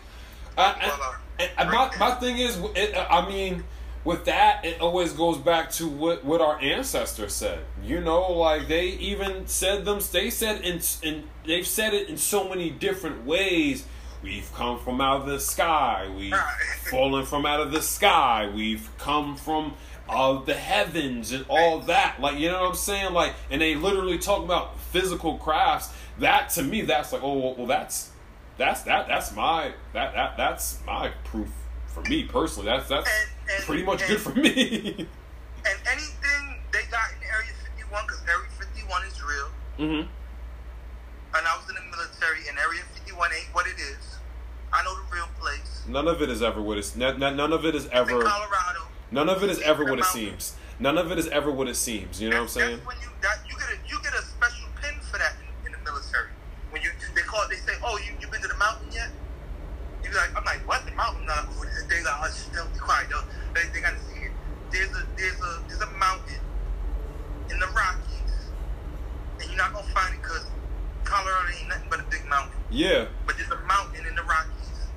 [0.57, 3.65] I- Well, uh, And, and my, my thing is, it, I mean,
[4.05, 7.59] with that, it always goes back to what, what our ancestors said.
[7.83, 9.99] You know, like they even said them.
[10.11, 13.85] They said in, in they've said it in so many different ways.
[14.23, 16.11] We've come from out of the sky.
[16.17, 16.33] We've
[16.89, 18.49] fallen from out of the sky.
[18.51, 19.75] We've come from
[20.09, 22.19] uh, the heavens and all that.
[22.19, 23.13] Like you know what I'm saying?
[23.13, 25.93] Like, and they literally talk about physical crafts.
[26.17, 28.09] That to me, that's like, oh well, well that's
[28.57, 31.49] that's that that's my that that that's my proof
[32.03, 32.69] for me personally.
[32.69, 35.07] That's that's And- and- pretty much and- good for me.
[35.65, 39.49] and anything they got in Area 51, because Area 51 is real,
[39.79, 40.07] Mm-hmm.
[41.37, 44.17] and I was in the military, and Area 51 ain't what it is.
[44.73, 45.83] I know the real place.
[45.87, 48.81] None of it is ever what it's none, none of it is ever in Colorado.
[49.11, 50.55] none of it is ever what it seems.
[50.79, 52.21] None of it is ever what it seems.
[52.21, 52.75] You know what I'm saying?
[52.77, 55.67] That's when you that you get a you get a special pin for that in,
[55.67, 56.29] in the military.
[56.69, 59.09] When you they call it, they say, oh, you you been to the mountain yet?
[60.09, 61.25] You like, I'm like, what the mountain?
[61.25, 61.35] No,
[61.89, 63.07] they got hush, don't be quiet.
[63.09, 63.23] Though.
[63.53, 64.31] They they gotta see it.
[64.71, 66.39] There's a there's a there's a mountain
[67.49, 68.51] in the Rockies,
[69.39, 70.45] and you're not gonna find it because
[71.03, 72.51] Colorado ain't nothing but a big mountain.
[72.69, 74.91] Yeah, But there's a mountain in the Rockies,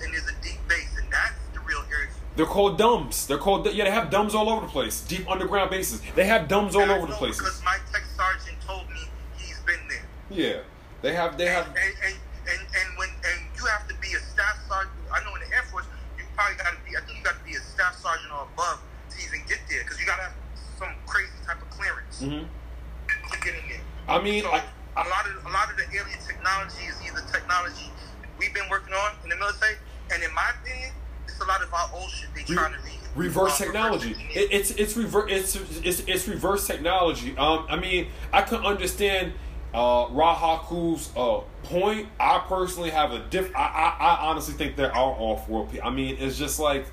[0.00, 2.08] and there's a deep base, and that's the real area.
[2.36, 3.26] they're called DUMBs.
[3.26, 3.84] They're called yeah.
[3.84, 5.00] They have DUMBs all over the place.
[5.00, 6.00] Deep underground bases.
[6.14, 7.38] They have DUMBs all over the know places.
[7.38, 9.02] Because my tech sergeant told me
[9.38, 10.06] he's been there.
[10.30, 10.62] Yeah,
[11.02, 12.14] they have they have and,
[12.46, 14.94] and, and when and you have to be a staff sergeant.
[15.12, 15.86] I know in the Air Force,
[16.16, 16.96] you probably got to be.
[16.96, 18.78] I think you got to be a staff sergeant or above
[19.10, 20.36] to even get there because you got to have
[20.78, 22.46] some crazy type of clearance mhm.
[22.46, 23.80] to get in there.
[24.08, 24.62] I mean, So I,
[24.96, 27.90] a lot of a lot of the alien technology is either technology
[28.38, 29.76] we've been working on in the military,
[30.12, 30.90] and in my opinion,
[31.26, 34.16] it's a lot of our old shit they Re- trying to re- reverse technology.
[34.34, 37.36] It, it's it's reverse it's, it's it's reverse technology.
[37.36, 39.32] Um, I mean, I can understand
[39.74, 42.08] uh, Rahaku's uh point.
[42.20, 43.50] I personally have a diff.
[43.54, 43.62] I,
[43.98, 45.86] I I honestly think there are off-world people.
[45.86, 46.86] I mean, it's just like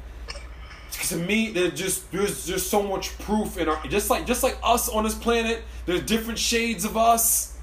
[1.10, 4.58] to me, there's just there's just so much proof in our just like just like
[4.64, 5.64] us on this planet.
[5.86, 7.58] There's different shades of us.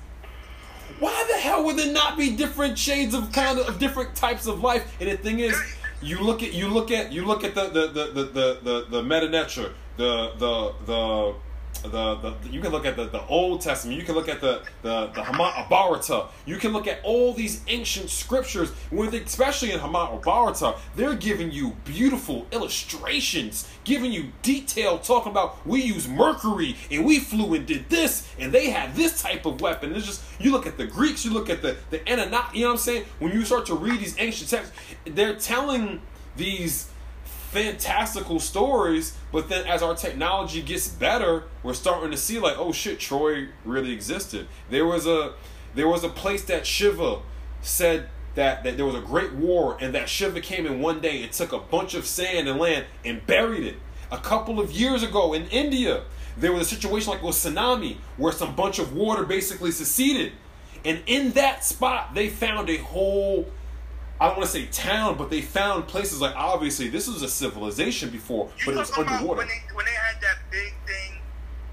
[0.99, 4.47] Why the hell would there not be different shades of kind of, of different types
[4.47, 4.97] of life?
[5.01, 5.59] And the thing is,
[6.03, 8.87] you look at you look at you look at the the the the the, the,
[8.91, 11.35] the Metu Neter, the the the
[11.83, 14.63] the, the you can look at the, the Old Testament, you can look at the
[14.83, 18.73] the the Mahabharata, you can look at all these ancient scriptures.
[18.91, 25.83] With especially in Mahabharata, they're giving you beautiful illustrations, giving you detail, talking about we
[25.83, 29.95] use Mercury and we flew and did this, and they had this type of weapon.
[29.95, 32.59] It's just you look at the Greeks, you look at the the Anunnaki.
[32.59, 33.05] You know what I'm saying?
[33.19, 34.75] When you start to read these ancient texts,
[35.05, 36.01] they're telling
[36.37, 36.90] these
[37.51, 42.71] fantastical stories, but then as our technology gets better, we're starting to see like, oh
[42.71, 44.47] shit, Troy really existed.
[44.71, 45.35] There was a
[45.75, 47.19] there was a place that Shiva
[47.61, 51.23] said that, that there was a great war and that Shiva came in one day
[51.23, 53.77] and took a bunch of sand and land and buried it.
[54.11, 56.05] A couple of years ago in India,
[56.37, 60.33] there was a situation like a tsunami where some bunch of water basically seceded,
[60.85, 63.51] and in that spot they found a whole.
[64.21, 67.29] I don't want to say town, but they found places like obviously this was a
[67.29, 69.39] civilization before, You but it was underwater.
[69.39, 71.19] when they when they had that big thing,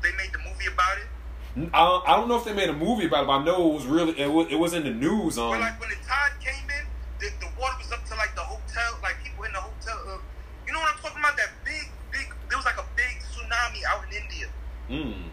[0.02, 1.70] they made the movie about it.
[1.74, 3.74] I, I don't know if they made a movie about it, but I know it
[3.74, 5.38] was really it was, it was in the news.
[5.38, 6.86] Um, But like when the tide came in,
[7.20, 9.98] the, the water was up to like the hotel, like people in the hotel.
[10.08, 10.18] Uh,
[10.66, 11.36] you know what I'm talking about?
[11.36, 12.32] That big, big.
[12.48, 14.48] There was like a big tsunami out in India.
[14.90, 15.24] Mm.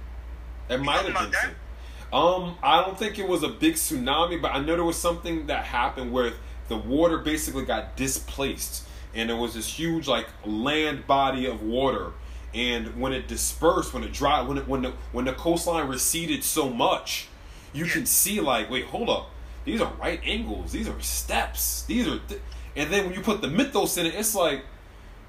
[0.69, 1.33] It You might have been.
[1.33, 2.17] so.
[2.17, 5.47] Um, I don't think it was a big tsunami, but I know there was something
[5.47, 6.33] that happened where
[6.75, 8.85] the water basically got displaced,
[9.15, 12.13] and there was this huge like land body of water.
[12.53, 16.43] And when it dispersed, when it dried, when it, when the when the coastline receded
[16.43, 17.29] so much,
[17.73, 19.31] you can see like, wait, hold up,
[19.65, 22.41] these are right angles, these are steps, these are, th-.
[22.77, 24.65] and then when you put the mythos in it, it's like,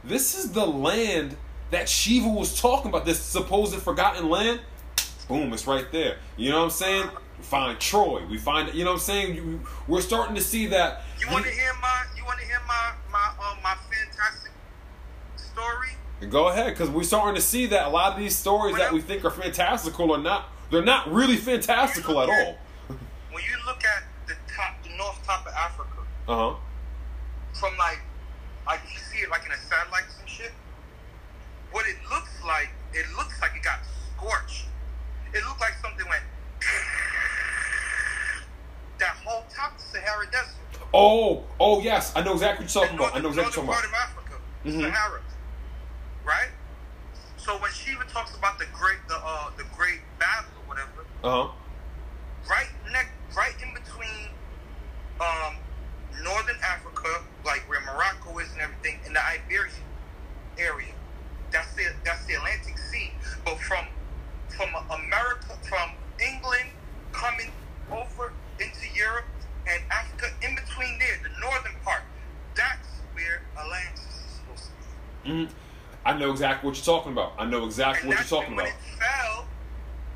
[0.04, 1.36] this is the land
[1.72, 4.62] that Shiva was talking about, this supposed forgotten land.
[5.28, 6.18] Boom, it's right there.
[6.38, 7.10] You know what I'm saying?
[7.46, 8.26] Find Troy.
[8.26, 9.66] We find, you know what I'm saying?
[9.88, 11.04] We're starting to see that.
[11.20, 12.04] You want to hear my?
[12.18, 14.52] You want to hear my my um my fantastic
[15.36, 15.90] story?
[16.30, 19.00] Go ahead, because we're starting to see that a lot of these stories that we
[19.00, 20.50] think are fantastical are not.
[20.72, 22.58] They're not really fantastical at all.
[23.32, 26.56] When you look at the top, the north top of Africa, Uh huh.
[27.54, 28.00] from like,
[28.66, 30.52] like you see it like in a satellite and shit.
[31.72, 33.80] What it looks like, it looks like it got
[34.16, 34.66] scorched.
[35.34, 36.24] It looked like something went.
[39.00, 40.56] That whole top of Sahara Desert.
[40.94, 43.16] Oh, oh yes, I know exactly what you're talking the about.
[43.16, 44.16] I know exactly what you're talking about.
[44.16, 44.82] Part of Africa, Mhm.
[44.94, 45.22] Sahara,
[46.24, 46.50] right?
[47.38, 51.48] So when Shiva talks about the great, the uh, the great battle or whatever, Uh
[51.48, 51.52] huh.
[52.50, 54.30] right neck, right in between,
[55.20, 55.56] um,
[56.24, 59.76] northern Africa, like where Morocco is and everything, in the Iberian
[60.58, 60.94] area.
[61.52, 63.12] That's the that's the Atlantic Sea.
[63.44, 63.86] But from
[64.50, 66.70] from America, from England,
[67.12, 67.52] coming
[67.92, 69.26] over into Europe
[69.68, 72.04] and Africa, in between there, the northern part,
[72.56, 75.46] that's where Atlantis is supposed to be.
[75.46, 75.54] hmm
[76.06, 77.34] I know exactly what you're talking about.
[77.38, 78.68] I know exactly And what you're talking about.
[78.68, 79.46] it fell,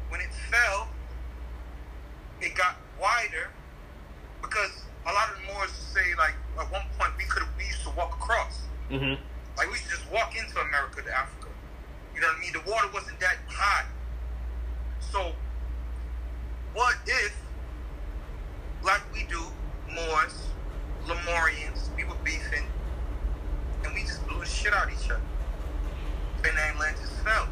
[0.10, 0.88] when it fell,
[2.42, 3.50] it got wider
[4.42, 7.84] because a lot of the Moors say like at one point we could we used
[7.84, 8.62] to walk across.
[8.92, 9.22] Mm-hmm.
[9.58, 11.48] Like we used to just walk into America to Africa.
[12.14, 12.54] You know what I mean?
[12.54, 13.86] The water wasn't that high.
[15.00, 15.32] So
[16.74, 17.36] what if
[18.84, 19.42] like we do,
[19.94, 20.48] Moors,
[21.08, 22.66] Lemurians, we were beefing
[23.84, 25.22] and we just blew the shit out of each other.
[26.38, 27.48] And then Atlantis fell.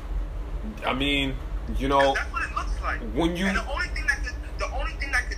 [0.86, 1.36] I mean,
[1.78, 3.02] you 'Cause know, that's what it looks like.
[3.14, 5.38] when you and the only thing that could, the only thing that could,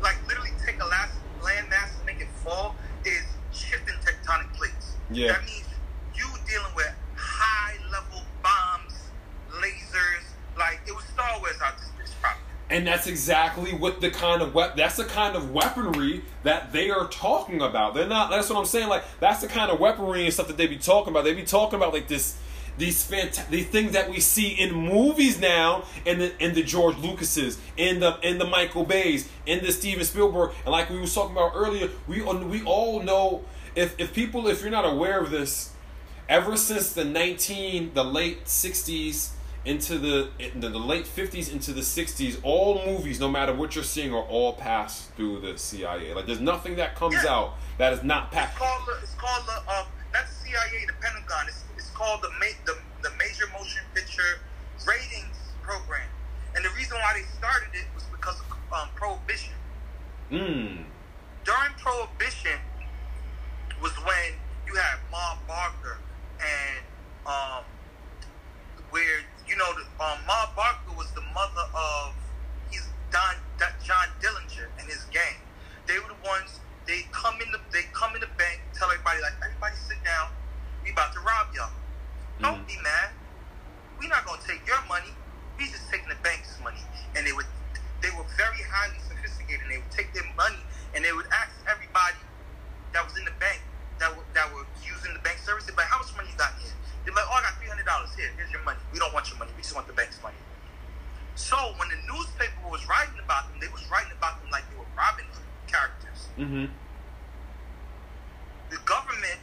[0.00, 2.74] like, literally take a last land mass and make it fall
[3.04, 4.92] is shifting tectonic plates.
[5.10, 5.32] Yeah.
[5.32, 5.66] That means
[6.14, 8.94] you dealing with high level bombs,
[9.50, 10.24] lasers.
[10.56, 12.40] Like it was Star Wars out this bitch probably.
[12.70, 13.06] And that's
[14.00, 17.94] the kind of wep- that's the kind of weaponry that they are talking about.
[17.94, 20.56] They're not that's what I'm saying like that's the kind of weaponry and stuff that
[20.56, 21.24] they be talking about.
[21.24, 22.36] They be talking about like this
[22.78, 26.96] these fant- these things that we see in movies now in the in the George
[26.96, 31.14] Lucases, in the in the Michael Bays, in the Steven Spielberg, and like we was
[31.14, 33.44] talking about earlier, we we all know
[33.74, 35.72] if if people if you're not aware of this,
[36.28, 39.30] ever since the 19 the late 60s
[39.68, 43.84] into the in the, late 50s into the 60s all movies no matter what you're
[43.84, 47.34] seeing are all passed through the CIA like there's nothing that comes Yeah.
[47.34, 50.86] out that is not passed It's called the, it's called the um not the CIA,
[50.86, 51.44] the Pentagon.
[51.48, 54.40] It's, it's called the, ma- the the Major Motion Picture
[54.86, 56.08] Ratings Program.
[56.56, 59.52] And the reason why they started it was because of um, prohibition.
[60.32, 60.82] mm.
[61.44, 62.58] during Prohibition
[63.82, 64.32] was when
[64.66, 65.98] you had Ma Barker
[66.40, 66.80] and
[67.26, 67.62] um,
[68.90, 69.70] where you know
[70.00, 72.14] um, Ma Barker was the mother of
[72.70, 75.36] he's Don, Don John Dillinger and his gang.
[75.86, 79.20] They were the ones they come in the they come in the bank, tell everybody
[79.22, 80.30] like everybody sit down,
[80.84, 81.72] we about to rob y'all.
[82.40, 82.68] Don't Mhm.
[82.68, 83.10] be mad.
[84.00, 85.14] we not gonna take your money.
[85.58, 86.82] We just taking the bank's money.
[87.16, 87.46] And they would
[88.02, 89.62] they were very highly sophisticated.
[89.62, 90.60] And they would take their money
[90.94, 92.18] and they would ask everybody
[92.92, 93.62] that was in the bank
[94.00, 95.66] that were, that were using the bank service.
[95.66, 96.72] They'd like, "How much money you got here?"
[97.08, 98.28] They'd be like, "Oh, I got three hundred dollars here.
[98.36, 98.76] Here's your money.
[98.92, 99.50] We don't want your money.
[99.56, 100.36] We just want the bank's money."
[101.36, 104.76] So when the newspaper was writing about them, they was writing about them like they
[104.76, 105.24] were Robin
[105.64, 106.28] characters.
[106.36, 106.68] Mm-hmm.
[108.68, 109.40] The government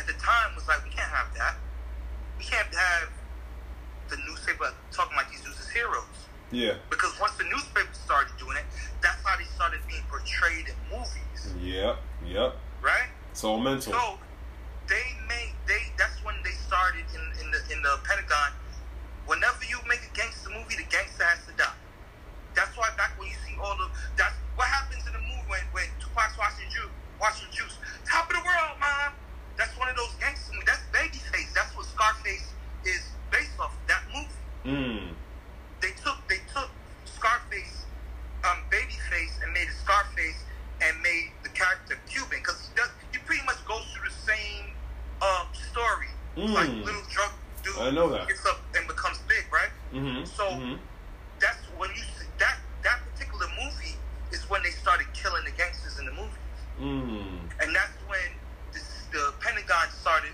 [0.00, 1.60] at the time was like, "We can't have that.
[2.40, 3.12] We can't have
[4.08, 6.80] the newspaper talking like these dudes as heroes." Yeah.
[6.88, 8.64] Because once the newspaper started doing it,
[9.04, 12.00] that's how they started being portrayed in movies, Yep.
[12.24, 12.56] Yep.
[12.80, 13.12] right?
[13.30, 13.92] It's all mental.
[13.92, 14.18] So
[14.88, 18.52] they made they that's when they started in, in the in the Pentagon
[19.28, 21.76] whenever you make a gangster movie, the gangster has to die.
[22.56, 23.86] That's why back when you see all the
[24.16, 26.90] that's what happens in the movie when when Tupac's watching Juice,
[27.20, 27.76] watching Juice,
[28.08, 29.12] top of the world, man.
[29.54, 30.66] That's one of those gangster movies.
[30.66, 31.52] That's Babyface.
[31.52, 32.50] That's what Scarface
[32.88, 33.70] is based off.
[33.70, 34.40] Of, that movie.
[34.64, 35.12] Mm.
[35.84, 36.72] They took they took
[37.04, 37.84] Scarface,
[38.48, 40.42] um, Babyface, and made it Scarface,
[40.80, 44.72] and made the character Cuban because he does he pretty much goes through the same.
[46.38, 46.54] Mm.
[46.54, 47.30] Like little drug
[47.64, 48.28] dude I know that.
[48.28, 49.70] gets up and becomes big, right?
[49.92, 50.24] Mm-hmm.
[50.24, 50.74] So mm-hmm.
[51.40, 53.96] that's when you see that that particular movie
[54.30, 56.30] is when they started killing the gangsters in the movie,
[56.80, 57.40] Mm.
[57.60, 58.20] and that's when
[58.72, 58.78] the,
[59.10, 60.30] the Pentagon started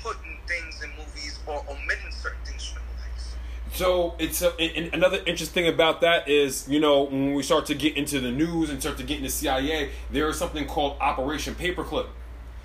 [0.00, 3.34] putting things in movies or omitting certain things from the movies.
[3.72, 7.66] So it's a, and another interesting thing about that is you know when we start
[7.66, 10.96] to get into the news and start to get into CIA, there is something called
[11.00, 12.06] Operation Paperclip.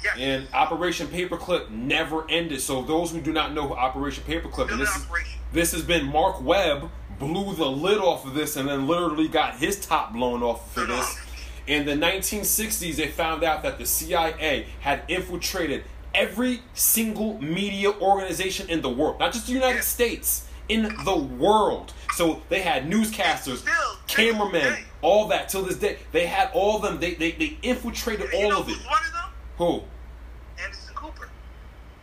[0.06, 0.18] Yes.
[0.19, 2.61] And Operation Paperclip never ended.
[2.61, 5.06] So those who do not know Operation Paperclip, and this is,
[5.52, 9.56] this has been Mark Webb blew the lid off of this and then literally got
[9.57, 11.18] his top blown off for this.
[11.65, 15.84] In the 1960s, they found out that the CIA had infiltrated
[16.14, 21.94] every single media organization in the world, not just the United States, in the world.
[22.14, 23.65] So they had newscasters,
[24.07, 24.86] cameramen, till this day.
[25.02, 25.98] all that till this day.
[26.11, 26.99] They had all of them.
[26.99, 28.77] They they, they infiltrated all of it.
[28.86, 29.30] one of them?
[29.57, 29.84] Who?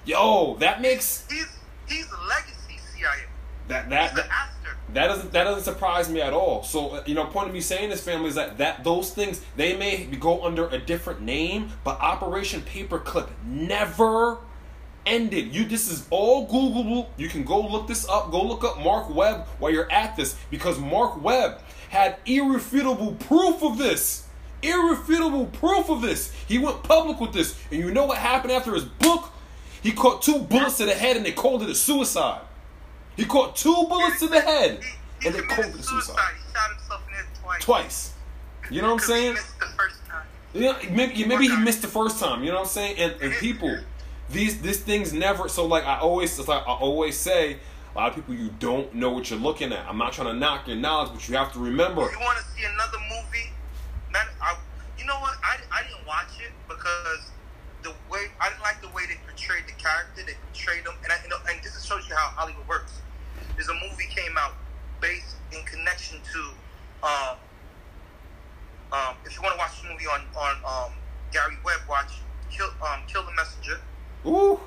[0.05, 1.47] Yo, that makes He's
[1.89, 3.25] he's a legacy CIA.
[3.69, 4.29] that that He's that,
[4.95, 6.63] that doesn't that doesn't surprise me at all.
[6.63, 9.41] So uh, you know, point of me saying this, family, is that that those things
[9.57, 14.39] they may go under a different name, but Operation Paperclip never
[15.07, 15.55] ended.
[15.55, 17.09] You this is all Googleable.
[17.17, 18.31] You can go look this up.
[18.31, 23.63] Go look up Mark Webb while you're at this because Mark Webb had irrefutable proof
[23.63, 24.27] of this.
[24.63, 26.33] Irrefutable proof of this.
[26.47, 27.59] He went public with this.
[27.71, 29.33] And you know what happened after his book?
[29.83, 32.41] He caught two bullets to the head and they called it a suicide.
[33.17, 34.81] He caught two bullets to the head
[35.21, 36.03] He, and they called it a suicide.
[36.05, 36.33] suicide.
[36.47, 37.63] He shot himself in the head twice.
[37.63, 38.13] Twice.
[38.71, 39.35] You know what I'm saying?
[39.35, 40.27] missed the first time.
[40.55, 42.43] Yeah, maybe, maybe he missed the first time.
[42.45, 42.97] You know what I'm saying?
[42.99, 43.77] And, and people,
[44.31, 45.49] these these things never.
[45.49, 47.59] So like I always, it's like I always say,
[47.95, 49.87] a lot of people you don't know what you're looking at.
[49.87, 52.03] I'm not trying to knock your knowledge, but you have to remember.
[52.03, 53.51] You want to see another movie?
[54.13, 54.57] Man, I,
[54.99, 55.37] you know what?
[55.43, 57.31] I, I didn't watch it because
[57.83, 60.23] the way I didn't like the way they portrayed the character.
[60.27, 63.01] They portrayed him, and I, you know, and this shows you how Hollywood works.
[63.55, 64.55] There's a movie came out
[65.01, 66.41] based in connection to,
[67.03, 67.37] um,
[68.93, 70.93] um, if you want to watch the movie on on um,
[71.33, 72.13] Gary Webb, watch
[72.51, 73.81] Kill um, Kill the Messenger,
[74.27, 74.61] Ooh,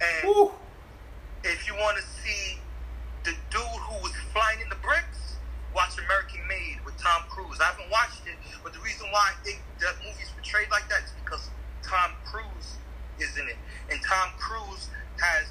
[0.00, 0.52] and ooh.
[1.44, 2.58] if you want to see
[3.24, 5.36] the dude who was flying in the bricks,
[5.74, 7.60] watch American Made with Tom Cruise.
[7.60, 8.34] I haven't watched it,
[8.64, 11.50] but the reason why I think that movie's portrayed like that is because
[11.82, 12.78] Tom Cruise
[13.18, 13.56] is in it,
[13.90, 14.88] and Tom Cruise
[15.18, 15.46] has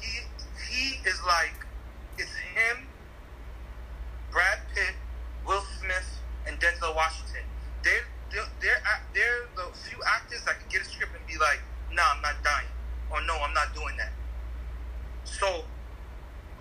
[0.00, 0.20] he
[0.68, 1.54] he is like
[2.18, 2.86] it's him,
[4.30, 4.94] Brad Pitt,
[5.46, 7.44] Will Smith, and Denzel Washington.
[7.82, 8.82] They're they're they're,
[9.14, 11.60] they're the few actors that can get a script and be like,
[11.92, 12.68] Nah, I'm not dying,
[13.10, 14.12] or No, I'm not doing that.
[15.24, 15.64] So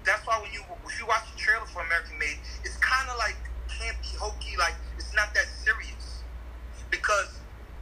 [0.04, 3.18] that's why when you if you watch the trailer for American Made, it's kind of
[3.18, 6.24] like campy, hokey, like it's not that serious
[6.90, 7.39] because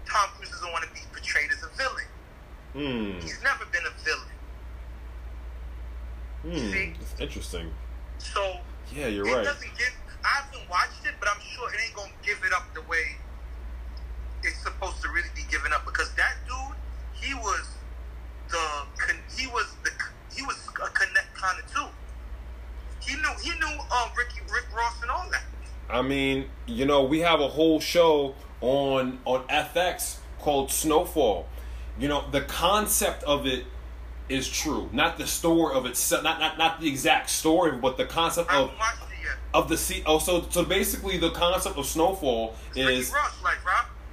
[0.09, 2.05] Tom Cruise doesn't want to be portrayed as a villain.
[2.73, 3.19] Hmm.
[3.21, 4.35] He's never been a villain.
[6.43, 6.71] Hmm.
[6.71, 6.93] See?
[7.01, 7.71] It's interesting.
[8.19, 8.57] So
[8.93, 9.43] Yeah, you're it right.
[9.45, 9.93] doesn't give.
[10.23, 13.15] I haven't watched it, but I'm sure it ain't gonna give it up the way
[14.43, 16.75] it's supposed to really be given up because that dude,
[17.13, 17.67] he was
[18.49, 18.57] the
[19.35, 19.91] he was the
[20.35, 21.85] he was a connect kind of too.
[23.01, 25.43] He knew he knew um Ricky Rick Ross and all that.
[25.89, 31.47] I mean, you know, we have a whole show on on FX called Snowfall.
[31.99, 33.65] You know, the concept of it
[34.29, 38.05] is true, not the story of itself, not not not the exact story, but the
[38.05, 39.37] concept of haven't watched it yet.
[39.53, 40.03] of the sea.
[40.05, 43.11] Oh, so so basically, the concept of Snowfall is
[43.43, 43.57] like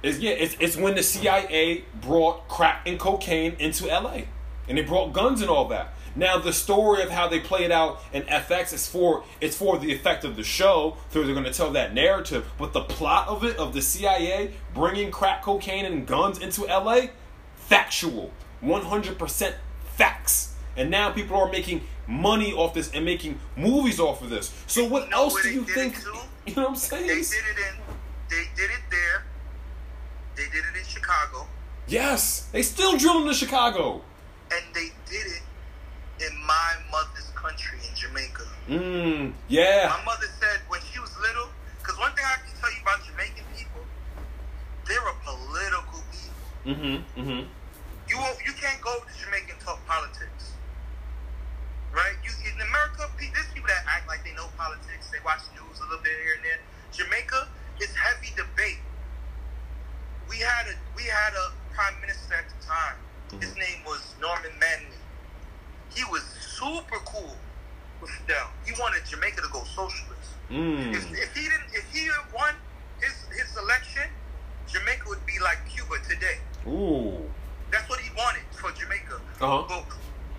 [0.03, 4.21] is yeah, it's it's when the CIA brought crack and cocaine into LA,
[4.67, 5.93] and they brought guns and all that.
[6.15, 9.91] Now the story of how they played out in FX is for it's for the
[9.91, 12.45] effect of the show, so they're going to tell that narrative.
[12.57, 17.07] But the plot of it of the CIA bringing crack cocaine and guns into LA,
[17.55, 18.31] factual,
[18.61, 19.55] one hundred percent
[19.95, 20.53] facts.
[20.77, 24.53] And now people are making money off this and making movies off of this.
[24.67, 25.95] So what else where do you think?
[26.47, 27.07] You know what I'm saying?
[27.07, 27.75] They did it in.
[28.29, 29.23] They did it there.
[30.35, 31.47] They did it in Chicago,
[31.87, 34.03] Yes, they still drilling in Chicago.
[34.51, 35.41] and they did it
[36.19, 38.43] in my mother's country in Jamaica.
[38.69, 39.91] Mmm, yeah.
[39.91, 43.03] My mother said when she was little, because one thing I can tell you about
[43.05, 43.83] Jamaican people,
[44.87, 46.45] they're a political people.
[46.65, 47.43] Mm-hmm, mm-hmm.
[48.07, 50.53] You won't, you can't go to Jamaica and talk politics,
[51.91, 52.15] right?
[52.23, 55.09] You, in America, there's people that act like they know politics.
[55.11, 56.61] They watch news a little bit here and there.
[56.93, 57.49] Jamaica
[57.81, 58.79] is heavy debate.
[60.29, 62.97] We had a we had a prime minister at the time.
[63.41, 63.59] His Mhm.
[63.59, 64.97] name was Norman Manley.
[65.95, 67.35] He was super cool
[68.01, 68.47] with Fidel.
[68.65, 70.31] He wanted Jamaica to go socialist.
[70.49, 70.93] If, Mm.
[70.93, 72.53] if he didn't, if he had won
[73.01, 74.03] his his election,
[74.67, 76.37] Jamaica would be like Cuba today.
[76.67, 77.25] Ooh.
[77.71, 79.15] That's what he wanted for Jamaica.
[79.41, 79.63] Uh-huh.
[79.67, 79.85] But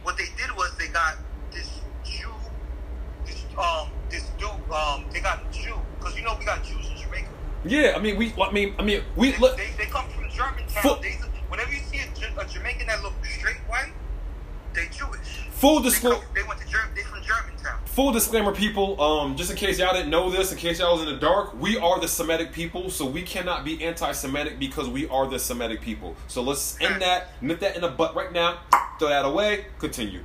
[0.04, 1.16] what they did was they got
[1.50, 1.68] this
[2.04, 2.30] Jew,
[3.26, 6.86] this um, this dude, um, they got a Jew because you know we got Jews
[6.88, 7.28] in Jamaica.
[7.64, 8.32] Yeah, I mean we.
[8.40, 9.32] I mean, I mean we.
[9.32, 10.82] They, Look, they, they come from Germantown.
[10.82, 11.18] Full- They,
[11.48, 13.90] whenever you see a, a Jamaican that look straight white,
[14.76, 15.40] they Jewish.
[15.50, 16.18] full They, disclosure.
[16.18, 17.80] come, they went to they from Germantown.
[17.86, 19.00] Full disclaimer, people.
[19.00, 21.58] Um, just in case y'all didn't know this, in case y'all was in the dark,
[21.58, 25.80] we are the Semitic people, so we cannot be anti-Semitic because we are the Semitic
[25.80, 26.14] people.
[26.28, 28.60] So let's end that, nip that in the butt right now,
[28.98, 30.22] throw that away, continue.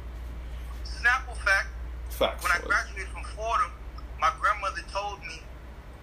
[0.83, 1.69] Snapple fact:
[2.09, 2.43] Facts.
[2.43, 3.71] When I graduated from Fordham,
[4.19, 5.41] my grandmother told me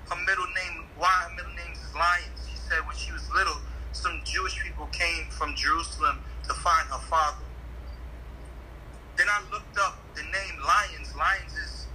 [0.08, 2.48] her middle name, why her middle name is Lyons.
[2.50, 3.58] She said when she was little,
[3.92, 6.18] some Jewish people came from Jerusalem
[6.48, 7.44] to find her father.
[9.18, 11.10] Then I looked up the name Lions.
[11.18, 11.86] Lions is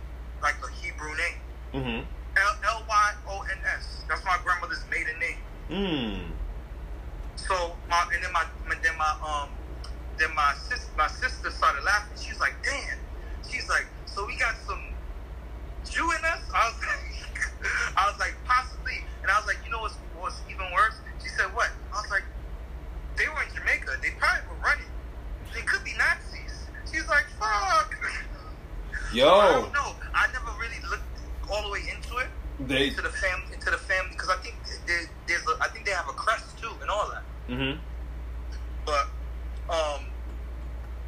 [0.44, 1.40] like a Hebrew name.
[1.74, 2.04] Mm-hmm.
[2.36, 4.04] L L Y O N S.
[4.10, 5.40] That's my grandmother's maiden name.
[5.72, 6.20] Mm.
[7.38, 8.44] So my and then my
[8.84, 9.50] then my um
[10.20, 12.20] then my sis my sister started laughing.
[12.20, 13.00] She's like, "Damn."
[13.50, 14.84] She's like, "So we got some
[15.88, 17.40] Jew in us?" I was like,
[17.95, 19.00] I was like, possibly.
[19.24, 21.00] And I was like, you know what's what's even worse?
[21.24, 22.28] She said, "What?" I was like,
[23.16, 23.95] "They were in Jamaica.
[24.04, 24.91] They probably were running.
[25.56, 26.43] They could be Nazis."
[26.91, 27.95] She's like, "Fuck."
[29.11, 29.26] I Yo,
[29.61, 29.95] don't know.
[30.14, 31.03] I never really looked
[31.51, 32.27] all the way into it
[32.60, 32.88] they.
[32.88, 34.55] into the family into the family because I think
[34.88, 37.23] there, there's a I think they have a crest too and all that.
[37.49, 37.80] Mm-hmm.
[38.85, 39.07] But
[39.73, 40.05] um,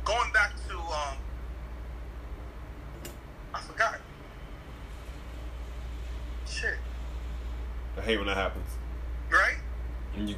[0.04, 1.18] going back to um,
[3.54, 4.00] I forgot.
[6.48, 6.76] Shit,
[7.98, 8.70] I hate when that happens.
[9.32, 9.58] right?
[10.16, 10.36] And you.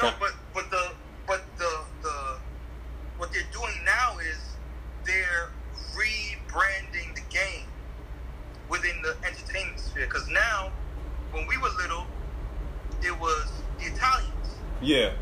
[0.00, 0.92] No, but but the
[1.26, 2.38] but the the
[3.18, 4.51] what they're doing now is
[5.04, 5.50] they're
[5.94, 7.66] rebranding the game
[8.68, 10.06] within the entertainment sphere.
[10.06, 10.70] Because now,
[11.32, 12.06] when we were little,
[13.02, 14.28] it was the Italians.
[14.80, 15.12] Yeah.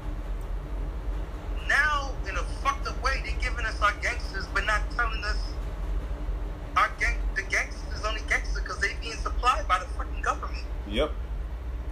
[1.69, 5.39] now in a fucked up way they're giving us our gangsters but not telling us
[6.77, 11.13] our gang the gangsters only gangsters because they being supplied by the fucking government Yep.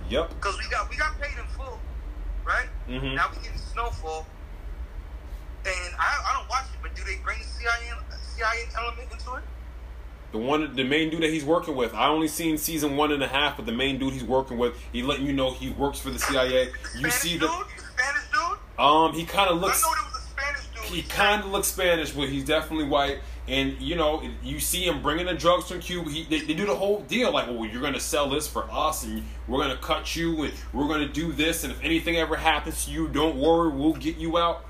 [0.09, 0.31] Yep.
[0.31, 1.79] because we got we got paid in full
[2.45, 3.15] right Mhm.
[3.15, 4.27] now we getting snowfall
[5.87, 7.93] and I, I don't watch it but do they bring the CIA
[8.37, 9.43] CIA element into it
[10.33, 11.95] The one, the main dude that he's working with.
[11.95, 14.75] I only seen season one and a half, but the main dude he's working with,
[14.93, 16.67] he letting you know he works for the CIA.
[16.67, 19.85] You Spanish see dude the, the Spanish dude um, he kind of looks.
[19.85, 22.87] I know there was a Spanish dude He kind of looks Spanish, but he's definitely
[22.87, 23.19] white.
[23.49, 26.11] And you know, you see him bringing the drugs from Cuba.
[26.11, 29.05] He, they, they do the whole deal, like, "Well, you're gonna sell this for us,
[29.05, 32.85] and we're gonna cut you, and we're gonna do this, and if anything ever happens
[32.85, 34.65] to you, don't worry, we'll get you out."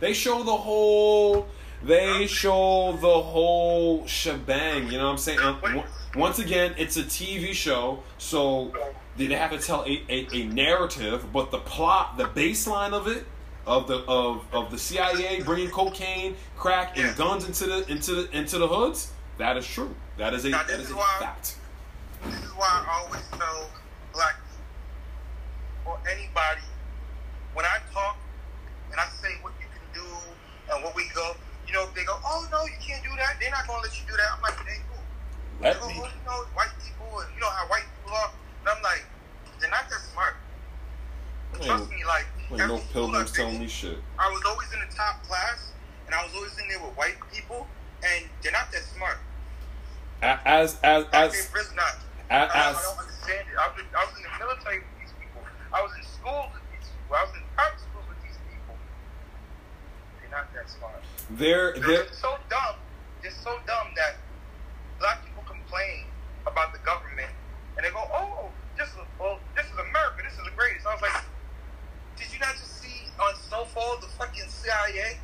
[0.00, 1.48] They show the whole.
[1.82, 4.90] They show the whole shebang.
[4.90, 5.38] You know what I'm saying?
[5.40, 5.84] And
[6.16, 8.72] once again, it's a TV show, so
[9.16, 13.24] they have to tell a, a, a narrative, but the plot, the baseline of it,
[13.66, 17.14] of the of, of the CIA bringing cocaine, crack, and Yeah.
[17.14, 19.94] guns into the into the into the hoods, that is true.
[20.16, 21.56] That is a Now, that is is a fact.
[22.24, 23.70] This is why I always tell
[24.12, 26.62] black people or anybody
[27.54, 28.16] when I talk
[28.90, 29.52] and I say what
[29.94, 30.04] do
[30.72, 31.34] and what we go,
[31.66, 33.36] you know, if they go, oh no, you can't do that.
[33.40, 34.28] They're not gonna let you do that.
[34.36, 35.04] I'm like, they cool.
[35.60, 35.98] Let oh, me.
[36.00, 38.30] well, you know, white people and you know how white people are.
[38.62, 39.04] And I'm like,
[39.60, 40.36] they're not that smart.
[41.60, 43.98] Trust me, like ain't no school pilgrims telling me shit.
[44.18, 45.72] I was always in the top class,
[46.06, 47.66] and I was always in there with white people,
[48.04, 49.18] and they're not that smart.
[50.22, 51.94] As as Like, as not.
[52.30, 53.56] a- I, don't- I don't understand it.
[53.56, 55.42] I was, I was in the military with these people.
[55.72, 57.16] I was in schools with these people.
[57.16, 58.74] I was in private schools with these people.
[60.17, 61.02] They're not that smart.
[61.30, 62.76] they're they're They're so dumb.
[63.22, 64.16] They're so dumb that
[64.98, 66.06] black people complain
[66.46, 67.30] about the government,
[67.76, 70.22] and they go, "Oh, this is well, this is America.
[70.24, 71.24] This is the greatest." I was like,
[72.16, 75.18] "Did you not just see on Snowfall the fucking CIA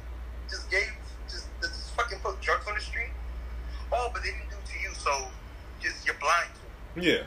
[0.50, 0.90] just gave
[1.28, 3.12] just, just fucking put drugs on the street?
[3.92, 5.28] Oh, but they didn't do it to you, so
[5.80, 7.22] just you're blind to it." yeah.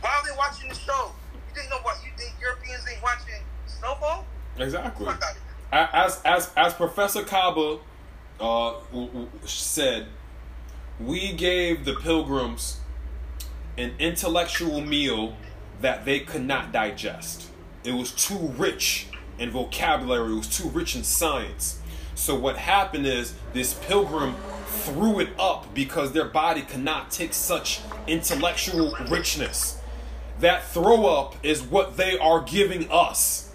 [0.00, 1.12] Why are they watching the show?
[1.32, 4.26] You didn't know what you think Europeans ain't watching Snowfall?
[4.58, 5.06] Exactly.
[5.72, 7.78] As as as Professor Kaba
[8.40, 8.74] uh,
[9.44, 10.06] said,
[11.00, 12.80] we gave the pilgrims
[13.76, 15.36] an intellectual meal
[15.80, 17.48] that they could not digest.
[17.82, 19.08] It was too rich
[19.38, 20.32] in vocabulary.
[20.32, 21.80] It was too rich in science.
[22.14, 24.36] So what happened is this pilgrim
[24.66, 29.80] threw it up because their body cannot take such intellectual richness.
[30.40, 33.52] That throw up is what they are giving us.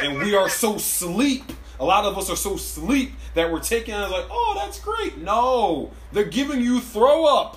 [0.00, 1.44] And we are so sleep.
[1.80, 4.80] A lot of us are so sleep that we're taking it as like, oh, that's
[4.80, 5.18] great.
[5.18, 7.56] No, they're giving you throw up.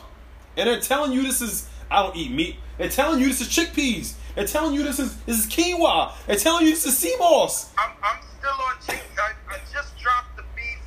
[0.58, 2.58] And they're telling you this is, I don't eat meat.
[2.78, 4.14] They're telling you this is chickpeas.
[4.36, 6.14] They're telling you this is this is quinoa.
[6.26, 7.72] They're telling you this is sea moss.
[7.78, 9.02] I'm, I'm still on chicken.
[9.18, 10.80] I, I just dropped the beef.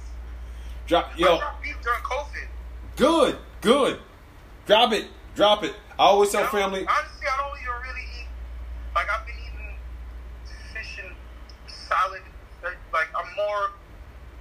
[0.86, 2.46] Drop, I yo, dropped beef during COVID.
[2.96, 4.00] good, good.
[4.66, 5.74] Drop it, drop it.
[5.98, 8.28] I always tell I family, Honestly, I don't even really eat.
[8.94, 9.33] Like I've been eating fish and
[11.94, 12.22] salad.
[12.62, 13.70] Like, like I'm more.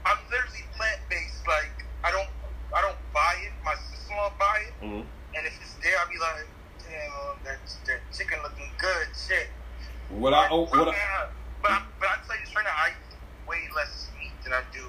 [0.05, 1.45] I'm literally plant based.
[1.47, 1.71] Like
[2.03, 2.27] I don't.
[2.75, 3.53] I don't buy it.
[3.63, 5.05] My sister-in-law buy it, Mhm.
[5.35, 6.47] and if it's there, I'll be like,
[6.81, 9.07] damn, that that chicken looking good.
[9.15, 9.49] Shit.
[10.09, 11.25] what I, oh, what I, Yeah.
[11.61, 14.61] But I, but I tell you right now, I eat way less meat than I
[14.73, 14.85] do.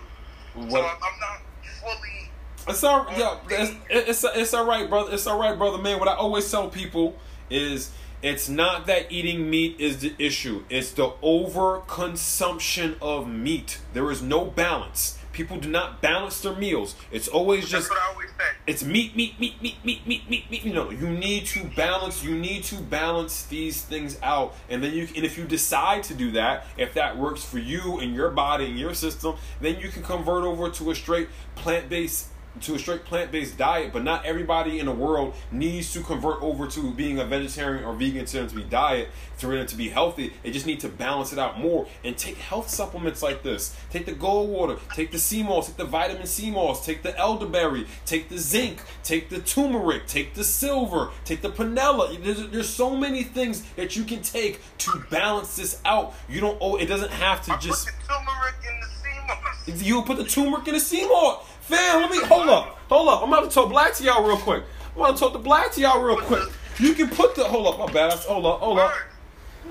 [0.70, 1.40] So I'm, I'm not
[1.80, 2.30] fully.
[2.66, 5.12] It's all yo, it's, it's it's all right, brother.
[5.12, 5.78] It's all right, brother.
[5.78, 7.16] Man, what I always tell people
[7.50, 7.90] is
[8.24, 10.64] it's not that eating meat is the issue.
[10.70, 13.80] It's the overconsumption of meat.
[13.92, 15.18] There is no balance.
[15.32, 16.94] People do not balance their meals.
[17.12, 18.44] It's always just what I always say.
[18.66, 20.64] it's meat, meat, meat, meat, meat, meat, meat, meat.
[20.64, 22.24] You know, you need to balance.
[22.24, 25.06] You need to balance these things out, and then you.
[25.14, 28.64] And if you decide to do that, if that works for you and your body
[28.64, 32.28] and your system, then you can convert over to a straight plant based
[32.62, 33.92] to a straight plant based diet.
[33.92, 37.94] But not everybody in the world needs to convert over to being a vegetarian or
[37.94, 40.32] vegan to be diet for it to be healthy.
[40.42, 43.76] They just need to balance it out more and take health supplements like this.
[43.90, 47.16] Take the gold water, take the sea moss, take the vitamin C moss, take the
[47.18, 52.22] elderberry, take the zinc, take the turmeric, take the silver, take the panela.
[52.22, 56.14] There's, there's so many things that you can take to balance this out.
[56.28, 59.20] You don't oh it doesn't have to I just put the turmeric in the sea
[59.26, 59.82] moss.
[59.82, 61.46] you put the turmeric in the sea moss.
[61.66, 62.78] Fam, let me hold up.
[62.88, 63.22] Hold up.
[63.22, 64.64] I'm about to talk black to y'all real quick.
[64.94, 66.42] I'm about to talk the black to y'all real quick.
[66.78, 68.12] You can put the hold up, my bad.
[68.20, 68.92] Hold up, hold up.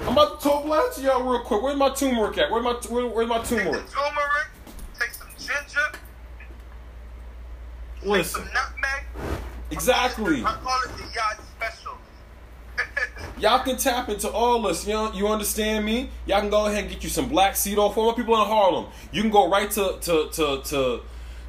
[0.02, 1.62] I'm about to talk black to y'all real quick.
[1.62, 2.50] Where's my turmeric at?
[2.52, 3.86] Where's my where, where's my Take the turmeric?
[3.92, 4.48] turmeric,
[5.00, 6.00] take some ginger,
[8.02, 9.40] take Listen, some nutmeg.
[9.70, 10.42] exactly.
[10.44, 11.94] I call it the yacht special.
[13.38, 14.88] Y'all can tap into all this.
[14.88, 16.10] You know, you understand me?
[16.26, 17.92] Y'all can go ahead and get you some black seed oil.
[17.92, 21.02] For my people in Harlem, you can go right to to to to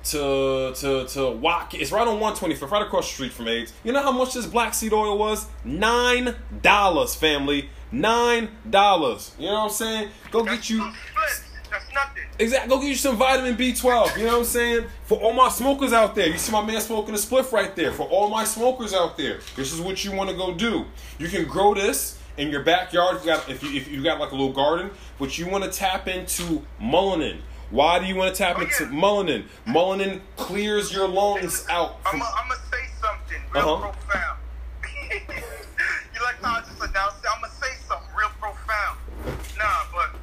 [0.05, 1.74] to to to Wack.
[1.74, 3.72] It's right on 125th, right across the street from AIDS.
[3.82, 5.47] You know how much this black seed oil was?
[5.64, 7.70] Nine dollars, family.
[7.90, 9.32] Nine dollars.
[9.39, 10.09] You know what I'm saying?
[10.31, 10.78] Go That's get you.
[10.78, 11.43] two splits.
[11.70, 12.22] That's nothing.
[12.39, 12.68] Exactly.
[12.68, 14.16] Go get you some vitamin B12.
[14.16, 14.86] You know what I'm saying?
[15.05, 17.93] For all my smokers out there, you see my man smoking a spliff right there.
[17.93, 20.85] For all my smokers out there, this is what you want to go do.
[21.18, 24.18] You can grow this in your backyard if you got if you if you got
[24.20, 27.39] like a little garden, but you want to tap into melanin.
[27.74, 29.46] Why do you want to tap Oh, into melanin?
[29.66, 31.98] Melanin clears your lungs out.
[32.06, 33.90] I'm going to say something real Uh-huh.
[33.90, 34.38] profound.
[35.10, 37.26] you like how I just announced it?
[37.34, 38.94] I'm gonna say something real profound.
[39.59, 40.14] Nah, but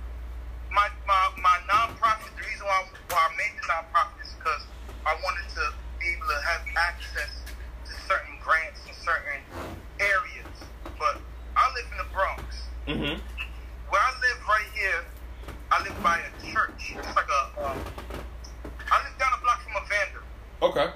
[0.72, 2.32] my my my nonprofit.
[2.40, 4.64] The reason why, why I made the nonprofit is because
[5.06, 7.36] I wanted to be able to have access
[7.84, 9.44] to certain grants in certain
[10.00, 10.56] areas.
[10.98, 11.20] But
[11.60, 12.44] I live in the Bronx.
[12.88, 13.20] Mhm.
[13.92, 15.04] Where I live right here,
[15.72, 16.94] I live by a church.
[16.98, 17.66] It's like a.
[17.66, 17.78] Um,
[18.92, 20.24] I live down a block from a vendor.
[20.62, 20.94] Okay.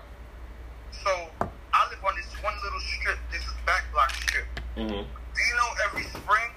[0.91, 1.29] So
[1.73, 3.17] I live on this one little strip.
[3.31, 4.45] This is back block strip.
[4.75, 4.89] Mhm.
[4.89, 6.51] Do you know every spring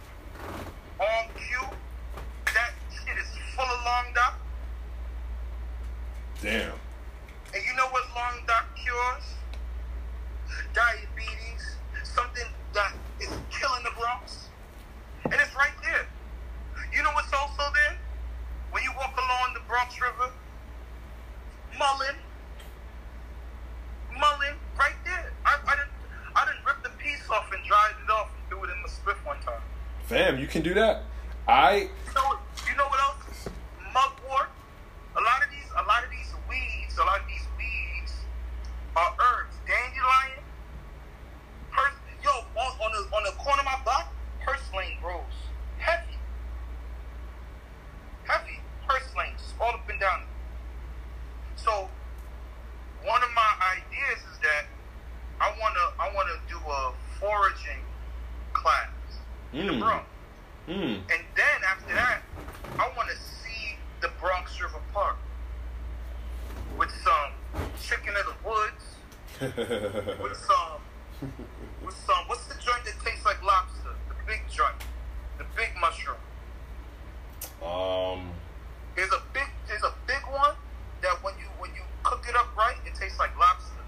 [0.99, 1.69] on cue
[2.55, 4.35] that shit is full of long dock?
[6.43, 6.73] Damn.
[7.55, 9.35] And you know what long dock cures?
[10.75, 14.49] Diabetes, something that is killing the Bronx.
[15.25, 16.07] And it's right there.
[16.93, 17.97] You know what's also there?
[18.71, 20.31] When you walk along the Bronx River,
[21.79, 22.17] Mullein,
[24.13, 25.33] Mullein, right there.
[25.45, 25.91] I, I didn't,
[26.37, 28.89] I didn't rip the piece off and dried it off and threw it in the
[28.89, 29.63] spliff one time.
[30.05, 31.03] Fam, you can do that.
[31.47, 33.49] I You know, what- you know what else?
[33.95, 34.49] Mugwort.
[35.17, 38.13] A lot of these, a lot of these weeds, a lot of these weeds
[38.97, 39.55] are herbs.
[39.67, 40.45] Dandelion.
[41.73, 44.13] Pers- yo, on, on the on the corner of my block,
[44.45, 45.23] purslane grows
[45.79, 46.17] heavy,
[48.25, 50.23] heavy purslane, just all up and down.
[51.57, 51.89] So,
[53.05, 54.67] one of my ideas is that
[55.41, 57.83] I wanna I wanna do a foraging
[58.53, 58.89] class
[59.53, 59.81] in the Mm.
[59.81, 60.07] Bronx.
[60.69, 60.95] mm.
[61.11, 62.23] And then after that,
[62.79, 65.17] I want to see the Bronx River Park
[66.77, 67.33] with some
[67.81, 68.85] chicken of the woods,
[70.21, 70.81] with some.
[72.29, 73.95] What's the joint that tastes like lobster?
[74.09, 74.75] The big joint,
[75.39, 76.17] the big mushroom.
[77.63, 78.31] um
[78.95, 80.55] There's a big, there's a big one
[81.01, 83.79] that when you when you cook it up right, it tastes like lobster.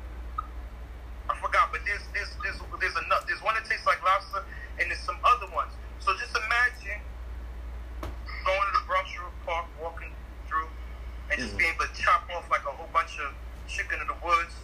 [11.81, 13.32] able to chop off like a whole bunch of
[13.69, 14.55] chicken in the woods,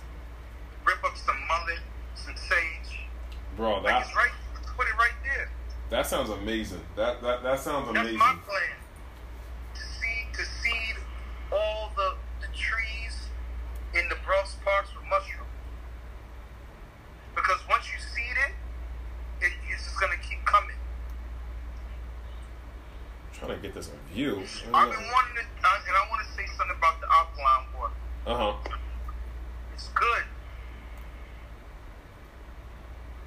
[0.85, 1.81] rip up some mullein,
[2.15, 3.07] some sage.
[3.57, 4.31] Bro, Like that it's right,
[4.77, 5.49] put it right there.
[5.91, 6.81] that sounds amazing.
[6.97, 8.19] That that that sounds That's amazing.
[8.19, 8.77] my plan.
[9.75, 10.97] To seed, to seed
[11.53, 13.29] all the, the trees
[13.95, 15.47] in the Bronx parks with mushroom.
[17.35, 20.77] Because once you seed it, it it's just gonna keep coming.
[23.33, 24.43] trying to get this a view.
[24.73, 27.93] I've been wanting to, uh, and I want to say something about the alkaline water.
[28.27, 28.71] Uh huh.
[29.75, 30.25] It's good,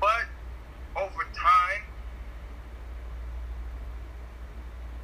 [0.02, 0.26] but
[0.98, 1.84] over time,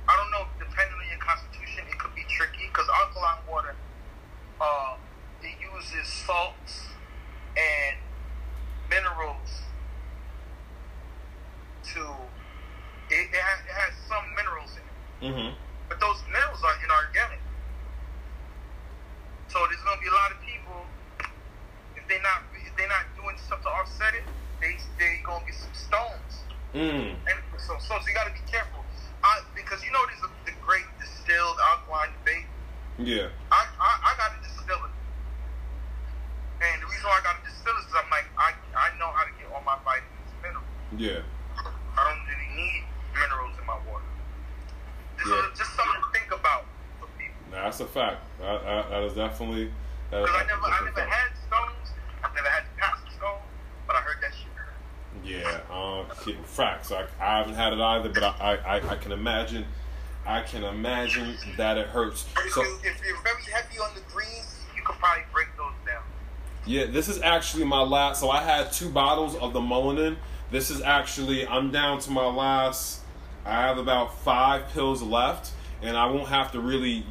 [0.07, 0.45] I don't know.
[0.59, 3.75] Depending on your constitution, it could be tricky because alkaline water,
[4.61, 4.95] uh,
[5.43, 6.87] it uses salts
[7.57, 7.97] and
[8.89, 9.61] minerals
[11.93, 12.01] to.
[13.13, 14.95] It, it, has, it has some minerals in it.
[15.29, 15.53] Mm-hmm.
[15.89, 17.37] But those minerals are inorganic.
[19.47, 20.83] So there's gonna be a lot of people
[21.95, 24.25] if they're not if they're not doing stuff to offset it,
[24.59, 26.33] they they gonna get some stones.
[26.73, 27.13] Mm.
[27.29, 28.81] And so so, so you gotta be careful.
[29.23, 32.49] I, because you know there's a, the great distilled alkaline debate.
[32.99, 33.29] Yeah.
[33.53, 34.93] I, I I gotta distill it.
[36.65, 39.13] And the reason why I gotta distill it is 'cause I'm like I I know
[39.13, 40.73] how to get all my vitamins and minerals.
[40.97, 41.21] Yeah.
[41.95, 42.83] I don't really need
[43.15, 44.03] minerals in my water.
[45.15, 45.47] Just, Yeah.
[45.55, 46.65] just something to think about
[46.99, 47.39] for people.
[47.49, 48.19] Nah, that's a fact.
[48.43, 49.71] That, that, that is definitely.
[50.09, 51.91] Because I never, I never had stones.
[52.23, 53.39] I've never had to pass a stone,
[53.87, 54.51] but I heard that shit.
[55.25, 56.91] Yeah, um, shit, facts.
[56.91, 59.65] I, I haven't had it either, but I, I, I can imagine,
[60.25, 62.25] I can imagine that it hurts.
[62.45, 65.73] If, So you, if you're very heavy on the greens, you could probably break those
[65.85, 66.03] down.
[66.65, 68.19] yeah, this is actually my last.
[68.19, 70.17] So I had two bottles of the Mullinan.
[70.51, 73.01] This is actually I'm down to my last.
[73.45, 75.51] I have about five pills left,
[75.81, 77.05] and I won't have to really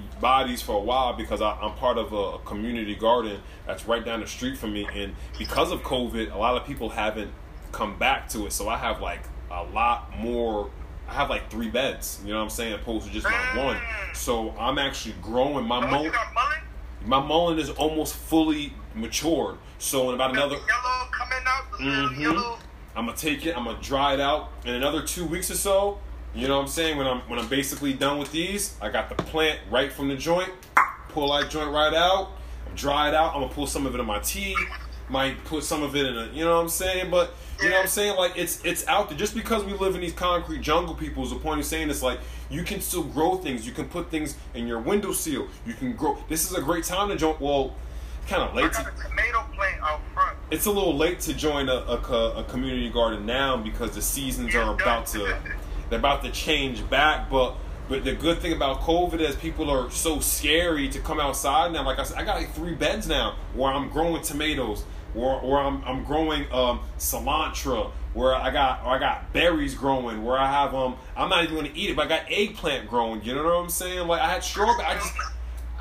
[0.47, 4.21] these for a while because I, I'm part of a, community garden that's right down
[4.21, 4.87] the street from me.
[4.95, 7.31] And because of COVID, a lot of people haven't
[7.73, 8.53] come back to it.
[8.53, 10.71] So I have like a lot more.
[11.09, 12.21] I have like three beds.
[12.25, 12.73] You know what I'm saying?
[12.75, 13.77] Opposed to just my one.
[14.15, 16.61] So I'm actually growing my So once you got mullein,
[17.07, 19.59] My mullein is almost fully matured.
[19.79, 22.19] So in about another, yellow coming out, Mhm.
[22.21, 22.59] yellow.
[22.97, 23.57] I'm gonna take it.
[23.57, 25.99] I'm gonna dry it out in another two weeks or so.
[26.35, 26.99] You know what I'm saying?
[26.99, 30.17] When I'm when I'm basically done with these, I got the plant right from the
[30.17, 30.51] joint.
[31.11, 32.31] Pull that joint right out.
[32.75, 33.35] Dry it out.
[33.35, 34.57] I'm gonna pull some of it in my tea.
[35.09, 36.27] Might put some of it in a.
[36.33, 37.11] You know what I'm saying?
[37.11, 38.17] But you know what I'm saying?
[38.17, 39.19] Like it's it's out there.
[39.19, 42.03] Just because we live in these concrete jungle people is the point of saying it's
[42.03, 42.19] like
[42.51, 43.65] you can still grow things.
[43.65, 45.47] You can put things in your windowsill.
[45.65, 46.19] You can grow.
[46.29, 47.37] This is a great time to join.
[47.39, 47.77] Well,
[48.27, 50.37] kind of late to tomato plant out front.
[50.51, 54.55] it's a little late to join a, a, a community garden now because the seasons
[54.55, 55.37] are about to
[55.91, 57.55] they're about to change back but
[57.89, 61.85] but the good thing about covid is people are so scary to come outside now
[61.85, 65.61] like i said i got like three beds now where i'm growing tomatoes where, where
[65.61, 70.75] I'm, I'm growing um, cilantro where i got i got berries growing where i have
[70.75, 73.45] um i'm not even going to eat it but i got eggplant growing you know
[73.45, 75.13] what i'm saying like i had strawberry i just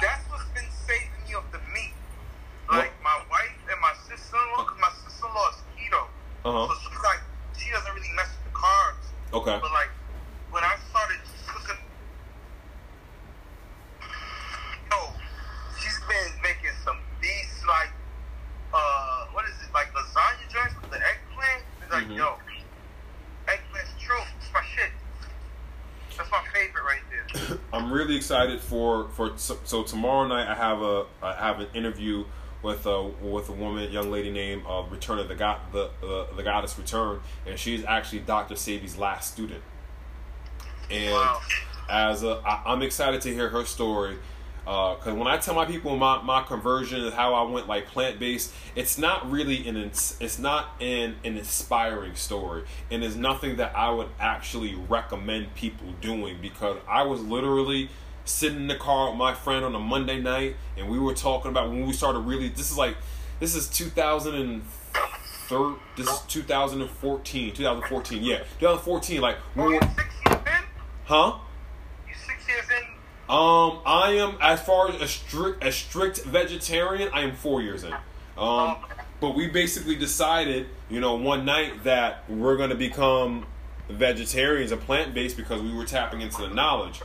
[0.01, 1.93] That's what's been saving me of the meat.
[2.69, 6.01] Like my wife and my sister-in-law, because my sister-in-law is keto.
[6.43, 7.21] uh-huh So she's like,
[7.55, 9.05] she doesn't really mess with the carbs.
[9.33, 9.89] Okay But like,
[10.51, 11.81] when I started cooking,
[14.91, 14.97] yo,
[15.79, 17.89] she's been making some beast like,
[18.73, 21.63] uh, what is it, like lasagna joints with the eggplant?
[21.81, 22.17] It's like, Mhm.
[22.17, 22.37] yo,
[23.47, 24.21] eggplant's true.
[24.39, 24.91] It's my shit.
[26.17, 27.57] That's my favorite right there.
[27.73, 31.67] I'm really excited for for so, so tomorrow night I have a I have an
[31.73, 32.25] interview
[32.63, 36.33] with a with a woman young lady named uh, Return of the God the uh,
[36.35, 38.55] the Goddess Return and she's actually Dr.
[38.55, 39.61] Sebi's last student
[40.89, 41.39] and Wow.
[41.89, 44.17] as a I, I'm excited to hear her story
[44.63, 48.17] because when I tell my people my, my conversion and how I went like plant
[48.17, 53.57] based, it's not really an ins- it's not an an inspiring story, and it's nothing
[53.57, 57.89] that I would actually recommend people doing because I was literally
[58.25, 61.51] sitting in the car with my friend on a Monday night, and we were talking
[61.51, 62.49] about when we started really.
[62.49, 62.95] This is like
[63.39, 65.75] this is 2003.
[65.97, 67.53] This is 2014.
[67.53, 68.23] 2014.
[68.23, 69.21] Yeah, 2014.
[69.21, 70.63] Like we were, you six years in?
[71.05, 71.37] huh?
[72.07, 72.87] You six years in?
[73.29, 77.09] Um, I am as far as a strict a strict vegetarian.
[77.13, 77.93] I am four years in.
[78.37, 78.77] Um,
[79.19, 83.45] but we basically decided, you know, one night that we're gonna become
[83.89, 87.01] vegetarians and plant based because we were tapping into the knowledge.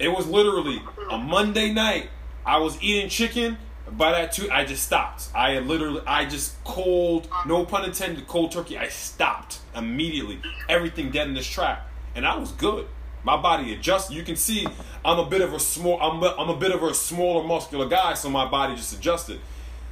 [0.00, 2.08] It was literally a Monday night.
[2.44, 3.58] I was eating chicken.
[3.90, 5.28] By that too, I just stopped.
[5.34, 8.78] I literally, I just cold, no pun intended, cold turkey.
[8.78, 10.40] I stopped immediately.
[10.68, 12.86] Everything dead in this trap, and I was good.
[13.24, 14.14] My body adjusted.
[14.14, 14.66] You can see
[15.04, 16.00] I'm a bit of a small.
[16.00, 19.40] I'm a, I'm a bit of a smaller, muscular guy, so my body just adjusted.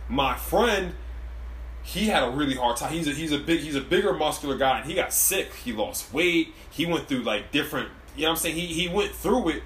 [0.09, 0.95] My friend,
[1.83, 2.93] he had a really hard time.
[2.93, 5.53] He's a he's a big he's a bigger, muscular guy, and he got sick.
[5.55, 6.55] He lost weight.
[6.71, 7.89] He went through like different.
[8.17, 8.55] You know what I'm saying?
[8.55, 9.63] He he went through it,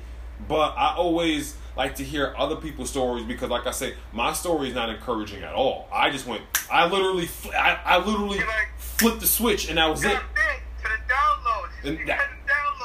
[0.49, 4.69] but I always like to hear other people's stories because, like I say, my story
[4.69, 5.89] is not encouraging at all.
[5.93, 6.43] I just went.
[6.71, 8.41] I literally I, I literally
[8.77, 10.19] flipped the switch, and that was it.
[11.85, 12.29] And that,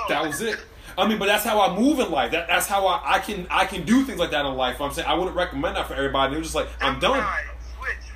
[0.10, 0.60] that was it.
[0.98, 2.32] I mean, but that's how I move in life.
[2.32, 4.82] That, that's how I, I can I can do things like that in life.
[4.82, 6.36] I'm saying I wouldn't recommend that for everybody.
[6.36, 7.26] It was just like I'm done.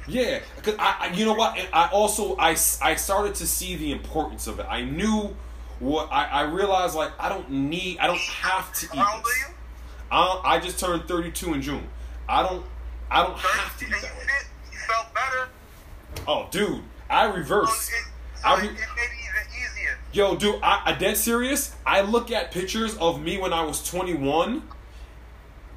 [0.08, 1.58] Yeah, because I, I, you know what?
[1.72, 2.50] I also I,
[2.82, 4.66] I started to see the importance of it.
[4.68, 5.36] I knew
[5.82, 9.46] what I, I realized like I don't need I don't have to eat this.
[10.12, 11.88] I, I just turned 32 in June.
[12.30, 12.64] I don't
[13.10, 14.46] I don't have to eat that.
[14.72, 15.50] You felt better.
[16.28, 17.72] Oh, dude, I reversed.
[17.72, 19.98] Oh, so it, so I oh, re- it, it made it even easier.
[20.14, 21.76] Yo, dude, I, I dead serious.
[21.86, 24.64] I look at pictures of me when I was 21.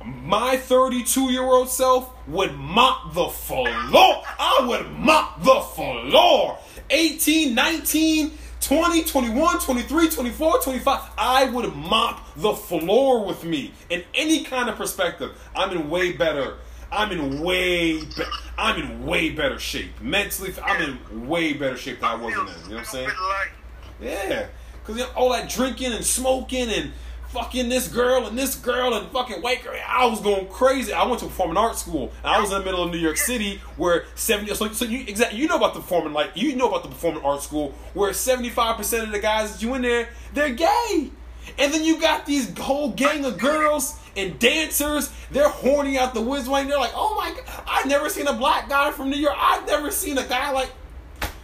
[0.04, 3.66] My 32 year old self would mop the floor.
[3.66, 6.58] I would mop the floor.
[6.90, 8.32] 18, 19,
[8.64, 11.00] 20, 21, 23, 24, 25.
[11.18, 15.38] I would mop the floor with me in any kind of perspective.
[15.54, 16.56] I'm in way better.
[16.90, 18.24] I'm in way be-
[18.56, 20.00] I'm in way better shape.
[20.00, 22.38] Mentally, I'm in way better shape than I was in.
[22.38, 23.10] You know what I'm saying?
[24.00, 24.46] Yeah.
[24.84, 26.92] Cause you know, all that drinking and smoking and
[27.34, 29.76] fucking this girl and this girl and fucking white girl.
[29.86, 30.92] I was going crazy.
[30.92, 32.12] I went to performing arts school.
[32.22, 34.54] I was in the middle of New York City where seventy.
[34.54, 37.22] So, so you exactly you know about the performing like you know about the performing
[37.24, 41.10] arts school where seventy five percent of the guys that you in there they're gay,
[41.58, 45.10] and then you got these whole gang of girls and dancers.
[45.30, 48.32] They're horny out the woods and they're like, oh my god, I've never seen a
[48.32, 49.36] black guy from New York.
[49.36, 50.70] I've never seen a guy like.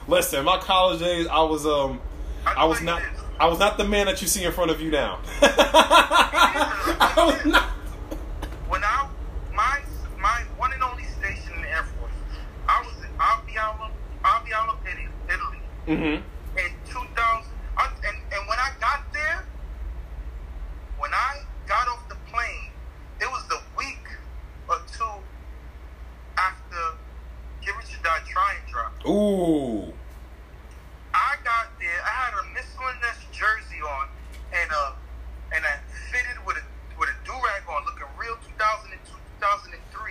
[0.07, 2.01] Listen, my college days, I was um,
[2.45, 3.03] I was not.
[3.41, 5.19] I was not the man that you see in front of you now.
[5.41, 7.71] I was not.
[8.69, 9.09] When I
[9.55, 9.81] my
[10.19, 12.13] my one and only station in the Air Force,
[12.69, 13.89] I was in Aviano,
[14.23, 14.77] Aviano,
[15.27, 15.59] Italy.
[15.89, 16.59] Mm-hmm.
[16.59, 17.17] In 2000,
[17.79, 19.43] I, and and when I got there,
[20.99, 22.69] when I got off the plane,
[23.23, 24.05] it was the week
[24.69, 25.17] or two
[26.37, 26.77] after
[27.65, 28.93] Get Rich or Die Trying drop.
[29.09, 29.95] Ooh.
[31.13, 32.01] I got there.
[32.05, 33.20] I had a Mitchell & Ness jersey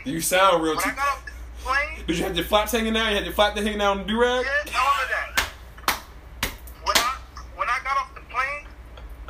[0.09, 0.75] You sound real.
[0.75, 1.31] When I got off the
[1.63, 3.09] plane, Did you have your flaps hanging down?
[3.09, 4.45] You had your flap hanging down on the do rag?
[4.45, 5.49] yeah, all of that.
[6.83, 7.15] When I
[7.55, 8.65] when I got off the plane,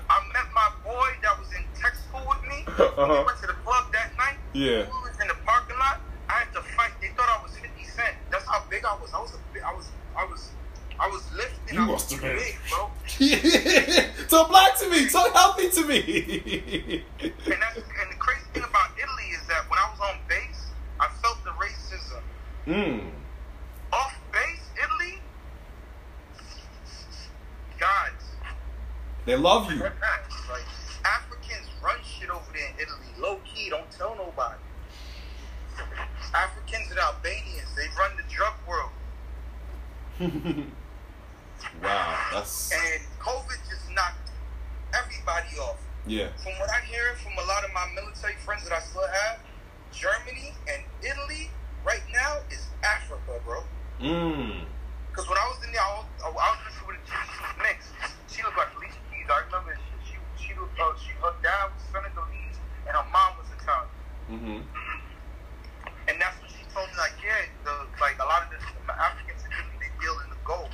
[0.10, 2.64] I met my boy that was in tech school with me.
[2.80, 3.20] Uh-huh.
[3.20, 4.38] We went to the club that night.
[4.54, 4.84] Yeah.
[4.88, 6.00] We was in the parking lot.
[6.30, 6.92] I had to fight.
[7.02, 8.16] They thought I was 50 Cent.
[8.32, 9.12] That's how big I was.
[9.14, 9.88] I was a I was
[10.18, 10.52] I was
[11.00, 11.76] I was lifting.
[11.76, 12.38] You I was must have been.
[12.38, 12.92] big, bro.
[14.30, 15.10] Talk black to me.
[15.10, 17.04] Talk healthy to me.
[17.22, 20.72] And that's and the crazy thing about Italy is that when I was on base,
[21.00, 22.22] I felt the racism.
[22.68, 23.10] mm.
[23.94, 25.20] Off base, Italy,
[27.80, 28.12] guys,
[29.26, 29.80] They love you.
[29.80, 29.94] like
[31.06, 33.70] Africans run shit over there in Italy, low key.
[33.70, 34.60] Don't tell nobody.
[36.34, 38.92] Africans and Albanians, they run the drug world,
[41.82, 42.20] wow.
[42.34, 44.30] That's and COVID just knocked
[44.94, 45.78] everybody off.
[46.06, 46.28] yeah.
[46.44, 49.40] From what I hear from a lot of my military friends that I still have,
[49.94, 51.50] Germany and Italy
[51.86, 53.64] right now is Africa, bro.
[54.02, 54.66] Mm.
[55.10, 57.90] Because when I was in there, I was, I was listening with a Jesus mix.
[58.28, 59.28] She looked like Alicia Keys.
[59.32, 60.16] I remember she she
[60.48, 63.96] she, looked, uh, she her dad was Senegalese and her mom was Italian.
[64.30, 64.62] Mm-hmm.
[66.08, 68.58] And that's when she told me like, yeah, the like a lot of the
[68.94, 70.70] Africans in Italy they deal in the gold,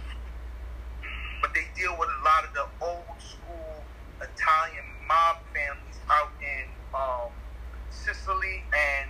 [1.42, 3.84] but they deal with a lot of the old school
[4.22, 7.32] Italian mob families out in um,
[7.90, 9.10] Sicily and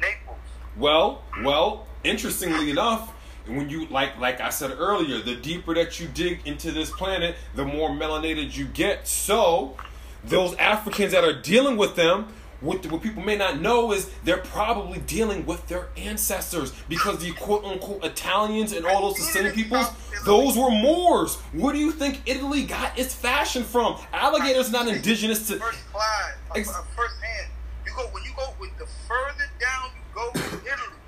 [0.00, 0.38] Naples.
[0.76, 3.10] Well, well, interestingly enough,
[3.46, 7.34] when you like like I said earlier, the deeper that you dig into this planet,
[7.54, 9.08] the more melanated you get.
[9.08, 9.76] So,
[10.22, 12.28] those Africans that are dealing with them,
[12.60, 17.32] what, what people may not know is they're probably dealing with their ancestors because the
[17.32, 19.86] quote unquote Italians and all those Sicilian peoples,
[20.26, 21.36] those were Moors.
[21.54, 23.98] Where do you think Italy got its fashion from?
[24.12, 25.58] Alligators not indigenous to.
[25.58, 27.50] First class, Ex- first hand.
[27.86, 30.98] You go when you go with the further down you go in Italy,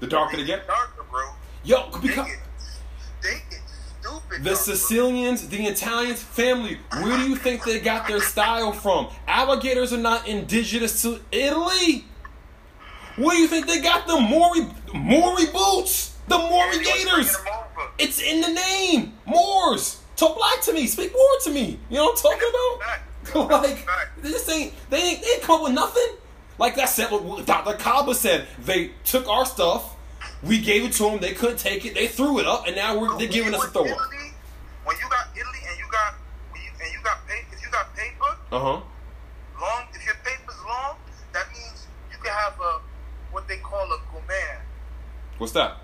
[0.00, 1.28] The darker they get, darker, bro.
[1.62, 2.28] yo, because.
[4.42, 4.54] The.
[4.54, 9.08] Sicilians, the Italians, family, where do you think they got their style from?
[9.26, 12.04] Alligators are not indigenous to Italy.
[13.16, 16.16] Where do you think they got the Mauri Mauri boots?
[16.28, 17.36] The Mauri they Gators.
[17.98, 19.14] It's in the name.
[19.26, 20.00] Moors.
[20.16, 20.86] Talk black to me.
[20.86, 21.78] Speak more to me.
[21.90, 22.98] You know what I'm talking about?
[23.34, 23.86] like
[24.22, 26.16] this ain't they ain't they ain't come with nothing.
[26.58, 27.10] Like that said,
[27.44, 27.74] Dr.
[27.74, 29.94] Kaba said they took our stuff,
[30.42, 32.98] we gave it to them, they couldn't take it, they threw it up, and now
[32.98, 33.88] we're they're giving us a throw up.
[33.88, 34.32] Italy,
[34.84, 36.14] when you got Italy and you got
[36.50, 38.80] when you, and you got paper, if you got paper Uh huh.
[39.60, 40.96] long, if your paper's long,
[41.32, 42.80] that means you can have a
[43.30, 44.56] what they call a gourmet.
[45.36, 45.76] What's that?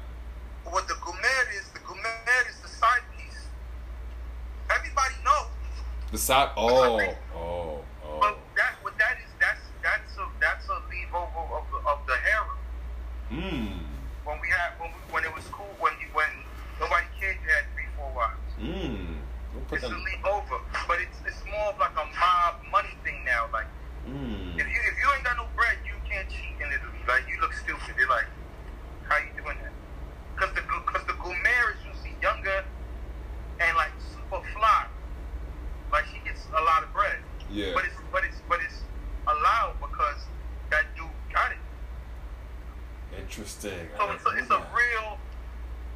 [0.64, 2.08] What the gourmet is, the gourmet
[2.48, 3.46] is the side piece.
[4.70, 5.52] Everybody knows.
[6.10, 6.50] The side.
[6.56, 6.98] Oh,
[7.36, 8.18] oh, oh.
[8.20, 11.98] But that what that is that's that's a that's a leave over of the of
[12.06, 12.58] the harem.
[13.30, 13.78] Mmm.
[14.24, 16.28] When we had when we, when it was cool when you when
[16.80, 18.40] nobody cared you had three four wives.
[18.58, 19.16] Mmm.
[19.68, 20.24] Put It's a that.
[20.28, 23.48] over, but it's it's more of like a mob money thing now.
[23.52, 23.66] Like
[24.06, 24.54] Mmm.
[24.60, 27.00] if you if you ain't got no bread, you can't cheat in Italy.
[27.08, 27.94] Like you look stupid.
[27.96, 28.26] They're like,
[29.08, 29.72] how you doing that?
[30.36, 32.64] Because the because the gourmet is usually younger
[33.60, 34.86] and like super fly.
[35.92, 37.18] Like she gets a lot of bread.
[37.50, 37.72] Yeah.
[37.74, 38.82] But it's but it's but it's
[39.26, 40.20] allowed because
[40.70, 41.58] that dude got it.
[43.18, 43.88] Interesting.
[43.96, 45.18] So it's a, it's a real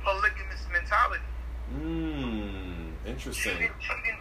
[0.05, 0.58] polygamous.
[3.19, 3.53] Interesting.
[3.59, 4.17] Cheating, cheating.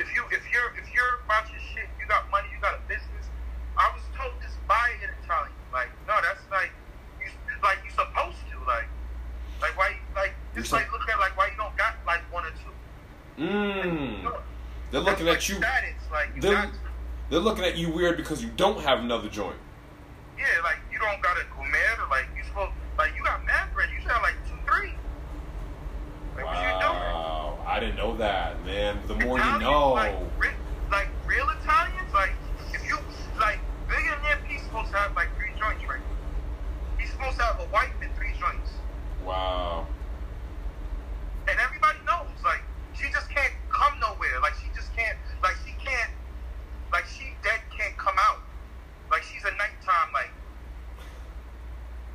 [0.00, 2.80] If you if you're if you're about your shit, you got money, you got a
[2.88, 3.28] business.
[3.76, 5.52] I was told this by an Italian.
[5.72, 6.72] Like no, that's like
[7.20, 7.28] you
[7.62, 8.88] like you supposed to like
[9.60, 12.50] like why like just like look at like why you don't got like one or
[12.56, 12.72] two.
[13.44, 14.24] Mmm.
[14.24, 14.38] No.
[14.90, 15.56] They're looking at you.
[15.56, 16.70] Status, like you They're, got
[17.28, 19.56] they're looking at you weird because you don't have another joint.
[20.38, 23.68] yeah, like you don't got a gourmet or like you supposed like you got mad
[23.74, 23.90] bread.
[23.94, 24.94] You should have like two, three.
[26.36, 26.80] Like what you doing?
[26.80, 27.58] Wow.
[27.66, 28.98] I didn't know that, man.
[29.06, 29.92] The more you Italians, know.
[29.92, 30.58] Like, re-
[30.90, 32.32] like real Italians, like
[32.74, 32.98] if you
[33.38, 36.02] like billionaire P's supposed to have like three joints, right?
[36.98, 38.70] He's supposed to have a wife and three joints,
[39.24, 39.86] Wow.
[41.48, 42.26] and everybody knows.
[42.42, 42.62] Like
[42.98, 44.40] she just can't come nowhere.
[44.42, 45.16] Like she just can't.
[45.42, 46.10] Like she can't.
[46.92, 48.40] Like she dead can't come out.
[49.12, 50.10] Like she's a nighttime.
[50.12, 50.30] Like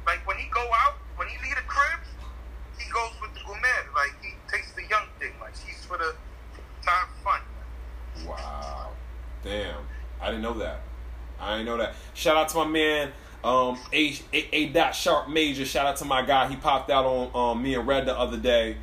[0.06, 2.10] like when he go out, when he leave the cribs,
[2.78, 3.68] he goes with the gourmet.
[3.96, 5.32] Like he takes the young thing.
[5.42, 6.16] Like she's for the
[6.84, 7.42] time fun.
[8.28, 8.92] Wow.
[9.44, 9.84] Damn.
[10.22, 10.82] I didn't know that.
[11.40, 11.96] I didn't know that.
[12.14, 13.12] Shout out to my man,
[13.44, 15.66] um, A, A, A dot sharp major.
[15.66, 16.48] Shout out to my guy.
[16.48, 18.78] He popped out on um, me and Red the other day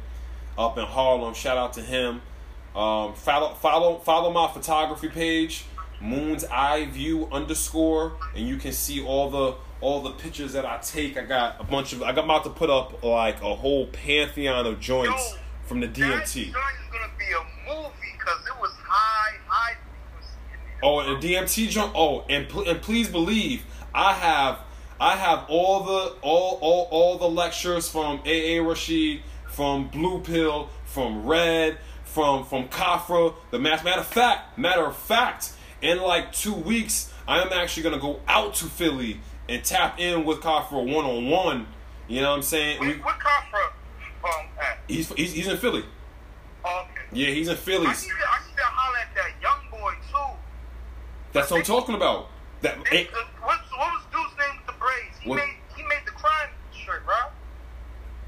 [0.57, 1.35] up in Harlem.
[1.35, 2.23] Shout out to him.
[2.77, 5.65] Um, follow follow follow my photography page,
[6.01, 10.79] Moon's Eye View underscore, and you can see all the all the pictures that I
[10.79, 11.19] take.
[11.19, 12.03] I got a bunch of.
[12.03, 15.95] I got about to put up like a whole pantheon of joints from the DMT.
[15.95, 16.53] joint is
[16.91, 20.71] gonna be a movie because it was high, high frequency in there.
[20.83, 21.93] Oh, and DMT jump.
[21.95, 23.65] Oh, and pl- and please believe
[23.95, 24.59] I have
[25.01, 30.69] I have all the all all all the lectures from AA Rashid, from Blue Pill,
[30.85, 33.35] from Red, from from Kafra.
[33.51, 33.85] The math.
[33.85, 38.21] Matter of fact, matter of fact, in like two weeks, I am actually gonna go
[38.27, 41.67] out to Philly and tap in with Kafra one on one.
[42.09, 42.79] You know what I'm saying?
[43.03, 43.73] What Kafra
[44.25, 44.79] um at?
[44.89, 45.85] he's, he's he's in Philly.
[46.65, 47.03] Oh, okay.
[47.13, 47.87] Yeah, he's in Philly.
[47.87, 50.39] I need, to, I need to holler at that young boy too.
[51.33, 52.29] That's what I'm talking about.
[52.61, 55.17] That It, uh, what, what was dude's name with the braids?
[55.21, 55.37] He What?
[55.37, 57.15] made he made the crime shirt, bro.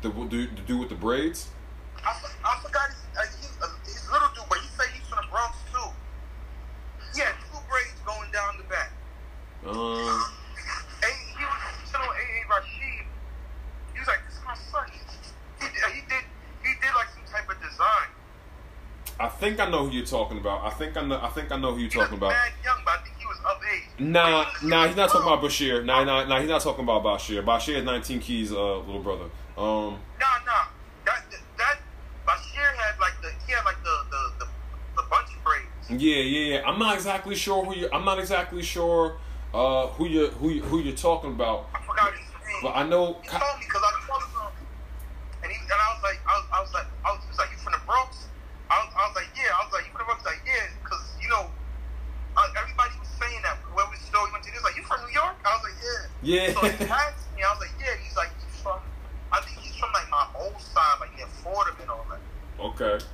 [0.03, 1.49] the dude the dude with the braids.
[2.05, 2.11] I,
[2.45, 5.31] I forgot his, uh, he, uh, his little dude, but he said he's from the
[5.31, 5.89] Bronx too.
[7.15, 8.91] He had two braids going down the back.
[9.67, 9.73] Um.
[11.05, 11.09] A,
[11.39, 12.41] he was telling A.A.
[12.49, 13.05] Rashid,
[13.93, 16.25] he was like, "This is my son." He, did- he did
[16.65, 18.09] he did like some type of design.
[19.21, 20.65] I think I know who you're talking about.
[20.65, 21.21] I think I know.
[21.21, 22.33] I think I know who you're talking about.
[22.65, 23.83] young, but I think he was of age.
[24.01, 25.85] Nah, nah, he's not talking about Bashir.
[25.85, 27.45] Nah, nah, nah, he's not talking about Bashir.
[27.45, 29.25] Bashir is 19 Keys' uh, little brother.
[29.57, 30.65] Um, Nah, nah.
[31.07, 31.23] That
[31.59, 31.79] that
[32.27, 34.47] Bashir had like the he had like the the the,
[34.97, 36.03] the bunch of braids.
[36.03, 36.67] yeah, yeah, yeah.
[36.69, 37.89] I'm not exactly sure who you.
[37.93, 39.17] I'm not exactly sure
[39.55, 41.69] uh, who you who you, who you're talking about.
[41.73, 42.57] I forgot his name.
[42.63, 43.17] But I know.
[43.23, 44.53] He told me because I told him,
[45.45, 47.39] and he and I was like, I was, I was like, I was, he was
[47.39, 48.27] like, you from the Bronx?
[48.97, 49.51] I was, like, yeah.
[49.55, 50.23] I was like, you from Bronx?
[50.23, 51.51] He's like, yeah, because you know,
[52.37, 54.51] uh, everybody was saying that where we still went to.
[54.51, 55.35] He was like, you from New York?
[55.45, 56.03] I was like, yeah.
[56.23, 56.47] Yeah.
[56.55, 57.43] So he asked me.
[57.43, 57.95] I was like, yeah.
[58.03, 58.79] He's like, he's from.
[59.33, 62.23] I think he's from like my old side, like near Fordham and all that.
[62.61, 63.05] Okay.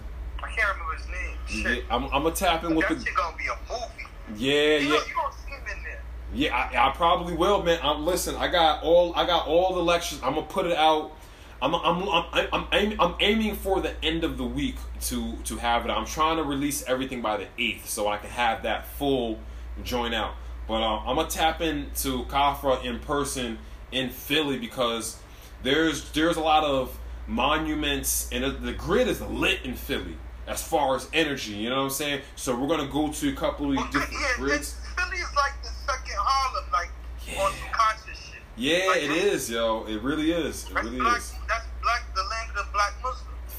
[0.42, 1.36] I can't remember his name.
[1.48, 3.04] Yeah, I'm, I'm gonna tap in with that the.
[3.04, 4.08] shit gonna be a movie.
[4.36, 4.88] Yeah, You yeah.
[4.88, 6.02] know, you gonna see him in there.
[6.32, 7.80] Yeah, I, I probably will, man.
[7.82, 8.36] I'm listen.
[8.36, 10.20] I got all I got all the lectures.
[10.22, 11.12] I'm gonna put it out.
[11.62, 15.36] I'm I'm I'm I'm, I'm, aim, I'm aiming for the end of the week to
[15.44, 15.90] to have it.
[15.90, 19.38] I'm trying to release everything by the eighth, so I can have that full
[19.84, 20.34] joint out.
[20.66, 23.58] But uh, I'm gonna tap into Kafra in person
[23.92, 25.18] in Philly because
[25.62, 26.96] there's there's a lot of
[27.26, 30.16] monuments and the grid is lit in Philly.
[30.46, 31.52] as far as energy.
[31.52, 32.22] You know what I'm saying?
[32.36, 34.76] So we're gonna go to a couple of Well, different yeah, grids.
[34.96, 36.90] Philly is like the second Harlem, like
[37.38, 38.40] on some conscious shit.
[38.56, 39.84] Yeah, Like, it is, yo.
[39.86, 40.68] It really is.
[40.68, 41.34] It really is.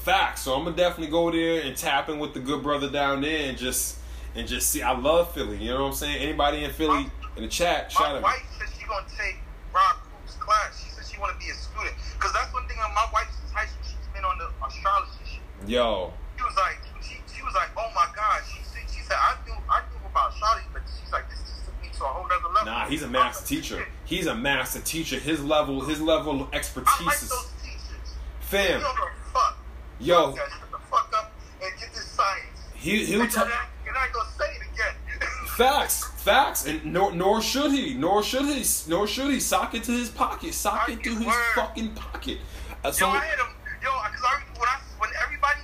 [0.02, 0.42] Facts.
[0.42, 3.48] So I'm gonna definitely go there and tap in with the good brother down there
[3.48, 3.98] and just
[4.34, 4.82] and just see.
[4.82, 5.58] I love Philly.
[5.58, 6.16] You know what I'm saying?
[6.18, 7.06] Anybody in Philly
[7.36, 8.22] in the chat, My shout out.
[8.22, 9.36] wife said she gonna take
[9.72, 10.82] Rob Coop's class.
[10.82, 11.94] She said she wanna be a student.
[12.18, 12.78] Cause that's one thing.
[12.78, 15.40] My wife since high school, she's been on the astrology shit.
[15.70, 18.42] Yo, She was like, she, she was like, oh my god.
[18.50, 21.64] She said, she said, I knew, I knew about astrology, but she's like, this just
[21.64, 22.64] took me to a whole other level.
[22.66, 23.78] nah, he's a master teacher.
[23.78, 23.88] shit.
[24.04, 25.20] He's a master teacher.
[25.20, 28.18] His level, his level of I expertise like is those teachers.
[28.40, 28.80] fam.
[28.80, 29.58] You don't give fuck.
[30.02, 30.50] Yo, Fuck that.
[30.58, 32.58] Shut the fuck up and get this science.
[32.74, 33.44] he he'll And tell.
[33.46, 34.94] I- and I ain't gonna say it again.
[35.52, 39.84] Facts, facts, and nor, nor should he, nor should he, nor should he sock it
[39.84, 41.52] to his pocket, sock it to his Word.
[41.54, 42.38] fucking pocket.
[42.82, 43.52] Uh, Yo, I hit him.
[43.84, 45.60] Yo, because I, when I, when everybody,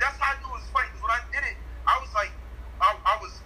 [0.00, 0.88] that's how I knew it was funny.
[0.88, 1.56] Because when I did it,
[1.86, 2.32] I was like,
[2.80, 3.38] I, I was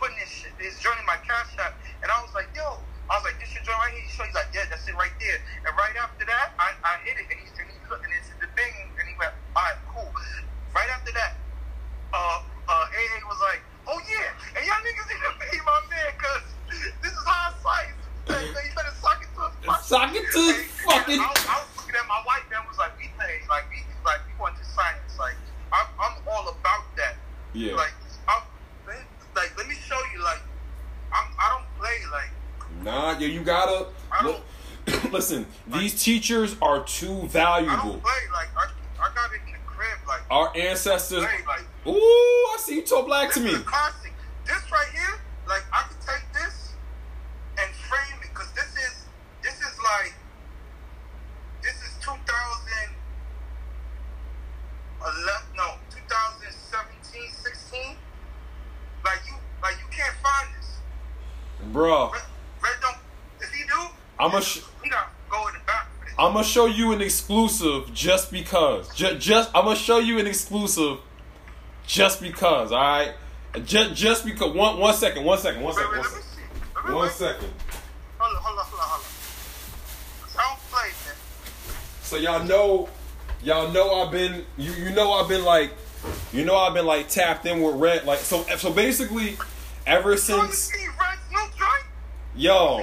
[0.00, 2.80] putting this shit, this joint in my cash app, and I was like, yo,
[3.12, 4.08] I was like, this your joint right here.
[4.08, 5.36] He's like, yeah, that's it right there.
[5.68, 8.48] And right after that, I, I hit it, and he's and he, and it's the
[8.56, 8.72] thing,
[9.18, 10.08] went, all right, cool.
[10.74, 11.36] Right after that,
[12.12, 16.12] uh, uh, AA was like, oh yeah, and y'all niggas need to pay my man,
[16.20, 16.44] cause
[17.02, 17.96] this is science.
[18.26, 19.86] Hey, man, you better sock it to his.
[19.86, 22.76] Sock it to his fucking- I, was- I was looking at my wife and was
[22.78, 25.36] like, we pay, like we, like we want to science, like
[25.72, 27.14] I'm, I'm all about that.
[27.54, 27.94] yeah, Like,
[28.28, 28.42] I'm,
[29.34, 30.40] like let me show you, like
[31.12, 32.30] I'm, I don't play, like
[32.84, 34.40] nah, yeah, you gotta I look.
[35.12, 37.76] Listen, these teachers are too I valuable.
[37.94, 38.66] don't play, like I,
[39.00, 41.22] I got it in the crib, like Our ancestors.
[41.22, 41.64] like.
[41.86, 43.54] Ooh, I see you talk black to me.
[43.64, 44.12] classic.
[44.46, 46.72] This right here, like I could take this
[47.58, 49.06] and frame it because this is
[49.42, 50.14] this is like
[51.62, 52.94] this is 2011
[55.56, 57.96] no 2017 16
[59.04, 60.78] like you like you can't find this
[61.72, 62.22] Bro, red,
[62.62, 62.96] red don't
[63.40, 65.54] if he do I'ma sh- he got go in
[66.18, 68.92] I'm gonna show you an exclusive just because.
[68.94, 70.98] Just, just I'm gonna show you an exclusive
[71.86, 72.72] just because.
[72.72, 73.12] All right,
[73.64, 74.54] just just because.
[74.54, 75.24] One one second.
[75.24, 75.62] One second.
[75.62, 75.90] One second.
[75.90, 77.12] Wait, wait, One let me see Let wait.
[77.12, 77.50] second.
[78.18, 79.06] hold on hold on hold on hold on
[80.22, 81.14] 'Cause don't play man
[82.02, 82.88] So y'all know,
[83.42, 84.46] y'all know I've been.
[84.56, 85.72] You you know I've been like,
[86.32, 88.04] you know I've been like tapped in with red.
[88.06, 89.36] Like so so basically,
[89.86, 91.84] ever since see red new joint
[92.36, 92.82] yo.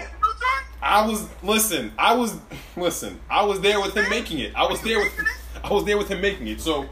[0.84, 1.94] I was listen.
[1.98, 2.38] I was
[2.76, 3.20] listen.
[3.30, 4.54] I was there with him making it.
[4.54, 5.14] I was there with.
[5.64, 6.60] I was there with him making it.
[6.60, 6.88] So,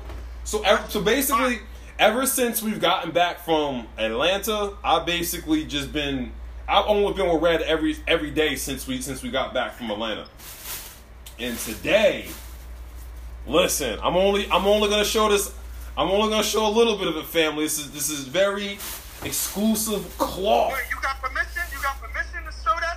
[0.46, 1.60] so er, so basically,
[2.00, 6.32] ever since we've gotten back from Atlanta, I've basically just been.
[6.70, 9.92] I've only been with Red every every day since we since we got back from
[9.92, 10.26] Atlanta.
[11.38, 12.28] And today,
[13.46, 15.54] listen, I'm only I'm only gonna show this.
[15.98, 17.66] I'm only gonna show a little bit of it, family.
[17.66, 18.80] This is this is very
[19.26, 20.72] exclusive cloth.
[20.72, 21.62] Wait, you got permission?
[21.74, 22.31] You got permission?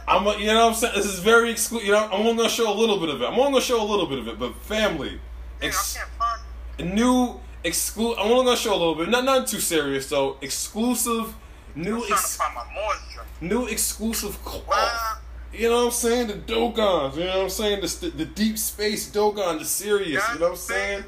[0.06, 0.93] I'm, a, you know what I'm saying?
[0.97, 1.86] This is very exclusive.
[1.86, 3.24] You know, I'm only gonna show a little bit of it.
[3.24, 5.20] I'm only gonna show a little bit of it, but family,
[5.62, 8.18] ex- find new exclusive.
[8.18, 9.09] I'm only gonna show a little bit.
[9.09, 10.36] Not not too Sirius though.
[10.43, 11.35] Exclusive,
[11.74, 13.26] new ex- to find my moisture.
[13.40, 14.66] new exclusive cloth.
[14.68, 15.18] Wow.
[15.52, 16.26] You know what I'm saying?
[16.26, 17.16] The Dogons.
[17.16, 17.81] You know what I'm saying?
[17.81, 20.22] The the deep space Dogon, the serious.
[20.32, 21.05] You know what I'm saying?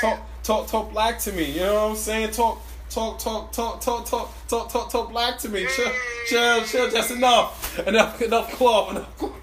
[0.00, 1.50] Talk talk talk black to me.
[1.52, 2.30] You know what I'm saying?
[2.30, 2.62] Talk.
[2.90, 5.64] Talk, talk, talk, talk, talk, talk, talk, talk black to me.
[5.64, 5.76] Mm.
[5.76, 5.92] Chill,
[6.26, 6.90] chill, chill.
[6.90, 7.78] That's enough.
[7.86, 8.90] Enough, enough cloth.
[8.90, 9.34] Enough cloth.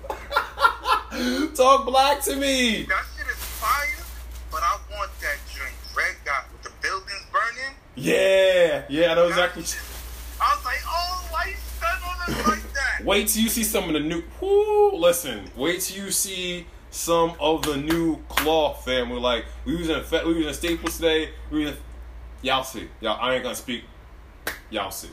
[1.55, 2.84] talk black to me.
[2.84, 4.05] That shit is fire,
[4.49, 5.76] but I want that drink.
[5.95, 7.76] Red got with the buildings burning.
[7.95, 9.63] Yeah, yeah, I know exactly.
[10.41, 13.05] I was like, oh, why you on us like that?
[13.05, 14.23] Wait till you see some of the new.
[14.39, 15.49] Whoo, listen.
[15.55, 19.19] Wait till you see some of the new cloth family.
[19.19, 21.30] Like we was in we was in Staples today.
[21.49, 21.77] We was in,
[22.41, 22.88] y'all see.
[22.99, 23.84] Y'all, I ain't gonna speak.
[24.69, 25.09] Y'all see.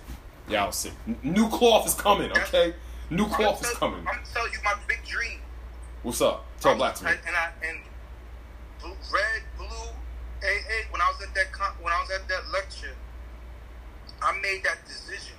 [0.48, 0.92] Y'all see.
[1.22, 2.30] New cloth is coming.
[2.32, 2.74] Okay.
[3.10, 4.06] New I'm cloth is coming.
[4.06, 5.40] I'm telling you my big dream.
[6.02, 6.44] What's up?
[6.60, 7.10] Talk black to me.
[7.10, 7.78] And, and I and
[8.80, 9.66] blue, red, blue,
[10.42, 10.90] AA.
[10.90, 12.94] When I was at that con- when I was at that lecture,
[14.22, 15.34] I made that decision.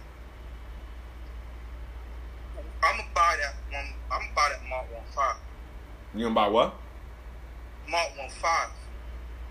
[2.81, 3.93] I'm gonna buy that one.
[4.11, 5.35] I'm gonna buy that Mark One Five.
[6.15, 6.73] You gonna buy what?
[7.89, 8.69] Mark One Five.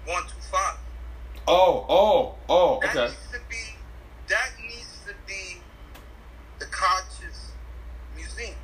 [0.06, 0.78] One Two Five.
[1.46, 2.76] Oh, oh, oh.
[2.76, 2.88] okay.
[2.94, 3.76] That needs to be.
[4.28, 5.60] That needs to be
[6.58, 7.52] the conscious
[8.14, 8.54] museum.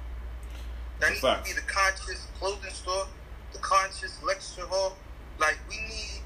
[1.01, 1.48] That needs Facts.
[1.48, 3.06] to be the conscious clothing store,
[3.52, 4.96] the conscious lecture hall.
[5.38, 6.20] Like we need,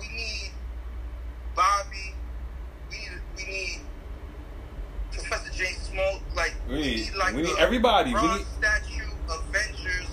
[0.00, 0.52] we need
[1.54, 2.14] Bobby.
[2.90, 3.80] We need, we need
[5.12, 6.20] Professor James Small.
[6.36, 8.14] Like We need- we need everybody.
[8.14, 10.08] We need- statue Avengers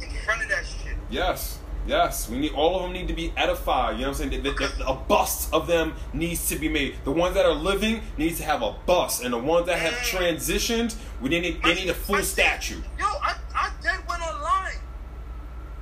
[0.00, 0.96] in front of that shit.
[1.08, 1.59] Yes.
[1.86, 3.94] Yes, we need all of them need to be edified.
[3.96, 4.42] You know what I'm saying?
[4.42, 6.96] The- the- the- a bust of them needs to be made.
[7.04, 9.94] The ones that are living needs to have a bust, and the ones that have
[9.94, 12.80] transitioned, we they need they need a full My- statue.
[12.98, 14.78] Yo, I, I dead went online.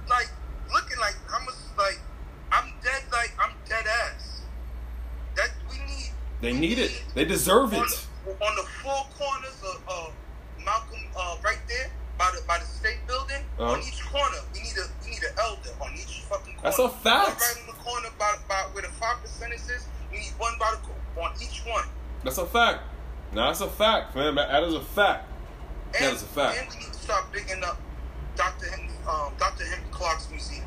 [0.09, 0.31] Like,
[0.73, 2.01] looking like, how much, like,
[2.53, 4.41] I'm dead, like, I'm dead ass.
[5.37, 6.11] That, we need.
[6.41, 6.93] They we need it.
[7.15, 8.07] They deserve on, it.
[8.41, 10.13] On the four corners of, of
[10.65, 13.73] Malcolm, uh, right there, by the, by the state building, Uh-huh.
[13.73, 14.87] on each corner, we need a,
[15.39, 16.63] we need on each fucking corner.
[16.63, 17.29] That's a fact.
[17.29, 20.53] One right on the corner by, by where the five percenters is, we need one
[20.59, 21.85] by the, on each one.
[22.25, 22.83] That's a fact.
[23.33, 24.35] Now that's a fact, man.
[24.37, 25.29] That is a fact.
[25.95, 26.59] And, That is a fact.
[26.59, 27.81] And we need to start bigging up
[28.37, 28.67] Dr.
[28.71, 29.65] Henry, um, Dr.
[29.65, 30.65] Henry Clarke's museum.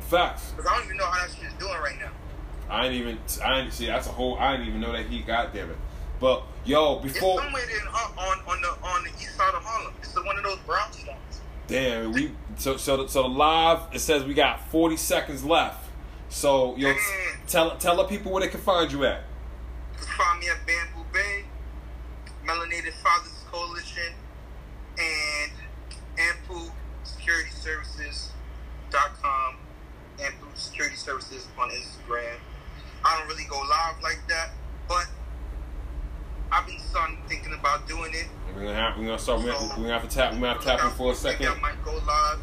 [0.00, 0.52] Facts.
[0.52, 2.10] Because I don't even know how that shit is doing right now.
[2.68, 3.18] I ain't even.
[3.44, 3.86] I ain't see.
[3.86, 4.38] That's a whole.
[4.38, 5.22] I didn't even know that he.
[5.22, 5.76] Damn it.
[6.18, 7.40] But yo, It's before.
[7.42, 9.92] somewhere in, on, on, the, on the east side of Harlem.
[9.98, 11.16] It's the, one of those brownstones.
[11.68, 15.88] Damn, we so so the, so the live it says we got forty seconds left.
[16.28, 16.96] So yo, Damn.
[16.96, 17.46] Mm-hmm.
[17.46, 19.22] tell tell the people where they can find you at.
[19.92, 21.44] You can find me at Bambubey,
[22.44, 24.12] Melanated Fathers Coalition,
[24.98, 25.52] and
[26.16, 26.70] Ampu
[27.04, 29.56] Security Services.com.
[30.18, 32.36] Ampu Security Services on Instagram.
[33.04, 34.50] I don't really go live like that,
[34.88, 35.06] but
[36.52, 38.26] I've been starting thinking about doing it.
[38.54, 39.40] We're gonna have we're gonna start.
[39.42, 40.32] We're gonna, we're gonna have to tap.
[40.32, 41.46] We're gonna have to tap him for a second.
[41.48, 42.38] I might go live.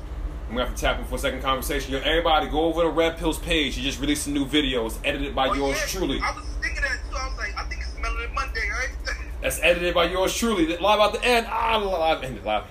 [0.50, 1.94] We're gonna have to tap him for a second conversation.
[1.94, 3.76] Yo, everybody, go over to Red Pill's page.
[3.76, 4.86] He just released a new video.
[4.86, 6.20] It's edited by Oh, yours yeah, truly.
[6.22, 7.16] I was thinking that too.
[7.18, 8.90] I was like, I think it's Melanin Monday, right?
[9.42, 10.68] That's edited by yours truly.
[10.68, 11.48] Live out the end.
[11.50, 12.46] Ah, live ended.
[12.46, 12.64] Live